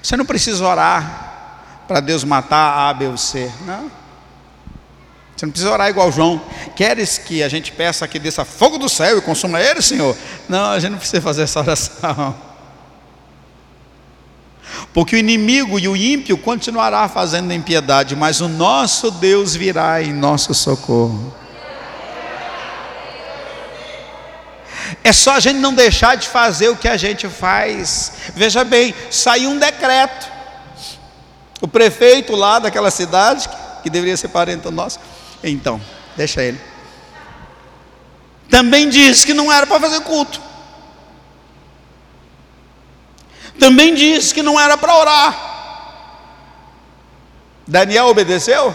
Você 0.00 0.16
não 0.16 0.24
precisa 0.24 0.64
orar 0.64 1.82
para 1.88 1.98
Deus 1.98 2.22
matar 2.22 2.88
A, 2.88 2.94
B 2.94 3.08
ou 3.08 3.16
C, 3.16 3.50
não. 3.66 3.90
Você 5.34 5.44
não 5.44 5.50
precisa 5.50 5.72
orar 5.72 5.90
igual 5.90 6.12
João. 6.12 6.40
Queres 6.76 7.18
que 7.18 7.42
a 7.42 7.48
gente 7.48 7.72
peça 7.72 8.06
que 8.06 8.16
desça 8.16 8.44
fogo 8.44 8.78
do 8.78 8.88
céu 8.88 9.18
e 9.18 9.20
consuma 9.20 9.60
ele, 9.60 9.82
Senhor? 9.82 10.16
Não, 10.48 10.70
a 10.70 10.78
gente 10.78 10.92
não 10.92 10.98
precisa 10.98 11.20
fazer 11.20 11.42
essa 11.42 11.58
oração. 11.58 12.32
Porque 14.94 15.16
o 15.16 15.18
inimigo 15.18 15.80
e 15.80 15.88
o 15.88 15.96
ímpio 15.96 16.38
continuará 16.38 17.08
fazendo 17.08 17.52
impiedade, 17.52 18.14
mas 18.14 18.40
o 18.40 18.46
nosso 18.46 19.10
Deus 19.10 19.56
virá 19.56 20.00
em 20.00 20.12
nosso 20.12 20.54
socorro. 20.54 21.34
É 25.02 25.12
só 25.12 25.32
a 25.32 25.40
gente 25.40 25.58
não 25.58 25.74
deixar 25.74 26.16
de 26.16 26.28
fazer 26.28 26.68
o 26.68 26.76
que 26.76 26.88
a 26.88 26.96
gente 26.96 27.28
faz. 27.28 28.12
Veja 28.34 28.64
bem, 28.64 28.94
saiu 29.10 29.50
um 29.50 29.58
decreto. 29.58 30.30
O 31.60 31.68
prefeito 31.68 32.34
lá 32.34 32.58
daquela 32.58 32.90
cidade, 32.90 33.48
que 33.82 33.90
deveria 33.90 34.16
ser 34.16 34.28
parente 34.28 34.68
nosso, 34.70 34.98
então, 35.42 35.80
deixa 36.16 36.42
ele. 36.42 36.60
Também 38.50 38.88
disse 38.88 39.24
que 39.24 39.32
não 39.32 39.50
era 39.50 39.66
para 39.66 39.80
fazer 39.80 40.00
culto. 40.00 40.40
Também 43.58 43.94
disse 43.94 44.34
que 44.34 44.42
não 44.42 44.58
era 44.58 44.76
para 44.76 44.96
orar. 44.96 45.52
Daniel 47.66 48.06
obedeceu? 48.06 48.74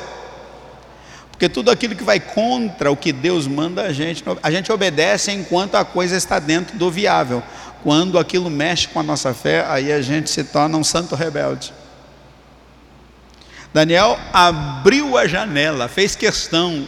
Porque 1.38 1.48
tudo 1.48 1.70
aquilo 1.70 1.96
que 1.96 2.04
vai 2.04 2.20
contra 2.20 2.92
o 2.92 2.98
que 2.98 3.14
Deus 3.14 3.46
manda 3.46 3.84
a 3.84 3.94
gente, 3.94 4.24
a 4.42 4.50
gente 4.50 4.72
obedece 4.72 5.32
enquanto 5.32 5.76
a 5.76 5.86
coisa 5.86 6.18
está 6.18 6.40
dentro 6.40 6.76
do 6.76 6.90
viável. 6.90 7.44
Quando 7.84 8.18
aquilo 8.18 8.50
mexe 8.50 8.88
com 8.88 9.00
a 9.00 9.04
nossa 9.04 9.36
fé, 9.36 9.64
aí 9.70 9.94
a 9.94 10.02
gente 10.02 10.32
se 10.32 10.44
torna 10.46 10.76
um 10.80 10.84
santo 10.84 11.14
rebelde. 11.14 11.72
Daniel 13.72 14.18
abriu 14.34 15.16
a 15.16 15.28
janela, 15.28 15.88
fez 15.88 16.16
questão, 16.16 16.88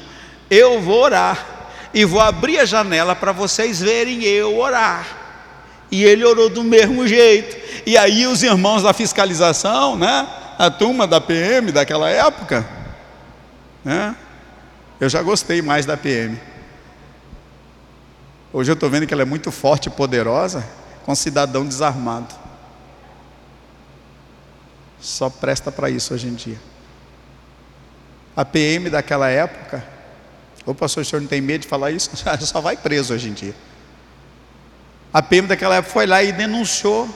eu 0.49 0.81
vou 0.81 0.99
orar, 1.03 1.45
e 1.93 2.03
vou 2.03 2.19
abrir 2.19 2.57
a 2.57 2.65
janela 2.65 3.15
para 3.15 3.31
vocês 3.31 3.79
verem 3.79 4.23
eu 4.23 4.57
orar. 4.57 5.05
E 5.91 6.03
ele 6.03 6.25
orou 6.25 6.49
do 6.49 6.63
mesmo 6.63 7.07
jeito. 7.07 7.55
E 7.85 7.95
aí 7.95 8.25
os 8.25 8.41
irmãos 8.41 8.81
da 8.81 8.93
fiscalização, 8.93 9.95
né? 9.95 10.27
A 10.57 10.71
turma 10.71 11.05
da 11.05 11.21
PM 11.21 11.71
daquela 11.71 12.09
época, 12.09 12.67
né? 13.85 14.15
Eu 14.99 15.07
já 15.07 15.21
gostei 15.21 15.61
mais 15.61 15.85
da 15.85 15.95
PM. 15.95 16.37
Hoje 18.51 18.69
eu 18.69 18.73
estou 18.73 18.89
vendo 18.89 19.07
que 19.07 19.13
ela 19.13 19.21
é 19.21 19.25
muito 19.25 19.49
forte 19.49 19.87
e 19.87 19.89
poderosa, 19.89 20.67
com 21.05 21.15
cidadão 21.15 21.65
desarmado. 21.65 22.35
Só 24.99 25.29
presta 25.29 25.71
para 25.71 25.89
isso 25.89 26.13
hoje 26.13 26.27
em 26.27 26.33
dia. 26.33 26.59
A 28.35 28.43
PM 28.43 28.89
daquela 28.89 29.29
época, 29.29 29.85
o 30.65 30.75
pastor, 30.75 31.03
o 31.03 31.05
senhor 31.05 31.21
não 31.21 31.27
tem 31.27 31.39
medo 31.39 31.61
de 31.61 31.67
falar 31.67 31.91
isso? 31.91 32.11
Só 32.45 32.59
vai 32.59 32.75
preso 32.75 33.13
hoje 33.13 33.29
em 33.29 33.33
dia. 33.33 33.55
A 35.13 35.21
PM 35.21 35.47
daquela 35.47 35.75
época 35.75 35.93
foi 35.93 36.05
lá 36.05 36.21
e 36.21 36.31
denunciou. 36.31 37.09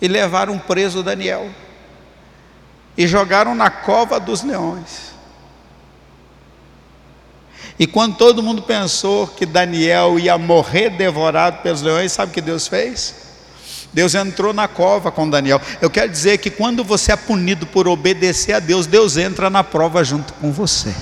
E 0.00 0.08
levaram 0.08 0.58
preso 0.58 1.02
Daniel. 1.02 1.50
E 2.96 3.06
jogaram 3.06 3.54
na 3.54 3.70
cova 3.70 4.18
dos 4.18 4.42
leões. 4.42 5.12
E 7.78 7.86
quando 7.86 8.16
todo 8.16 8.42
mundo 8.42 8.62
pensou 8.62 9.26
que 9.26 9.46
Daniel 9.46 10.18
ia 10.18 10.36
morrer 10.36 10.90
devorado 10.90 11.62
pelos 11.62 11.82
leões, 11.82 12.12
sabe 12.12 12.30
o 12.30 12.34
que 12.34 12.40
Deus 12.40 12.68
fez? 12.68 13.14
Deus 13.92 14.14
entrou 14.14 14.52
na 14.52 14.66
cova 14.66 15.10
com 15.10 15.28
Daniel. 15.28 15.60
Eu 15.80 15.90
quero 15.90 16.10
dizer 16.10 16.38
que 16.38 16.50
quando 16.50 16.82
você 16.82 17.12
é 17.12 17.16
punido 17.16 17.66
por 17.66 17.86
obedecer 17.86 18.54
a 18.54 18.58
Deus, 18.58 18.86
Deus 18.86 19.16
entra 19.16 19.50
na 19.50 19.62
prova 19.62 20.02
junto 20.02 20.32
com 20.34 20.50
você. 20.50 20.94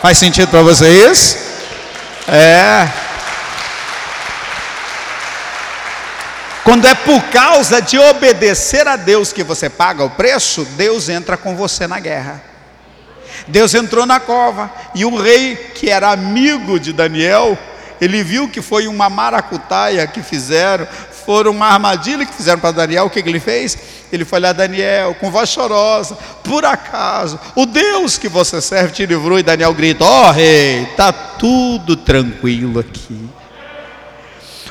Faz 0.00 0.18
sentido 0.18 0.48
para 0.48 0.62
você 0.62 1.10
isso? 1.10 1.36
É. 2.28 2.88
Quando 6.64 6.86
é 6.86 6.94
por 6.94 7.22
causa 7.24 7.80
de 7.80 7.98
obedecer 7.98 8.88
a 8.88 8.96
Deus 8.96 9.32
que 9.32 9.44
você 9.44 9.70
paga 9.70 10.04
o 10.04 10.10
preço, 10.10 10.64
Deus 10.76 11.08
entra 11.08 11.36
com 11.36 11.54
você 11.54 11.86
na 11.86 12.00
guerra. 12.00 12.42
Deus 13.48 13.74
entrou 13.74 14.04
na 14.06 14.18
cova 14.18 14.70
e 14.94 15.04
o 15.04 15.16
rei, 15.16 15.56
que 15.74 15.88
era 15.88 16.10
amigo 16.10 16.80
de 16.80 16.92
Daniel, 16.92 17.56
ele 18.00 18.22
viu 18.22 18.48
que 18.48 18.60
foi 18.60 18.86
uma 18.86 19.08
maracutaia 19.08 20.06
que 20.06 20.22
fizeram, 20.22 20.86
foram 21.24 21.50
uma 21.50 21.66
armadilha 21.66 22.26
que 22.26 22.34
fizeram 22.34 22.60
para 22.60 22.72
Daniel, 22.72 23.06
o 23.06 23.10
que, 23.10 23.22
que 23.22 23.28
ele 23.28 23.40
fez? 23.40 23.76
Ele 24.12 24.24
foi 24.24 24.38
lá, 24.38 24.52
Daniel, 24.52 25.14
com 25.14 25.30
voz 25.30 25.48
chorosa, 25.48 26.16
por 26.44 26.64
acaso, 26.64 27.38
o 27.54 27.66
Deus 27.66 28.18
que 28.18 28.28
você 28.28 28.60
serve 28.60 28.92
te 28.92 29.06
livrou, 29.06 29.38
e 29.38 29.42
Daniel 29.42 29.74
grita: 29.74 30.04
Ó 30.04 30.28
oh, 30.28 30.32
rei, 30.32 30.82
está 30.82 31.12
tudo 31.12 31.96
tranquilo 31.96 32.78
aqui. 32.78 33.28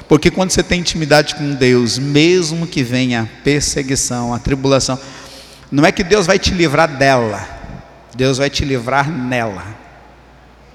Porque 0.07 0.29
quando 0.29 0.51
você 0.51 0.63
tem 0.63 0.79
intimidade 0.79 1.35
com 1.35 1.55
Deus, 1.55 1.97
mesmo 1.97 2.67
que 2.67 2.83
venha 2.83 3.29
perseguição, 3.43 4.33
a 4.33 4.39
tribulação, 4.39 4.99
não 5.71 5.83
é 5.83 5.91
que 5.91 6.03
Deus 6.03 6.27
vai 6.27 6.37
te 6.37 6.51
livrar 6.51 6.87
dela, 6.87 7.54
Deus 8.15 8.37
vai 8.37 8.49
te 8.49 8.63
livrar 8.63 9.09
nela. 9.09 9.63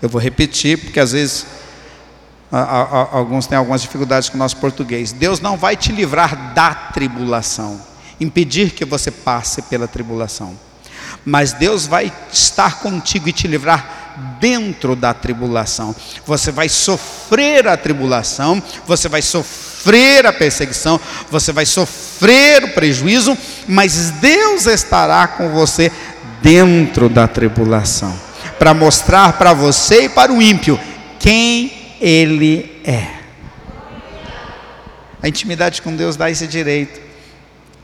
Eu 0.01 0.09
vou 0.09 0.20
repetir, 0.20 0.78
porque 0.78 1.01
às 1.01 1.12
vezes 1.12 1.47
a, 2.53 2.59
a, 2.59 3.16
alguns 3.16 3.47
têm 3.47 3.57
algumas 3.57 3.82
dificuldades 3.82 4.28
com 4.28 4.36
o 4.36 4.38
nosso 4.38 4.57
português. 4.57 5.12
Deus 5.12 5.41
não 5.41 5.57
vai 5.57 5.76
te 5.76 5.93
livrar 5.93 6.53
da 6.55 6.74
tribulação, 6.74 7.80
impedir 8.20 8.72
que 8.72 8.84
você 8.84 9.11
passe 9.11 9.62
pela 9.62 9.86
tribulação, 9.88 10.59
mas 11.24 11.53
Deus 11.53 11.86
vai 11.86 12.12
estar 12.32 12.80
contigo 12.80 13.28
e 13.28 13.32
te 13.32 13.47
livrar 13.47 14.01
dentro 14.41 14.97
da 14.97 15.14
tribulação. 15.14 15.95
Você 16.26 16.51
vai 16.51 16.68
sofrer 16.68 17.68
a 17.68 17.76
tribulação, 17.76 18.62
você 18.86 19.09
vai 19.09 19.22
sofrer 19.22 20.26
a 20.26 20.32
perseguição, 20.32 21.01
você 21.30 21.53
vai 21.53 21.64
sofrer 21.64 22.64
o 22.64 22.68
prejuízo, 22.74 23.36
mas 23.68 24.11
Deus 24.12 24.66
estará 24.66 25.28
com 25.28 25.51
você 25.51 25.93
dentro 26.43 27.09
da 27.09 27.28
tribulação 27.28 28.16
para 28.59 28.74
mostrar 28.74 29.38
para 29.38 29.53
você 29.53 30.05
e 30.05 30.09
para 30.09 30.32
o 30.32 30.41
ímpio 30.41 30.78
quem 31.18 31.72
ele 32.01 32.80
é. 32.84 33.20
A 35.22 35.28
intimidade 35.28 35.82
com 35.82 35.95
Deus 35.95 36.16
dá 36.16 36.30
esse 36.30 36.47
direito. 36.47 37.01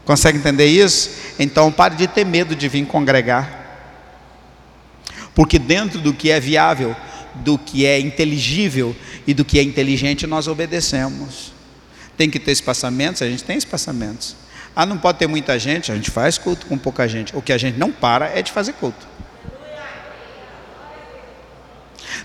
Consegue 0.04 0.38
entender 0.38 0.66
isso? 0.66 1.10
Então 1.38 1.70
pare 1.70 1.96
de 1.96 2.06
ter 2.06 2.24
medo 2.24 2.54
de 2.54 2.68
vir 2.68 2.86
congregar. 2.86 3.64
Porque 5.34 5.58
dentro 5.58 6.00
do 6.00 6.14
que 6.14 6.30
é 6.30 6.40
viável, 6.40 6.96
do 7.34 7.58
que 7.58 7.84
é 7.84 8.00
inteligível 8.00 8.96
e 9.26 9.34
do 9.34 9.44
que 9.44 9.58
é 9.58 9.62
inteligente, 9.62 10.26
nós 10.26 10.48
obedecemos. 10.48 11.52
Tem 12.16 12.30
que 12.30 12.38
ter 12.38 12.52
espaçamentos, 12.52 13.20
a 13.20 13.28
gente 13.28 13.44
tem 13.44 13.58
espaçamentos. 13.58 14.34
Ah, 14.76 14.84
não 14.84 14.98
pode 14.98 15.16
ter 15.16 15.26
muita 15.26 15.58
gente, 15.58 15.90
a 15.90 15.94
gente 15.94 16.10
faz 16.10 16.36
culto 16.36 16.66
com 16.66 16.76
pouca 16.76 17.08
gente. 17.08 17.34
O 17.34 17.40
que 17.40 17.50
a 17.50 17.56
gente 17.56 17.78
não 17.78 17.90
para 17.90 18.26
é 18.28 18.42
de 18.42 18.52
fazer 18.52 18.74
culto. 18.74 19.08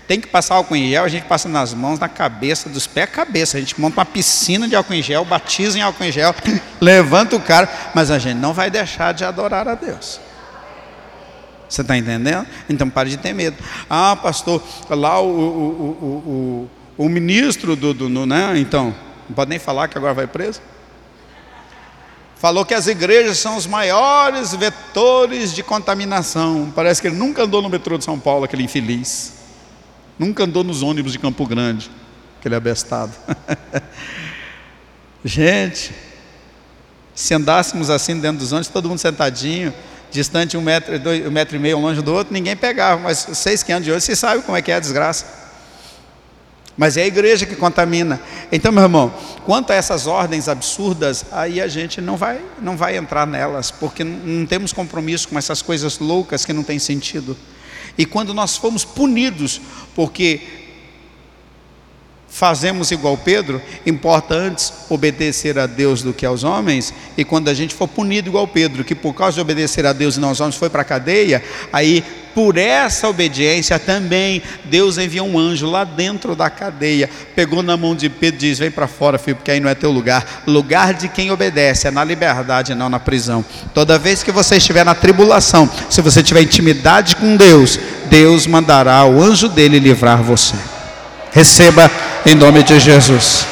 Tem 0.06 0.20
que 0.20 0.26
passar 0.26 0.56
álcool 0.56 0.76
em 0.76 0.90
gel, 0.90 1.04
a 1.04 1.08
gente 1.08 1.24
passa 1.24 1.48
nas 1.48 1.72
mãos, 1.72 1.98
na 1.98 2.10
cabeça, 2.10 2.68
dos 2.68 2.86
pés 2.86 3.04
à 3.04 3.10
cabeça. 3.10 3.56
A 3.56 3.60
gente 3.60 3.80
monta 3.80 3.98
uma 3.98 4.04
piscina 4.04 4.68
de 4.68 4.76
álcool 4.76 4.92
em 4.92 5.02
gel, 5.02 5.24
batiza 5.24 5.78
em 5.78 5.80
álcool 5.80 6.04
em 6.04 6.12
gel, 6.12 6.34
levanta 6.78 7.36
o 7.36 7.40
cara, 7.40 7.66
mas 7.94 8.10
a 8.10 8.18
gente 8.18 8.36
não 8.36 8.52
vai 8.52 8.70
deixar 8.70 9.14
de 9.14 9.24
adorar 9.24 9.66
a 9.66 9.74
Deus. 9.74 10.20
Você 11.66 11.80
está 11.80 11.96
entendendo? 11.96 12.46
Então 12.68 12.90
pare 12.90 13.08
de 13.08 13.16
ter 13.16 13.32
medo. 13.32 13.56
Ah, 13.88 14.14
pastor, 14.14 14.62
lá 14.90 15.18
o, 15.22 15.26
o, 15.26 16.68
o, 16.98 17.04
o, 17.04 17.08
ministro 17.08 17.74
do, 17.74 17.94
do 17.94 18.26
né? 18.26 18.58
Então, 18.58 18.94
não 19.26 19.34
pode 19.34 19.48
nem 19.48 19.58
falar 19.58 19.88
que 19.88 19.96
agora 19.96 20.12
vai 20.12 20.26
preso. 20.26 20.60
Falou 22.42 22.64
que 22.64 22.74
as 22.74 22.88
igrejas 22.88 23.38
são 23.38 23.56
os 23.56 23.68
maiores 23.68 24.52
vetores 24.52 25.54
de 25.54 25.62
contaminação. 25.62 26.72
Parece 26.74 27.00
que 27.00 27.06
ele 27.06 27.14
nunca 27.14 27.44
andou 27.44 27.62
no 27.62 27.68
metrô 27.68 27.96
de 27.96 28.02
São 28.02 28.18
Paulo, 28.18 28.44
aquele 28.44 28.64
infeliz. 28.64 29.34
Nunca 30.18 30.42
andou 30.42 30.64
nos 30.64 30.82
ônibus 30.82 31.12
de 31.12 31.20
Campo 31.20 31.46
Grande, 31.46 31.88
aquele 32.40 32.56
abestado. 32.56 33.12
Gente, 35.24 35.94
se 37.14 37.32
andássemos 37.32 37.88
assim 37.88 38.18
dentro 38.18 38.38
dos 38.38 38.50
ônibus, 38.50 38.66
todo 38.66 38.88
mundo 38.88 38.98
sentadinho, 38.98 39.72
distante 40.10 40.56
um 40.56 40.62
metro, 40.62 40.98
dois, 40.98 41.24
um 41.24 41.30
metro 41.30 41.54
e 41.54 41.60
meio 41.60 41.78
longe 41.78 42.02
do 42.02 42.12
outro, 42.12 42.34
ninguém 42.34 42.56
pegava, 42.56 43.00
mas 43.00 43.24
vocês 43.24 43.62
que 43.62 43.70
andam 43.70 43.84
de 43.84 43.92
hoje, 43.92 44.04
vocês 44.04 44.18
sabem 44.18 44.42
como 44.42 44.58
é 44.58 44.62
que 44.62 44.72
é 44.72 44.74
a 44.74 44.80
desgraça. 44.80 45.41
Mas 46.76 46.96
é 46.96 47.02
a 47.02 47.06
igreja 47.06 47.44
que 47.44 47.54
contamina. 47.54 48.20
Então, 48.50 48.72
meu 48.72 48.82
irmão, 48.82 49.12
quanto 49.44 49.72
a 49.72 49.74
essas 49.74 50.06
ordens 50.06 50.48
absurdas, 50.48 51.26
aí 51.30 51.60
a 51.60 51.68
gente 51.68 52.00
não 52.00 52.16
vai, 52.16 52.40
não 52.60 52.76
vai 52.76 52.96
entrar 52.96 53.26
nelas, 53.26 53.70
porque 53.70 54.02
não 54.02 54.46
temos 54.46 54.72
compromisso 54.72 55.28
com 55.28 55.38
essas 55.38 55.60
coisas 55.60 55.98
loucas 55.98 56.44
que 56.44 56.52
não 56.52 56.62
têm 56.62 56.78
sentido. 56.78 57.36
E 57.96 58.06
quando 58.06 58.32
nós 58.32 58.56
fomos 58.56 58.84
punidos, 58.84 59.60
porque 59.94 60.61
fazemos 62.32 62.90
igual 62.90 63.16
Pedro, 63.16 63.60
importa 63.84 64.34
antes 64.34 64.72
obedecer 64.88 65.58
a 65.58 65.66
Deus 65.66 66.02
do 66.02 66.14
que 66.14 66.24
aos 66.24 66.42
homens, 66.42 66.92
e 67.16 67.24
quando 67.24 67.48
a 67.48 67.54
gente 67.54 67.74
for 67.74 67.86
punido 67.86 68.30
igual 68.30 68.48
Pedro, 68.48 68.82
que 68.82 68.94
por 68.94 69.12
causa 69.12 69.34
de 69.34 69.40
obedecer 69.42 69.84
a 69.84 69.92
Deus 69.92 70.16
e 70.16 70.20
não 70.20 70.30
aos 70.30 70.40
homens 70.40 70.56
foi 70.56 70.70
para 70.70 70.80
a 70.80 70.84
cadeia, 70.84 71.42
aí 71.70 72.02
por 72.34 72.56
essa 72.56 73.06
obediência 73.06 73.78
também 73.78 74.42
Deus 74.64 74.96
enviou 74.96 75.28
um 75.28 75.38
anjo 75.38 75.66
lá 75.66 75.84
dentro 75.84 76.34
da 76.34 76.48
cadeia, 76.48 77.08
pegou 77.36 77.62
na 77.62 77.76
mão 77.76 77.94
de 77.94 78.08
Pedro 78.08 78.36
e 78.36 78.48
diz: 78.48 78.58
Vem 78.58 78.70
para 78.70 78.88
fora, 78.88 79.18
filho, 79.18 79.36
porque 79.36 79.50
aí 79.50 79.60
não 79.60 79.68
é 79.68 79.74
teu 79.74 79.90
lugar. 79.90 80.42
Lugar 80.46 80.94
de 80.94 81.08
quem 81.08 81.30
obedece, 81.30 81.88
é 81.88 81.90
na 81.90 82.02
liberdade, 82.02 82.74
não 82.74 82.88
na 82.88 82.98
prisão. 82.98 83.44
Toda 83.74 83.98
vez 83.98 84.22
que 84.22 84.32
você 84.32 84.56
estiver 84.56 84.84
na 84.84 84.94
tribulação, 84.94 85.68
se 85.90 86.00
você 86.00 86.22
tiver 86.22 86.40
intimidade 86.40 87.14
com 87.16 87.36
Deus, 87.36 87.78
Deus 88.08 88.46
mandará 88.46 89.04
o 89.04 89.22
anjo 89.22 89.50
dele 89.50 89.78
livrar 89.78 90.22
você. 90.22 90.56
Receba 91.32 91.90
em 92.26 92.34
nome 92.34 92.62
de 92.62 92.78
Jesus. 92.78 93.46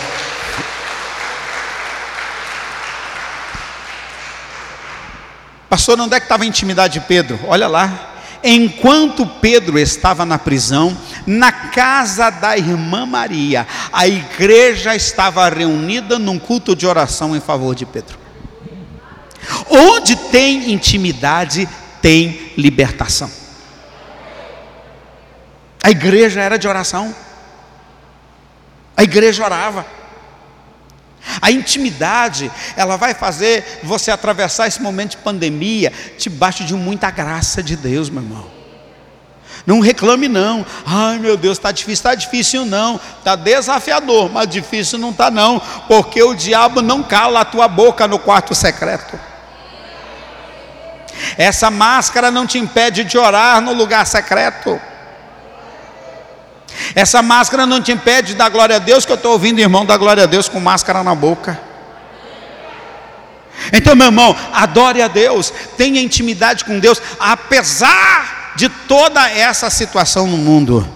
Pastor, 5.69 5.99
onde 5.99 6.15
é 6.15 6.21
que 6.21 6.27
estava 6.27 6.43
a 6.43 6.47
intimidade 6.47 6.95
de 6.95 7.07
Pedro? 7.07 7.41
Olha 7.47 7.67
lá. 7.67 8.09
Enquanto 8.43 9.27
Pedro 9.27 9.79
estava 9.79 10.25
na 10.25 10.39
prisão, 10.39 10.97
na 11.27 11.53
casa 11.53 12.31
da 12.31 12.57
irmã 12.57 13.05
Maria, 13.05 13.67
a 13.93 14.09
igreja 14.09 14.95
estava 14.95 15.49
reunida 15.49 16.19
num 16.19 16.39
culto 16.39 16.75
de 16.75 16.87
oração 16.87 17.37
em 17.37 17.41
favor 17.41 17.75
de 17.75 17.87
Pedro. 17.87 18.19
Onde 19.69 20.17
tem 20.17 20.73
intimidade, 20.73 21.69
tem 22.03 22.53
libertação. 22.57 23.31
A 25.83 25.91
igreja 25.91 26.41
era 26.41 26.59
de 26.59 26.69
oração. 26.69 27.15
A 29.01 29.03
igreja 29.03 29.43
orava. 29.43 29.87
A 31.41 31.51
intimidade, 31.51 32.53
ela 32.77 32.99
vai 32.99 33.15
fazer 33.15 33.81
você 33.83 34.11
atravessar 34.11 34.67
esse 34.67 34.83
momento 34.83 35.13
de 35.13 35.17
pandemia 35.17 35.91
debaixo 36.19 36.65
de 36.65 36.75
muita 36.75 37.11
graça 37.11 37.63
de 37.63 37.77
Deus, 37.77 38.11
meu 38.11 38.23
irmão. 38.23 38.47
Não 39.65 39.81
reclame 39.81 40.29
não. 40.29 40.67
Ai 40.85 41.19
meu 41.19 41.39
Deus, 41.39 41.57
está 41.57 41.73
difícil, 41.73 41.95
está 41.95 42.15
difícil 42.15 42.67
não. 42.67 43.01
Está 43.17 43.37
desafiador, 43.37 44.31
mas 44.31 44.47
difícil 44.47 44.99
não 44.99 45.13
está 45.13 45.31
não. 45.31 45.59
Porque 45.89 46.23
o 46.23 46.35
diabo 46.35 46.83
não 46.83 47.03
cala 47.03 47.41
a 47.41 47.45
tua 47.47 47.69
boca 47.69 48.07
no 48.07 48.19
quarto 48.19 48.55
secreto. 48.55 49.19
Essa 51.39 51.71
máscara 51.71 52.31
não 52.31 52.47
te 52.47 52.59
impede 52.59 53.03
de 53.03 53.17
orar 53.17 53.63
no 53.63 53.73
lugar 53.73 54.07
secreto. 54.07 54.79
Essa 56.95 57.23
máscara 57.23 57.67
não 57.67 57.81
te 57.81 57.93
impede 57.93 58.29
de 58.29 58.35
dar 58.35 58.49
glória 58.49 58.77
a 58.77 58.79
Deus, 58.79 59.05
que 59.05 59.13
eu 59.13 59.17
estou 59.17 59.33
ouvindo 59.33 59.59
irmão 59.59 59.85
dar 59.85 59.97
glória 59.97 60.25
a 60.25 60.27
Deus 60.27 60.49
com 60.49 60.61
máscara 60.61 61.03
na 61.03 61.15
boca. 61.15 61.61
Então, 63.73 63.95
meu 63.95 64.07
irmão, 64.07 64.37
adore 64.53 65.03
a 65.03 65.09
Deus, 65.09 65.53
tenha 65.77 66.01
intimidade 66.01 66.65
com 66.65 66.79
Deus, 66.79 67.01
apesar 67.19 68.53
de 68.57 68.69
toda 68.69 69.29
essa 69.31 69.71
situação 69.71 70.27
no 70.27 70.37
mundo, 70.37 70.89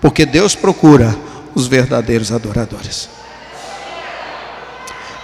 porque 0.00 0.26
Deus 0.26 0.54
procura 0.54 1.14
os 1.54 1.66
verdadeiros 1.66 2.30
adoradores. 2.32 3.08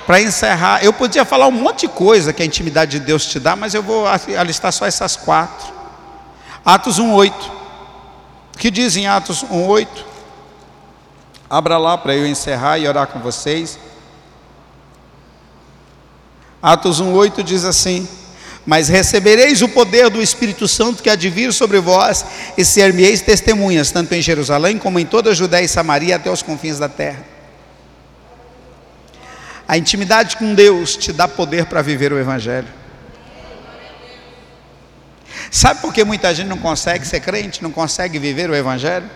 Para 0.06 0.20
encerrar, 0.20 0.84
eu 0.84 0.92
podia 0.92 1.24
falar 1.24 1.46
um 1.46 1.52
monte 1.52 1.86
de 1.86 1.88
coisa 1.88 2.32
que 2.32 2.42
a 2.42 2.46
intimidade 2.46 2.98
de 2.98 3.06
Deus 3.06 3.26
te 3.26 3.40
dá, 3.40 3.56
mas 3.56 3.74
eu 3.74 3.82
vou 3.82 4.06
alistar 4.06 4.72
só 4.72 4.86
essas 4.86 5.16
quatro. 5.16 5.72
Atos 6.64 6.98
1,8 6.98 7.63
que 8.56 8.70
diz 8.70 8.96
em 8.96 9.06
Atos 9.06 9.44
1,8? 9.44 9.88
Abra 11.48 11.78
lá 11.78 11.96
para 11.98 12.14
eu 12.14 12.26
encerrar 12.26 12.78
e 12.78 12.88
orar 12.88 13.06
com 13.06 13.20
vocês. 13.20 13.78
Atos 16.62 17.00
1,8 17.00 17.42
diz 17.42 17.64
assim: 17.64 18.08
Mas 18.64 18.88
recebereis 18.88 19.60
o 19.60 19.68
poder 19.68 20.08
do 20.08 20.22
Espírito 20.22 20.66
Santo 20.66 21.02
que 21.02 21.10
há 21.10 21.14
de 21.14 21.28
vir 21.28 21.52
sobre 21.52 21.78
vós, 21.78 22.24
e 22.56 22.64
ser-me-eis 22.64 23.20
testemunhas, 23.20 23.90
tanto 23.90 24.14
em 24.14 24.22
Jerusalém 24.22 24.78
como 24.78 24.98
em 24.98 25.06
toda 25.06 25.30
a 25.30 25.34
Judéia 25.34 25.64
e 25.64 25.68
Samaria, 25.68 26.16
até 26.16 26.30
os 26.30 26.42
confins 26.42 26.78
da 26.78 26.88
terra. 26.88 27.22
A 29.66 29.78
intimidade 29.78 30.36
com 30.36 30.54
Deus 30.54 30.96
te 30.96 31.12
dá 31.12 31.26
poder 31.26 31.66
para 31.66 31.82
viver 31.82 32.12
o 32.12 32.18
Evangelho. 32.18 32.83
Sabe 35.54 35.80
por 35.80 35.94
que 35.94 36.02
muita 36.02 36.34
gente 36.34 36.48
não 36.48 36.58
consegue 36.58 37.06
ser 37.06 37.20
crente, 37.20 37.62
não 37.62 37.70
consegue 37.70 38.18
viver 38.18 38.50
o 38.50 38.56
Evangelho? 38.56 39.08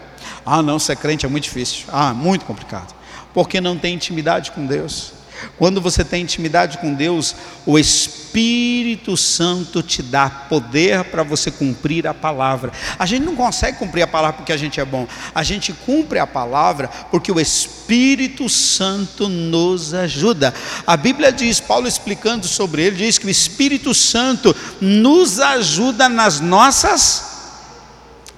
Ah, 0.46 0.62
não, 0.62 0.78
ser 0.78 0.94
crente 0.96 1.26
é 1.26 1.28
muito 1.28 1.42
difícil. 1.42 1.86
Ah, 1.88 2.14
muito 2.14 2.44
complicado. 2.44 2.94
Porque 3.34 3.60
não 3.60 3.76
tem 3.76 3.96
intimidade 3.96 4.52
com 4.52 4.64
Deus. 4.64 5.14
Quando 5.56 5.80
você 5.80 6.04
tem 6.04 6.22
intimidade 6.22 6.78
com 6.78 6.94
Deus, 6.94 7.34
o 7.66 7.78
Espírito 7.78 9.16
Santo 9.16 9.82
te 9.82 10.02
dá 10.02 10.28
poder 10.28 11.04
para 11.04 11.22
você 11.22 11.50
cumprir 11.50 12.06
a 12.06 12.14
palavra. 12.14 12.72
A 12.98 13.06
gente 13.06 13.24
não 13.24 13.36
consegue 13.36 13.78
cumprir 13.78 14.02
a 14.02 14.06
palavra 14.06 14.38
porque 14.38 14.52
a 14.52 14.56
gente 14.56 14.80
é 14.80 14.84
bom, 14.84 15.06
a 15.34 15.42
gente 15.42 15.72
cumpre 15.72 16.18
a 16.18 16.26
palavra 16.26 16.88
porque 17.10 17.32
o 17.32 17.40
Espírito 17.40 18.48
Santo 18.48 19.28
nos 19.28 19.94
ajuda. 19.94 20.54
A 20.86 20.96
Bíblia 20.96 21.32
diz, 21.32 21.60
Paulo 21.60 21.88
explicando 21.88 22.46
sobre 22.46 22.82
ele, 22.82 22.96
diz 22.96 23.18
que 23.18 23.26
o 23.26 23.30
Espírito 23.30 23.94
Santo 23.94 24.54
nos 24.80 25.40
ajuda 25.40 26.08
nas 26.08 26.40
nossas 26.40 27.28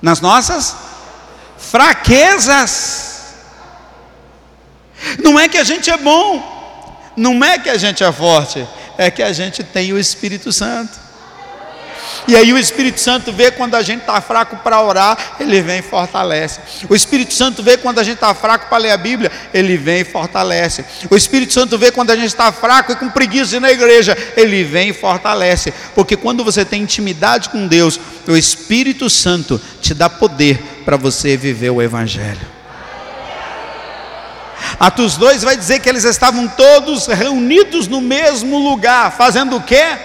nas 0.03 0.20
nossas 0.20 0.74
fraquezas. 1.59 3.11
Não 5.22 5.38
é 5.38 5.48
que 5.48 5.59
a 5.59 5.64
gente 5.64 5.90
é 5.90 5.96
bom, 5.96 6.59
não 7.16 7.44
é 7.44 7.58
que 7.58 7.68
a 7.68 7.76
gente 7.76 8.02
é 8.02 8.12
forte, 8.12 8.66
é 8.96 9.11
que 9.11 9.22
a 9.22 9.32
gente 9.32 9.62
tem 9.62 9.92
o 9.92 9.98
Espírito 9.98 10.52
Santo. 10.52 11.11
E 12.28 12.36
aí 12.36 12.52
o 12.52 12.58
Espírito 12.58 13.00
Santo 13.00 13.32
vê 13.32 13.50
quando 13.50 13.74
a 13.74 13.82
gente 13.82 14.00
está 14.00 14.20
fraco 14.20 14.56
para 14.58 14.80
orar, 14.80 15.16
ele 15.40 15.61
vem 15.62 15.78
e 15.78 15.82
fortalece. 15.82 16.61
O 16.88 16.94
Espírito 16.94 17.34
Santo 17.34 17.62
vê 17.62 17.76
quando 17.76 17.98
a 17.98 18.02
gente 18.02 18.16
está 18.16 18.34
fraco 18.34 18.68
para 18.68 18.78
ler 18.78 18.90
a 18.90 18.96
Bíblia, 18.96 19.30
ele 19.52 19.76
vem 19.76 20.00
e 20.00 20.04
fortalece. 20.04 20.84
O 21.11 21.16
Espírito 21.16 21.52
Santo 21.52 21.78
vê 21.78 21.90
quando 21.90 22.11
a 22.11 22.16
gente 22.16 22.28
está 22.28 22.52
fraco 22.52 22.92
e 22.92 22.96
com 22.96 23.08
preguiça 23.08 23.58
na 23.58 23.70
igreja, 23.70 24.16
ele 24.36 24.62
vem 24.64 24.90
e 24.90 24.92
fortalece. 24.92 25.72
Porque 25.94 26.16
quando 26.16 26.44
você 26.44 26.64
tem 26.64 26.82
intimidade 26.82 27.48
com 27.48 27.66
Deus, 27.66 27.98
o 28.28 28.36
Espírito 28.36 29.08
Santo 29.08 29.61
te 29.80 29.94
dá 29.94 30.08
poder 30.08 30.58
para 30.84 30.96
você 30.96 31.36
viver 31.36 31.70
o 31.70 31.82
Evangelho. 31.82 32.59
Atos 34.79 35.16
2 35.16 35.43
vai 35.43 35.57
dizer 35.57 35.81
que 35.81 35.89
eles 35.89 36.05
estavam 36.05 36.47
todos 36.49 37.07
reunidos 37.07 37.89
no 37.89 38.01
mesmo 38.01 38.59
lugar, 38.59 39.12
fazendo 39.12 39.57
o 39.57 39.62
quê? 39.62 39.97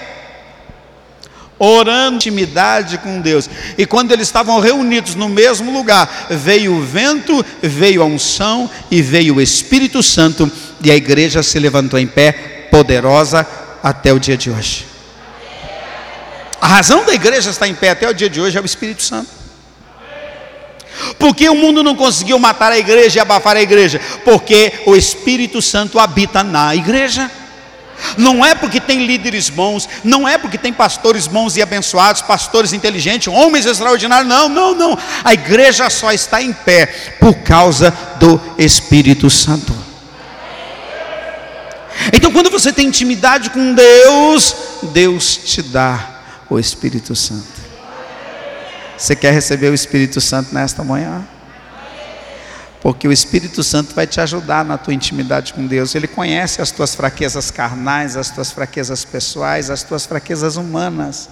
Orando 1.58 2.18
intimidade 2.18 2.98
com 2.98 3.22
Deus. 3.22 3.50
E 3.78 3.86
quando 3.86 4.12
eles 4.12 4.28
estavam 4.28 4.60
reunidos 4.60 5.16
no 5.16 5.30
mesmo 5.30 5.72
lugar, 5.72 6.28
veio 6.30 6.74
o 6.76 6.82
vento, 6.82 7.46
veio 7.62 8.02
a 8.02 8.06
unção 8.06 8.70
e 8.92 9.02
veio 9.02 9.36
o 9.36 9.42
Espírito 9.42 10.04
Santo, 10.04 10.52
e 10.82 10.92
a 10.92 10.96
igreja 10.96 11.42
se 11.42 11.58
levantou 11.60 11.98
em 11.98 12.08
pé, 12.08 12.32
poderosa 12.70 13.48
até 13.82 14.12
o 14.12 14.20
dia 14.20 14.36
de 14.36 14.50
hoje. 14.50 14.86
A 16.60 16.68
razão 16.68 17.06
da 17.06 17.14
igreja 17.14 17.50
estar 17.50 17.68
em 17.68 17.76
pé 17.76 17.92
até 17.92 18.10
o 18.10 18.14
dia 18.14 18.30
de 18.30 18.42
hoje 18.42 18.58
é 18.58 18.62
o 18.62 18.66
Espírito 18.66 19.04
Santo. 19.04 19.35
Porque 21.20 21.50
o 21.50 21.56
mundo 21.56 21.84
não 21.84 21.96
conseguiu 21.96 22.40
matar 22.40 22.72
a 22.72 22.78
igreja 22.78 23.20
e 23.20 23.22
abafar 23.22 23.58
a 23.58 23.62
igreja? 23.62 24.00
Porque 24.24 24.74
o 24.86 24.96
Espírito 24.96 25.62
Santo 25.62 26.00
habita 26.00 26.44
na 26.44 26.76
igreja. 26.76 27.30
Não 28.18 28.46
é 28.46 28.54
porque 28.54 28.80
tem 28.80 29.06
líderes 29.06 29.50
bons, 29.50 29.88
não 30.04 30.28
é 30.28 30.38
porque 30.38 30.58
tem 30.58 30.74
pastores 30.74 31.28
bons 31.28 31.56
e 31.56 31.62
abençoados, 31.62 32.22
pastores 32.22 32.74
inteligentes, 32.74 33.28
homens 33.28 33.66
extraordinários, 33.66 34.28
não, 34.28 34.50
não, 34.50 34.76
não. 34.76 34.98
A 35.24 35.34
igreja 35.34 35.90
só 35.90 36.12
está 36.12 36.42
em 36.42 36.52
pé 36.52 36.86
por 37.20 37.36
causa 37.36 37.96
do 38.20 38.40
Espírito 38.58 39.30
Santo. 39.30 39.74
Então, 42.12 42.32
quando 42.32 42.52
você 42.52 42.72
tem 42.72 42.88
intimidade 42.88 43.50
com 43.50 43.74
Deus, 43.74 44.56
Deus 44.92 45.38
te 45.38 45.62
dá 45.62 46.20
o 46.50 46.60
Espírito 46.60 47.16
Santo. 47.16 47.65
Você 48.98 49.16
quer 49.16 49.34
receber 49.34 49.70
o 49.70 49.74
Espírito 49.74 50.22
Santo 50.22 50.54
nesta 50.54 50.84
manhã? 50.84 51.28
Porque 52.82 53.08
o 53.08 53.12
Espírito 53.12 53.64
Santo 53.64 53.96
vai 53.96 54.06
te 54.06 54.22
ajudar 54.22 54.64
na 54.64 54.78
tua 54.78 54.94
intimidade 54.94 55.54
com 55.54 55.66
Deus. 55.66 55.96
Ele 55.96 56.08
conhece 56.08 56.62
as 56.62 56.72
tuas 56.72 56.94
fraquezas 56.94 57.50
carnais, 57.52 58.16
as 58.16 58.30
tuas 58.30 58.52
fraquezas 58.52 59.04
pessoais, 59.04 59.70
as 59.70 59.84
tuas 59.84 60.06
fraquezas 60.06 60.56
humanas. 60.56 61.28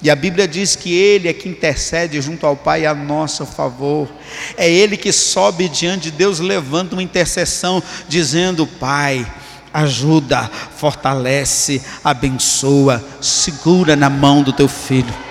E 0.00 0.08
a 0.08 0.16
Bíblia 0.16 0.46
diz 0.46 0.76
que 0.76 0.94
Ele 0.94 1.28
é 1.28 1.32
que 1.32 1.48
intercede 1.48 2.20
junto 2.20 2.46
ao 2.46 2.56
Pai 2.56 2.86
a 2.86 2.94
nosso 2.94 3.44
favor. 3.44 4.08
É 4.56 4.70
Ele 4.70 4.96
que 4.96 5.12
sobe 5.12 5.68
diante 5.68 6.04
de 6.04 6.12
Deus, 6.12 6.38
levanta 6.38 6.94
uma 6.94 7.02
intercessão, 7.02 7.82
dizendo: 8.08 8.66
Pai, 8.66 9.26
ajuda, 9.74 10.50
fortalece, 10.76 11.82
abençoa, 12.02 13.04
segura 13.20 13.96
na 13.96 14.08
mão 14.08 14.42
do 14.42 14.52
teu 14.52 14.68
filho. 14.68 15.25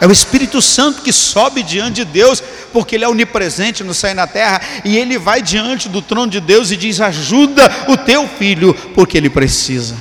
É 0.00 0.06
o 0.06 0.12
Espírito 0.12 0.62
Santo 0.62 1.02
que 1.02 1.12
sobe 1.12 1.62
diante 1.62 1.96
de 1.96 2.04
Deus, 2.06 2.42
porque 2.72 2.94
Ele 2.94 3.04
é 3.04 3.08
onipresente 3.08 3.84
no 3.84 3.92
e 3.92 4.14
na 4.14 4.26
terra, 4.26 4.60
e 4.82 4.96
Ele 4.96 5.18
vai 5.18 5.42
diante 5.42 5.90
do 5.90 6.00
trono 6.00 6.30
de 6.30 6.40
Deus 6.40 6.70
e 6.70 6.76
diz: 6.76 7.00
Ajuda 7.02 7.70
o 7.86 7.98
teu 7.98 8.26
filho, 8.26 8.72
porque 8.94 9.18
ele 9.18 9.28
precisa. 9.28 9.94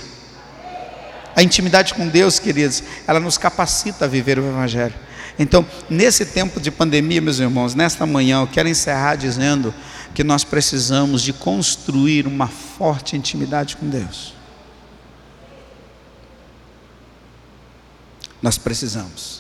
A 1.35 1.43
intimidade 1.43 1.93
com 1.93 2.07
Deus, 2.07 2.39
queridos, 2.39 2.81
ela 3.05 3.19
nos 3.19 3.37
capacita 3.37 4.05
a 4.05 4.07
viver 4.07 4.39
o 4.39 4.47
Evangelho. 4.47 4.95
Então, 5.37 5.65
nesse 5.89 6.25
tempo 6.25 6.59
de 6.59 6.71
pandemia, 6.71 7.21
meus 7.21 7.39
irmãos, 7.39 7.75
nesta 7.75 8.05
manhã, 8.05 8.41
eu 8.41 8.47
quero 8.47 8.67
encerrar 8.67 9.15
dizendo 9.15 9.73
que 10.13 10.23
nós 10.23 10.43
precisamos 10.43 11.21
de 11.21 11.31
construir 11.31 12.25
uma 12.27 12.47
forte 12.47 13.15
intimidade 13.15 13.77
com 13.77 13.87
Deus. 13.89 14.33
Nós 18.41 18.57
precisamos. 18.57 19.38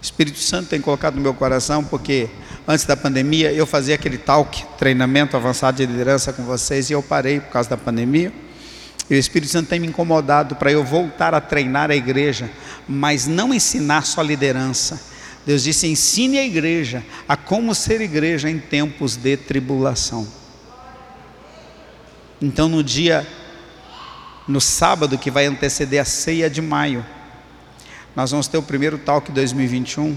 O 0.00 0.02
Espírito 0.02 0.38
Santo 0.38 0.70
tem 0.70 0.80
colocado 0.80 1.16
no 1.16 1.20
meu 1.20 1.34
coração, 1.34 1.84
porque 1.84 2.30
antes 2.66 2.86
da 2.86 2.96
pandemia 2.96 3.52
eu 3.52 3.66
fazia 3.66 3.94
aquele 3.94 4.16
talk, 4.16 4.64
treinamento 4.78 5.36
avançado 5.36 5.76
de 5.76 5.84
liderança 5.84 6.32
com 6.32 6.42
vocês, 6.42 6.88
e 6.88 6.94
eu 6.94 7.02
parei 7.02 7.38
por 7.38 7.50
causa 7.50 7.68
da 7.68 7.76
pandemia. 7.76 8.32
E 9.10 9.14
o 9.14 9.18
Espírito 9.18 9.50
Santo 9.50 9.68
tem 9.68 9.78
me 9.78 9.88
incomodado 9.88 10.56
para 10.56 10.72
eu 10.72 10.82
voltar 10.82 11.34
a 11.34 11.40
treinar 11.40 11.90
a 11.90 11.96
igreja, 11.96 12.50
mas 12.88 13.26
não 13.26 13.52
ensinar 13.52 14.06
só 14.06 14.22
liderança. 14.22 14.98
Deus 15.44 15.64
disse: 15.64 15.86
ensine 15.86 16.38
a 16.38 16.44
igreja 16.44 17.04
a 17.28 17.36
como 17.36 17.74
ser 17.74 18.00
igreja 18.00 18.48
em 18.48 18.58
tempos 18.58 19.16
de 19.16 19.36
tribulação. 19.36 20.26
Então, 22.40 22.70
no 22.70 22.82
dia, 22.82 23.26
no 24.48 24.62
sábado 24.62 25.18
que 25.18 25.30
vai 25.30 25.44
anteceder 25.44 26.00
a 26.00 26.06
ceia 26.06 26.48
de 26.48 26.62
maio, 26.62 27.04
nós 28.14 28.30
vamos 28.30 28.48
ter 28.48 28.58
o 28.58 28.62
primeiro 28.62 28.98
talk 28.98 29.30
2021, 29.30 30.16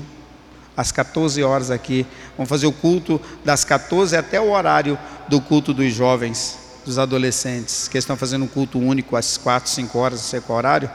às 0.75 0.91
14 0.91 1.43
horas 1.43 1.69
aqui. 1.69 2.05
Vamos 2.35 2.49
fazer 2.49 2.65
o 2.65 2.71
culto 2.71 3.21
das 3.45 3.63
14 3.63 4.15
até 4.17 4.39
o 4.41 4.51
horário 4.51 4.97
do 5.27 5.39
culto 5.39 5.73
dos 5.73 5.93
jovens, 5.93 6.57
dos 6.85 6.97
adolescentes, 6.97 7.87
que 7.87 7.97
estão 7.97 8.17
fazendo 8.17 8.45
um 8.45 8.47
culto 8.47 8.79
único 8.79 9.15
às 9.15 9.37
4, 9.37 9.69
5 9.69 9.97
horas, 9.97 10.19
não 10.19 10.27
sei 10.27 10.41
qual 10.41 10.57
horário. 10.57 10.89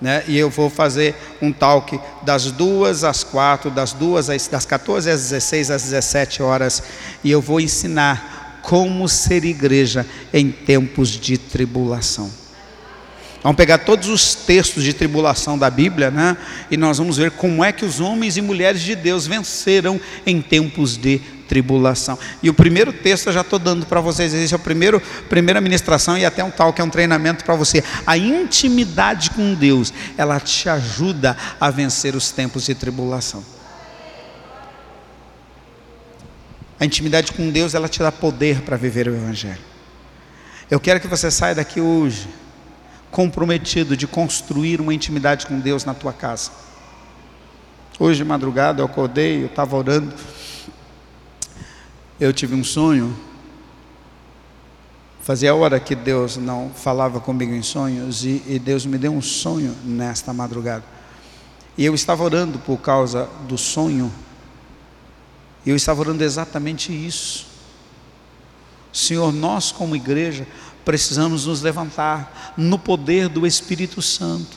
Né? 0.00 0.22
E 0.28 0.38
eu 0.38 0.48
vou 0.48 0.70
fazer 0.70 1.16
um 1.42 1.52
talk 1.52 1.98
das 2.22 2.52
duas 2.52 3.02
às 3.02 3.24
quatro, 3.24 3.70
das 3.70 3.92
duas 3.92 4.30
às, 4.30 4.46
das 4.46 4.64
14 4.64 5.10
às 5.10 5.22
16 5.22 5.70
às 5.70 5.82
17 5.82 6.42
horas, 6.42 6.82
e 7.24 7.30
eu 7.30 7.40
vou 7.40 7.60
ensinar 7.60 8.60
como 8.62 9.08
ser 9.08 9.44
igreja 9.44 10.06
em 10.32 10.52
tempos 10.52 11.08
de 11.08 11.36
tribulação. 11.36 12.30
Vamos 13.42 13.56
pegar 13.56 13.78
todos 13.78 14.08
os 14.08 14.34
textos 14.34 14.82
de 14.82 14.92
tribulação 14.92 15.56
da 15.56 15.70
Bíblia, 15.70 16.10
né? 16.10 16.36
E 16.70 16.76
nós 16.76 16.98
vamos 16.98 17.16
ver 17.16 17.30
como 17.30 17.62
é 17.62 17.70
que 17.70 17.84
os 17.84 18.00
homens 18.00 18.36
e 18.36 18.42
mulheres 18.42 18.80
de 18.80 18.96
Deus 18.96 19.26
venceram 19.28 20.00
em 20.26 20.42
tempos 20.42 20.96
de 20.96 21.20
tribulação. 21.48 22.18
E 22.42 22.50
o 22.50 22.54
primeiro 22.54 22.92
texto 22.92 23.28
eu 23.28 23.32
já 23.32 23.42
estou 23.42 23.60
dando 23.60 23.86
para 23.86 24.00
vocês. 24.00 24.34
Esse 24.34 24.52
é 24.52 24.56
o 24.56 24.60
primeiro, 24.60 25.00
primeira 25.28 25.60
ministração 25.60 26.18
e 26.18 26.24
até 26.24 26.42
um 26.42 26.50
tal 26.50 26.72
que 26.72 26.80
é 26.80 26.84
um 26.84 26.90
treinamento 26.90 27.44
para 27.44 27.54
você. 27.54 27.82
A 28.04 28.18
intimidade 28.18 29.30
com 29.30 29.54
Deus, 29.54 29.94
ela 30.16 30.40
te 30.40 30.68
ajuda 30.68 31.36
a 31.60 31.70
vencer 31.70 32.16
os 32.16 32.32
tempos 32.32 32.66
de 32.66 32.74
tribulação. 32.74 33.44
A 36.80 36.84
intimidade 36.84 37.32
com 37.32 37.50
Deus, 37.50 37.72
ela 37.72 37.88
te 37.88 38.00
dá 38.00 38.10
poder 38.10 38.62
para 38.62 38.76
viver 38.76 39.06
o 39.06 39.14
Evangelho. 39.14 39.58
Eu 40.68 40.80
quero 40.80 40.98
que 40.98 41.06
você 41.06 41.30
saia 41.30 41.54
daqui 41.54 41.80
hoje 41.80 42.28
comprometido 43.10 43.96
de 43.96 44.06
construir 44.06 44.80
uma 44.80 44.94
intimidade 44.94 45.46
com 45.46 45.58
Deus 45.58 45.84
na 45.84 45.94
tua 45.94 46.12
casa. 46.12 46.50
Hoje 47.98 48.18
de 48.18 48.24
madrugada 48.24 48.80
eu 48.80 48.86
acordei, 48.86 49.42
eu 49.42 49.46
estava 49.46 49.76
orando, 49.76 50.14
eu 52.20 52.32
tive 52.32 52.54
um 52.54 52.62
sonho. 52.62 53.16
Fazia 55.20 55.54
hora 55.54 55.78
que 55.78 55.94
Deus 55.94 56.36
não 56.36 56.70
falava 56.70 57.20
comigo 57.20 57.52
em 57.52 57.62
sonhos 57.62 58.24
e, 58.24 58.42
e 58.46 58.58
Deus 58.58 58.86
me 58.86 58.96
deu 58.96 59.12
um 59.12 59.20
sonho 59.20 59.74
nesta 59.84 60.32
madrugada. 60.32 60.84
E 61.76 61.84
eu 61.84 61.94
estava 61.94 62.24
orando 62.24 62.58
por 62.58 62.78
causa 62.78 63.28
do 63.46 63.58
sonho. 63.58 64.12
E 65.66 65.70
eu 65.70 65.76
estava 65.76 66.00
orando 66.00 66.24
exatamente 66.24 66.92
isso. 66.92 67.46
Senhor, 68.92 69.32
nós 69.32 69.70
como 69.70 69.94
igreja 69.94 70.46
precisamos 70.88 71.44
nos 71.44 71.60
levantar 71.60 72.54
no 72.56 72.78
poder 72.78 73.28
do 73.28 73.46
Espírito 73.46 74.00
Santo. 74.00 74.56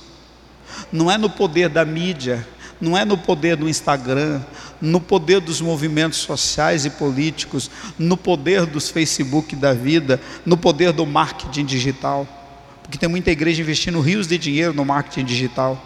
Não 0.90 1.12
é 1.12 1.18
no 1.18 1.30
poder 1.30 1.68
da 1.68 1.84
mídia, 1.84 2.48
não 2.80 2.98
é 2.98 3.04
no 3.04 3.18
poder 3.18 3.58
do 3.58 3.68
Instagram, 3.68 4.40
no 4.80 5.02
poder 5.02 5.42
dos 5.42 5.60
movimentos 5.60 6.20
sociais 6.20 6.86
e 6.86 6.90
políticos, 6.90 7.70
no 8.00 8.16
poder 8.16 8.66
dos 8.66 8.90
Facebook 8.90 9.58
da 9.58 9.74
vida, 9.74 10.22
no 10.46 10.56
poder 10.56 10.94
do 10.94 11.06
marketing 11.06 11.66
digital. 11.66 12.26
Porque 12.82 12.98
tem 12.98 13.10
muita 13.10 13.30
igreja 13.30 13.62
investindo 13.62 14.00
rios 14.00 14.26
de 14.26 14.38
dinheiro 14.38 14.74
no 14.74 14.86
marketing 14.86 15.26
digital. 15.26 15.84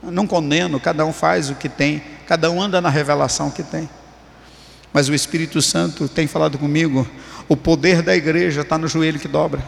Não 0.00 0.28
condeno, 0.28 0.78
cada 0.78 1.04
um 1.04 1.12
faz 1.12 1.50
o 1.50 1.56
que 1.56 1.68
tem, 1.68 2.04
cada 2.24 2.52
um 2.52 2.62
anda 2.62 2.80
na 2.80 2.88
revelação 2.88 3.50
que 3.50 3.64
tem. 3.64 3.90
Mas 4.96 5.10
o 5.10 5.14
Espírito 5.14 5.60
Santo 5.60 6.08
tem 6.08 6.26
falado 6.26 6.56
comigo: 6.56 7.06
o 7.48 7.56
poder 7.56 8.02
da 8.02 8.14
igreja 8.14 8.62
está 8.62 8.76
no 8.76 8.88
joelho 8.88 9.20
que 9.20 9.28
dobra, 9.28 9.62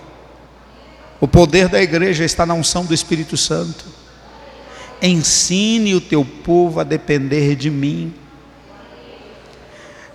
o 1.20 1.26
poder 1.26 1.68
da 1.68 1.80
igreja 1.80 2.24
está 2.24 2.46
na 2.46 2.54
unção 2.54 2.84
do 2.84 2.94
Espírito 2.94 3.36
Santo. 3.36 3.84
Ensine 5.02 5.94
o 5.94 6.00
teu 6.00 6.24
povo 6.24 6.80
a 6.80 6.84
depender 6.84 7.56
de 7.56 7.70
mim. 7.70 8.14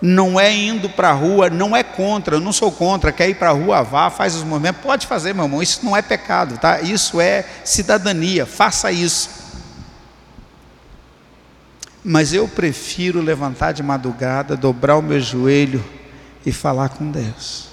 Não 0.02 0.38
é 0.38 0.54
indo 0.54 0.90
para 0.90 1.10
a 1.10 1.14
rua, 1.14 1.50
não 1.50 1.74
é 1.74 1.82
contra, 1.82 2.36
eu 2.36 2.42
não 2.42 2.52
sou 2.52 2.70
contra, 2.70 3.12
quer 3.12 3.30
ir 3.30 3.36
para 3.36 3.50
a 3.50 3.54
rua, 3.54 3.82
vá, 3.84 4.10
faz 4.10 4.36
os 4.36 4.44
movimentos, 4.44 4.82
pode 4.82 5.08
fazer, 5.08 5.34
meu 5.34 5.46
irmão, 5.46 5.64
isso 5.64 5.80
não 5.86 5.96
é 5.96 6.02
pecado, 6.02 6.58
tá? 6.58 6.82
Isso 6.82 7.22
é 7.22 7.46
cidadania, 7.64 8.46
faça 8.46 8.92
isso. 8.92 9.30
Mas 12.04 12.34
eu 12.34 12.50
prefiro 12.50 13.22
levantar 13.22 13.72
de 13.72 13.82
madrugada, 13.82 14.58
dobrar 14.58 14.98
o 14.98 15.02
meu 15.02 15.22
joelho 15.22 15.82
e 16.46 16.52
falar 16.52 16.90
com 16.90 17.10
Deus. 17.10 17.70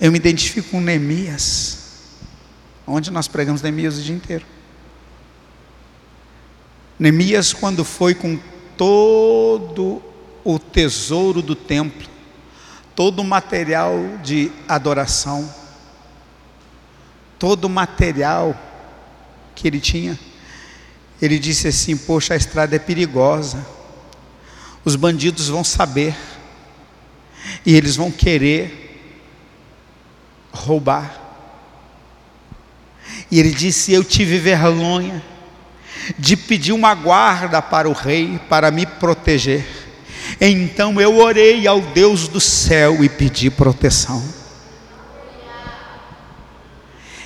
Eu 0.00 0.10
me 0.12 0.18
identifico 0.18 0.70
com 0.70 0.80
Neemias, 0.80 1.78
onde 2.86 3.10
nós 3.10 3.26
pregamos 3.26 3.62
Neemias 3.62 3.98
o 3.98 4.02
dia 4.02 4.14
inteiro. 4.14 4.44
Neemias, 6.98 7.52
quando 7.52 7.84
foi 7.84 8.14
com 8.14 8.38
todo 8.76 10.02
o 10.44 10.58
tesouro 10.58 11.40
do 11.40 11.54
templo, 11.54 12.08
todo 12.94 13.20
o 13.20 13.24
material 13.24 13.96
de 14.22 14.52
adoração, 14.68 15.52
todo 17.38 17.64
o 17.64 17.70
material 17.70 18.54
que 19.54 19.66
ele 19.66 19.80
tinha, 19.80 20.18
ele 21.24 21.38
disse 21.38 21.68
assim: 21.68 21.96
Poxa, 21.96 22.34
a 22.34 22.36
estrada 22.36 22.76
é 22.76 22.78
perigosa, 22.78 23.64
os 24.84 24.94
bandidos 24.94 25.48
vão 25.48 25.64
saber, 25.64 26.14
e 27.64 27.74
eles 27.74 27.96
vão 27.96 28.10
querer 28.10 29.10
roubar. 30.52 31.20
E 33.30 33.40
ele 33.40 33.52
disse: 33.52 33.92
Eu 33.92 34.04
tive 34.04 34.38
vergonha 34.38 35.24
de 36.18 36.36
pedir 36.36 36.72
uma 36.72 36.94
guarda 36.94 37.62
para 37.62 37.88
o 37.88 37.92
rei 37.92 38.38
para 38.48 38.70
me 38.70 38.84
proteger. 38.84 39.64
Então 40.38 41.00
eu 41.00 41.16
orei 41.16 41.66
ao 41.66 41.80
Deus 41.80 42.28
do 42.28 42.40
céu 42.40 43.02
e 43.02 43.08
pedi 43.08 43.48
proteção. 43.48 44.22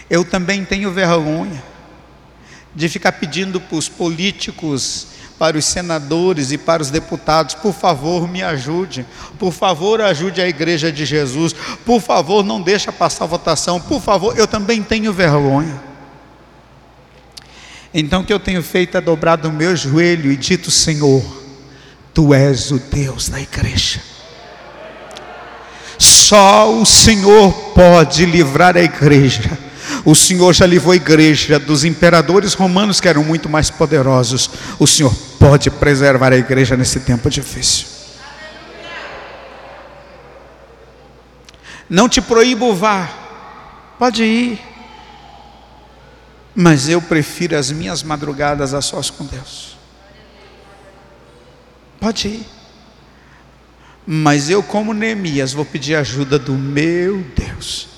Eu 0.08 0.24
também 0.24 0.64
tenho 0.64 0.92
vergonha 0.92 1.67
de 2.78 2.88
ficar 2.88 3.10
pedindo 3.10 3.60
para 3.60 3.76
os 3.76 3.88
políticos 3.88 5.08
para 5.38 5.56
os 5.56 5.66
senadores 5.66 6.50
e 6.50 6.58
para 6.58 6.82
os 6.82 6.90
deputados, 6.90 7.54
por 7.54 7.72
favor, 7.72 8.28
me 8.28 8.42
ajude. 8.42 9.06
Por 9.38 9.52
favor, 9.52 10.00
ajude 10.00 10.40
a 10.40 10.48
igreja 10.48 10.90
de 10.90 11.06
Jesus. 11.06 11.54
Por 11.86 12.00
favor, 12.00 12.44
não 12.44 12.60
deixa 12.60 12.90
passar 12.90 13.22
a 13.22 13.28
votação. 13.28 13.80
Por 13.80 14.02
favor, 14.02 14.36
eu 14.36 14.48
também 14.48 14.82
tenho 14.82 15.12
vergonha. 15.12 15.80
Então 17.94 18.22
o 18.22 18.24
que 18.24 18.32
eu 18.32 18.40
tenho 18.40 18.62
feito 18.64 18.96
é 18.96 19.00
dobrado 19.00 19.48
o 19.48 19.52
meu 19.52 19.76
joelho 19.76 20.32
e 20.32 20.36
dito, 20.36 20.72
Senhor, 20.72 21.24
Tu 22.12 22.34
és 22.34 22.72
o 22.72 22.78
Deus 22.80 23.28
da 23.28 23.40
igreja. 23.40 24.00
Só 25.96 26.68
o 26.68 26.84
Senhor 26.84 27.52
pode 27.74 28.26
livrar 28.26 28.76
a 28.76 28.82
igreja 28.82 29.56
o 30.10 30.14
Senhor 30.14 30.54
já 30.54 30.64
livrou 30.64 30.92
a 30.92 30.96
igreja 30.96 31.58
dos 31.58 31.84
imperadores 31.84 32.54
romanos 32.54 32.98
que 32.98 33.06
eram 33.06 33.22
muito 33.22 33.46
mais 33.46 33.68
poderosos. 33.68 34.48
O 34.78 34.86
Senhor 34.86 35.14
pode 35.38 35.70
preservar 35.70 36.32
a 36.32 36.38
igreja 36.38 36.78
nesse 36.78 37.00
tempo 37.00 37.28
difícil. 37.28 37.86
Não 41.90 42.08
te 42.08 42.22
proíbo 42.22 42.74
vá, 42.74 43.06
pode 43.98 44.24
ir. 44.24 44.58
Mas 46.54 46.88
eu 46.88 47.02
prefiro 47.02 47.54
as 47.54 47.70
minhas 47.70 48.02
madrugadas 48.02 48.72
a 48.72 48.80
sós 48.80 49.10
com 49.10 49.26
Deus. 49.26 49.76
Pode 52.00 52.28
ir. 52.28 52.46
Mas 54.06 54.48
eu, 54.48 54.62
como 54.62 54.94
Neemias, 54.94 55.52
vou 55.52 55.66
pedir 55.66 55.96
ajuda 55.96 56.38
do 56.38 56.54
meu 56.54 57.22
Deus 57.36 57.97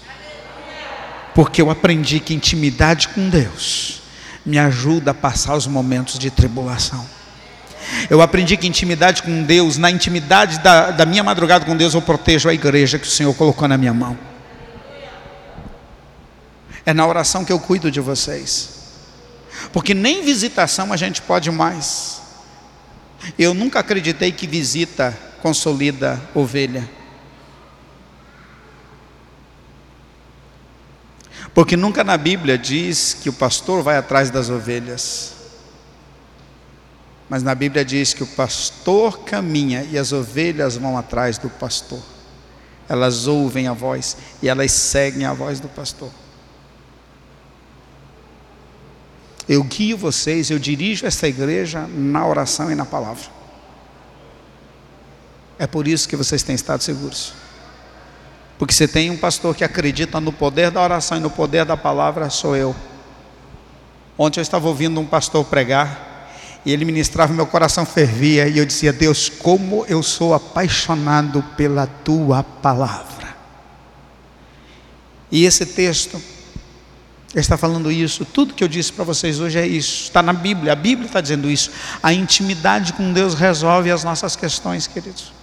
porque 1.34 1.62
eu 1.62 1.70
aprendi 1.70 2.20
que 2.20 2.34
intimidade 2.34 3.08
com 3.08 3.28
Deus 3.28 4.00
me 4.44 4.58
ajuda 4.58 5.10
a 5.10 5.14
passar 5.14 5.54
os 5.54 5.66
momentos 5.66 6.18
de 6.18 6.30
tribulação. 6.30 7.06
Eu 8.08 8.20
aprendi 8.20 8.56
que 8.56 8.66
intimidade 8.66 9.22
com 9.22 9.42
Deus, 9.42 9.76
na 9.76 9.90
intimidade 9.90 10.58
da, 10.60 10.90
da 10.90 11.06
minha 11.06 11.22
madrugada 11.22 11.64
com 11.64 11.76
Deus, 11.76 11.94
eu 11.94 12.02
protejo 12.02 12.48
a 12.48 12.54
igreja 12.54 12.98
que 12.98 13.06
o 13.06 13.10
Senhor 13.10 13.34
colocou 13.34 13.66
na 13.68 13.76
minha 13.76 13.92
mão. 13.92 14.18
É 16.84 16.94
na 16.94 17.06
oração 17.06 17.44
que 17.44 17.52
eu 17.52 17.58
cuido 17.58 17.90
de 17.90 18.00
vocês. 18.00 18.80
Porque 19.72 19.92
nem 19.92 20.22
visitação 20.22 20.92
a 20.92 20.96
gente 20.96 21.20
pode 21.22 21.50
mais. 21.50 22.22
Eu 23.38 23.52
nunca 23.52 23.80
acreditei 23.80 24.32
que 24.32 24.46
visita 24.46 25.16
consolida 25.42 26.20
ovelha. 26.34 26.88
Porque 31.54 31.76
nunca 31.76 32.04
na 32.04 32.16
Bíblia 32.16 32.56
diz 32.56 33.14
que 33.14 33.28
o 33.28 33.32
pastor 33.32 33.82
vai 33.82 33.96
atrás 33.96 34.30
das 34.30 34.48
ovelhas. 34.48 35.34
Mas 37.28 37.42
na 37.42 37.54
Bíblia 37.54 37.84
diz 37.84 38.12
que 38.14 38.22
o 38.22 38.26
pastor 38.26 39.20
caminha 39.20 39.84
e 39.84 39.98
as 39.98 40.12
ovelhas 40.12 40.76
vão 40.76 40.96
atrás 40.96 41.38
do 41.38 41.48
pastor. 41.48 42.02
Elas 42.88 43.26
ouvem 43.26 43.68
a 43.68 43.72
voz 43.72 44.16
e 44.42 44.48
elas 44.48 44.72
seguem 44.72 45.24
a 45.24 45.32
voz 45.32 45.60
do 45.60 45.68
pastor. 45.68 46.10
Eu 49.48 49.64
guio 49.64 49.96
vocês, 49.96 50.50
eu 50.50 50.58
dirijo 50.58 51.06
essa 51.06 51.26
igreja 51.26 51.86
na 51.88 52.26
oração 52.26 52.70
e 52.70 52.74
na 52.74 52.84
palavra. 52.84 53.24
É 55.58 55.66
por 55.66 55.86
isso 55.86 56.08
que 56.08 56.16
vocês 56.16 56.42
têm 56.42 56.54
estado 56.54 56.82
seguros. 56.82 57.32
Porque 58.60 58.74
você 58.74 58.86
tem 58.86 59.08
um 59.08 59.16
pastor 59.16 59.56
que 59.56 59.64
acredita 59.64 60.20
no 60.20 60.30
poder 60.30 60.70
da 60.70 60.82
oração 60.82 61.16
e 61.16 61.20
no 61.20 61.30
poder 61.30 61.64
da 61.64 61.78
palavra, 61.78 62.28
sou 62.28 62.54
eu. 62.54 62.76
Ontem 64.18 64.38
eu 64.38 64.42
estava 64.42 64.68
ouvindo 64.68 65.00
um 65.00 65.06
pastor 65.06 65.46
pregar 65.46 66.30
e 66.62 66.70
ele 66.70 66.84
ministrava, 66.84 67.32
meu 67.32 67.46
coração 67.46 67.86
fervia 67.86 68.46
e 68.48 68.58
eu 68.58 68.66
dizia: 68.66 68.92
Deus, 68.92 69.30
como 69.30 69.86
eu 69.88 70.02
sou 70.02 70.34
apaixonado 70.34 71.42
pela 71.56 71.86
tua 71.86 72.42
palavra. 72.42 73.34
E 75.32 75.46
esse 75.46 75.64
texto 75.64 76.20
está 77.34 77.56
falando 77.56 77.90
isso, 77.90 78.26
tudo 78.26 78.52
que 78.52 78.62
eu 78.62 78.68
disse 78.68 78.92
para 78.92 79.04
vocês 79.04 79.40
hoje 79.40 79.58
é 79.58 79.66
isso, 79.66 80.02
está 80.02 80.22
na 80.22 80.34
Bíblia, 80.34 80.74
a 80.74 80.76
Bíblia 80.76 81.06
está 81.06 81.22
dizendo 81.22 81.50
isso. 81.50 81.70
A 82.02 82.12
intimidade 82.12 82.92
com 82.92 83.10
Deus 83.10 83.32
resolve 83.32 83.90
as 83.90 84.04
nossas 84.04 84.36
questões, 84.36 84.86
queridos. 84.86 85.39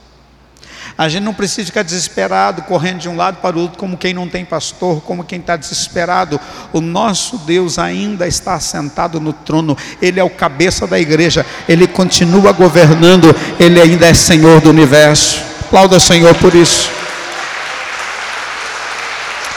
A 0.98 1.08
gente 1.08 1.24
não 1.24 1.34
precisa 1.34 1.68
ficar 1.68 1.84
desesperado, 1.84 2.64
correndo 2.64 3.00
de 3.00 3.08
um 3.08 3.16
lado 3.16 3.38
para 3.38 3.56
o 3.56 3.62
outro, 3.62 3.78
como 3.78 3.98
quem 3.98 4.16
não 4.16 4.28
tem 4.28 4.44
pastor, 4.44 5.00
como 5.02 5.24
quem 5.24 5.40
está 5.40 5.56
desesperado. 5.56 6.40
O 6.74 6.82
nosso 6.82 7.38
Deus 7.38 7.78
ainda 7.78 8.28
está 8.28 8.60
sentado 8.60 9.20
no 9.20 9.32
trono, 9.32 9.78
Ele 10.02 10.20
é 10.20 10.24
o 10.24 10.30
cabeça 10.30 10.88
da 10.88 11.00
igreja, 11.00 11.46
Ele 11.70 11.86
continua 11.86 12.52
governando, 12.52 13.36
Ele 13.60 13.80
ainda 13.80 14.08
é 14.08 14.14
Senhor 14.14 14.60
do 14.60 14.72
universo. 14.72 15.40
Aplauda 15.68 15.98
o 15.98 16.00
Senhor 16.00 16.34
por 16.36 16.56
isso. 16.56 16.90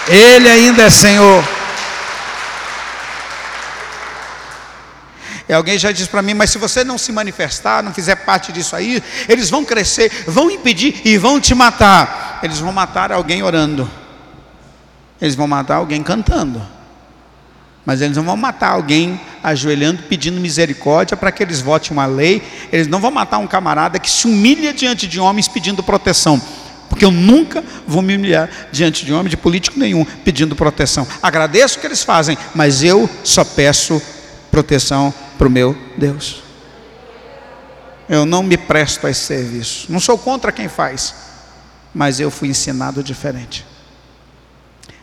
Ele 0.09 0.49
ainda 0.49 0.82
é 0.82 0.91
Senhor. 0.91 1.59
E 5.51 5.53
alguém 5.53 5.76
já 5.76 5.90
disse 5.90 6.09
para 6.09 6.22
mim, 6.22 6.32
mas 6.32 6.51
se 6.51 6.59
você 6.59 6.84
não 6.84 6.96
se 6.96 7.11
manifestar, 7.11 7.82
não 7.82 7.92
fizer 7.92 8.14
parte 8.14 8.53
disso 8.53 8.76
aí, 8.76 9.03
eles 9.28 9.51
vão 9.51 9.64
crescer, 9.64 10.09
vão 10.28 10.48
impedir 10.48 11.01
e 11.05 11.18
vão 11.18 11.40
te 11.40 11.57
matar. 11.57 12.38
Eles 12.40 12.61
vão 12.61 12.72
matar 12.72 13.11
alguém 13.11 13.42
orando. 13.42 13.90
Eles 15.20 15.34
vão 15.34 15.48
matar 15.48 15.78
alguém 15.78 16.05
cantando. 16.05 16.62
Mas 17.84 18.01
eles 18.01 18.16
não 18.16 18.22
vão 18.22 18.36
matar 18.36 18.68
alguém 18.68 19.20
ajoelhando, 19.42 20.05
pedindo 20.05 20.40
misericórdia 20.40 21.16
para 21.16 21.32
que 21.32 21.42
eles 21.42 21.61
votem 21.61 21.90
uma 21.90 22.07
lei. 22.07 22.40
Eles 22.70 22.86
não 22.86 23.01
vão 23.01 23.11
matar 23.11 23.38
um 23.38 23.46
camarada 23.48 23.98
que 23.98 24.09
se 24.09 24.28
humilha 24.28 24.72
diante 24.72 25.09
de 25.09 25.18
homens 25.18 25.48
pedindo 25.48 25.82
proteção. 25.82 26.40
porque 26.88 27.05
eu 27.05 27.11
nunca 27.11 27.64
vou 27.88 28.03
me 28.03 28.14
humilhar 28.14 28.48
diante 28.70 29.05
de 29.05 29.12
homem, 29.12 29.28
de 29.28 29.36
político 29.36 29.80
nenhum, 29.80 30.05
pedindo 30.05 30.55
proteção. 30.55 31.05
Agradeço 31.20 31.76
o 31.76 31.80
que 31.80 31.88
eles 31.88 32.05
fazem, 32.05 32.38
mas 32.55 32.84
eu 32.84 33.11
só 33.24 33.44
peço 33.44 34.01
proteção 34.48 35.12
para 35.41 35.49
o 35.49 35.51
meu 35.51 35.74
Deus. 35.97 36.43
Eu 38.07 38.26
não 38.26 38.43
me 38.43 38.59
presto 38.59 39.07
a 39.07 39.11
esse 39.11 39.22
serviço. 39.22 39.91
Não 39.91 39.99
sou 39.99 40.18
contra 40.18 40.53
quem 40.53 40.68
faz, 40.68 41.14
mas 41.95 42.20
eu 42.20 42.30
fui 42.30 42.49
ensinado 42.49 43.03
diferente. 43.03 43.64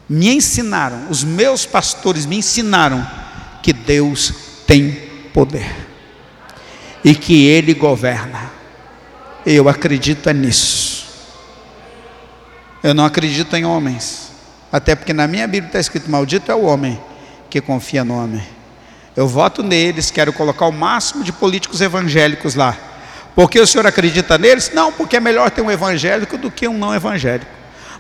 Me 0.08 0.30
ensinaram, 0.30 1.10
os 1.10 1.24
meus 1.24 1.66
pastores 1.66 2.28
me 2.28 2.38
ensinaram 2.38 3.04
que 3.64 3.74
Deus 3.74 4.32
tem 4.68 4.92
poder 5.34 5.76
e 7.04 7.16
que 7.16 7.48
Ele 7.48 7.74
governa. 7.74 8.52
Eu 9.44 9.68
acredito 9.68 10.30
é 10.30 10.34
nisso. 10.34 11.08
Eu 12.84 12.94
não 12.94 13.06
acredito 13.06 13.56
em 13.56 13.66
homens, 13.66 14.32
até 14.72 14.94
porque 14.94 15.14
na 15.14 15.26
minha 15.26 15.48
Bíblia 15.48 15.70
está 15.70 15.80
escrito: 15.80 16.12
maldito 16.12 16.52
é 16.52 16.56
o 16.56 16.62
homem 16.62 17.02
que 17.50 17.60
confia 17.60 18.06
no 18.06 18.14
homem. 18.14 18.57
Eu 19.18 19.28
voto 19.28 19.64
neles, 19.64 20.12
quero 20.12 20.32
colocar 20.32 20.68
o 20.68 20.72
máximo 20.72 21.24
de 21.24 21.34
políticos 21.34 21.82
evangélicos 21.82 22.54
lá. 22.54 22.78
Porque 23.34 23.60
o 23.60 23.66
senhor 23.66 23.88
acredita 23.88 24.38
neles? 24.38 24.72
Não, 24.72 24.94
porque 24.94 25.18
é 25.18 25.20
melhor 25.20 25.50
ter 25.50 25.64
um 25.64 25.72
evangélico 25.72 26.38
do 26.38 26.52
que 26.52 26.68
um 26.68 26.78
não 26.78 26.94
evangélico. 26.94 27.50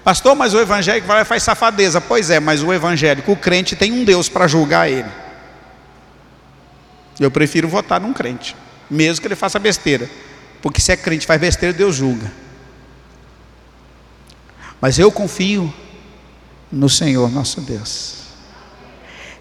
Pastor, 0.03 0.35
mas 0.35 0.53
o 0.53 0.59
evangélico 0.59 1.07
vai 1.07 1.25
faz 1.25 1.41
safadeza. 1.41 1.99
Pois 1.99 2.29
é, 2.29 2.39
mas 2.39 2.61
o 2.61 2.71
evangélico, 2.71 3.31
o 3.31 3.35
crente, 3.35 3.75
tem 3.75 3.91
um 3.91 4.05
Deus 4.05 4.29
para 4.29 4.47
julgar 4.47 4.91
ele. 4.91 5.09
Eu 7.19 7.31
prefiro 7.31 7.67
votar 7.67 7.99
num 7.99 8.13
crente, 8.13 8.55
mesmo 8.87 9.19
que 9.19 9.27
ele 9.27 9.35
faça 9.35 9.57
besteira. 9.57 10.07
Porque 10.61 10.79
se 10.79 10.91
é 10.91 10.95
crente 10.95 11.25
faz 11.25 11.41
besteira, 11.41 11.75
Deus 11.75 11.95
julga. 11.95 12.31
Mas 14.79 14.99
eu 14.99 15.11
confio 15.11 15.73
no 16.71 16.87
Senhor 16.87 17.31
nosso 17.31 17.59
Deus. 17.59 18.16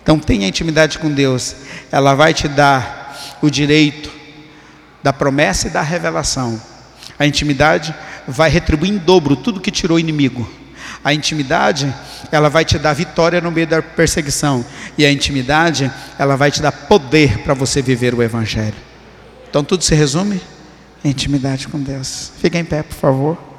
Então 0.07 0.21
tenha 0.21 0.47
intimidade 0.47 1.01
com 1.01 1.11
Deus, 1.11 1.57
ela 1.91 2.15
vai 2.15 2.33
te 2.33 2.47
dar 2.47 3.37
o 3.43 3.51
direito 3.51 4.09
da 5.03 5.13
promessa 5.13 5.67
e 5.67 5.71
da 5.71 5.83
revelação. 5.83 6.63
A 7.19 7.27
intimidade 7.27 7.93
vai 8.25 8.49
retribuir 8.49 8.93
em 8.93 8.99
dobro 8.99 9.35
tudo 9.35 9.61
que 9.61 9.69
tirou 9.69 9.97
o 9.97 9.99
inimigo. 9.99 10.49
A 11.03 11.13
intimidade, 11.13 11.93
ela 12.31 12.49
vai 12.49 12.65
te 12.65 12.79
dar 12.79 12.93
vitória 12.93 13.41
no 13.41 13.51
meio 13.51 13.67
da 13.67 13.83
perseguição. 13.83 14.65
E 14.97 15.05
a 15.05 15.11
intimidade, 15.11 15.91
ela 16.17 16.37
vai 16.37 16.53
te 16.53 16.63
dar 16.63 16.71
poder 16.71 17.39
para 17.39 17.53
você 17.53 17.83
viver 17.83 18.15
o 18.15 18.23
Evangelho. 18.23 18.77
Então 19.51 19.65
tudo 19.65 19.83
se 19.83 19.97
resume 19.97 20.41
em 21.05 21.11
intimidade 21.11 21.67
com 21.67 21.81
Deus. 21.81 22.31
Fique 22.39 22.57
em 22.57 22.65
pé, 22.65 22.85
por 22.85 22.95
favor. 22.95 23.56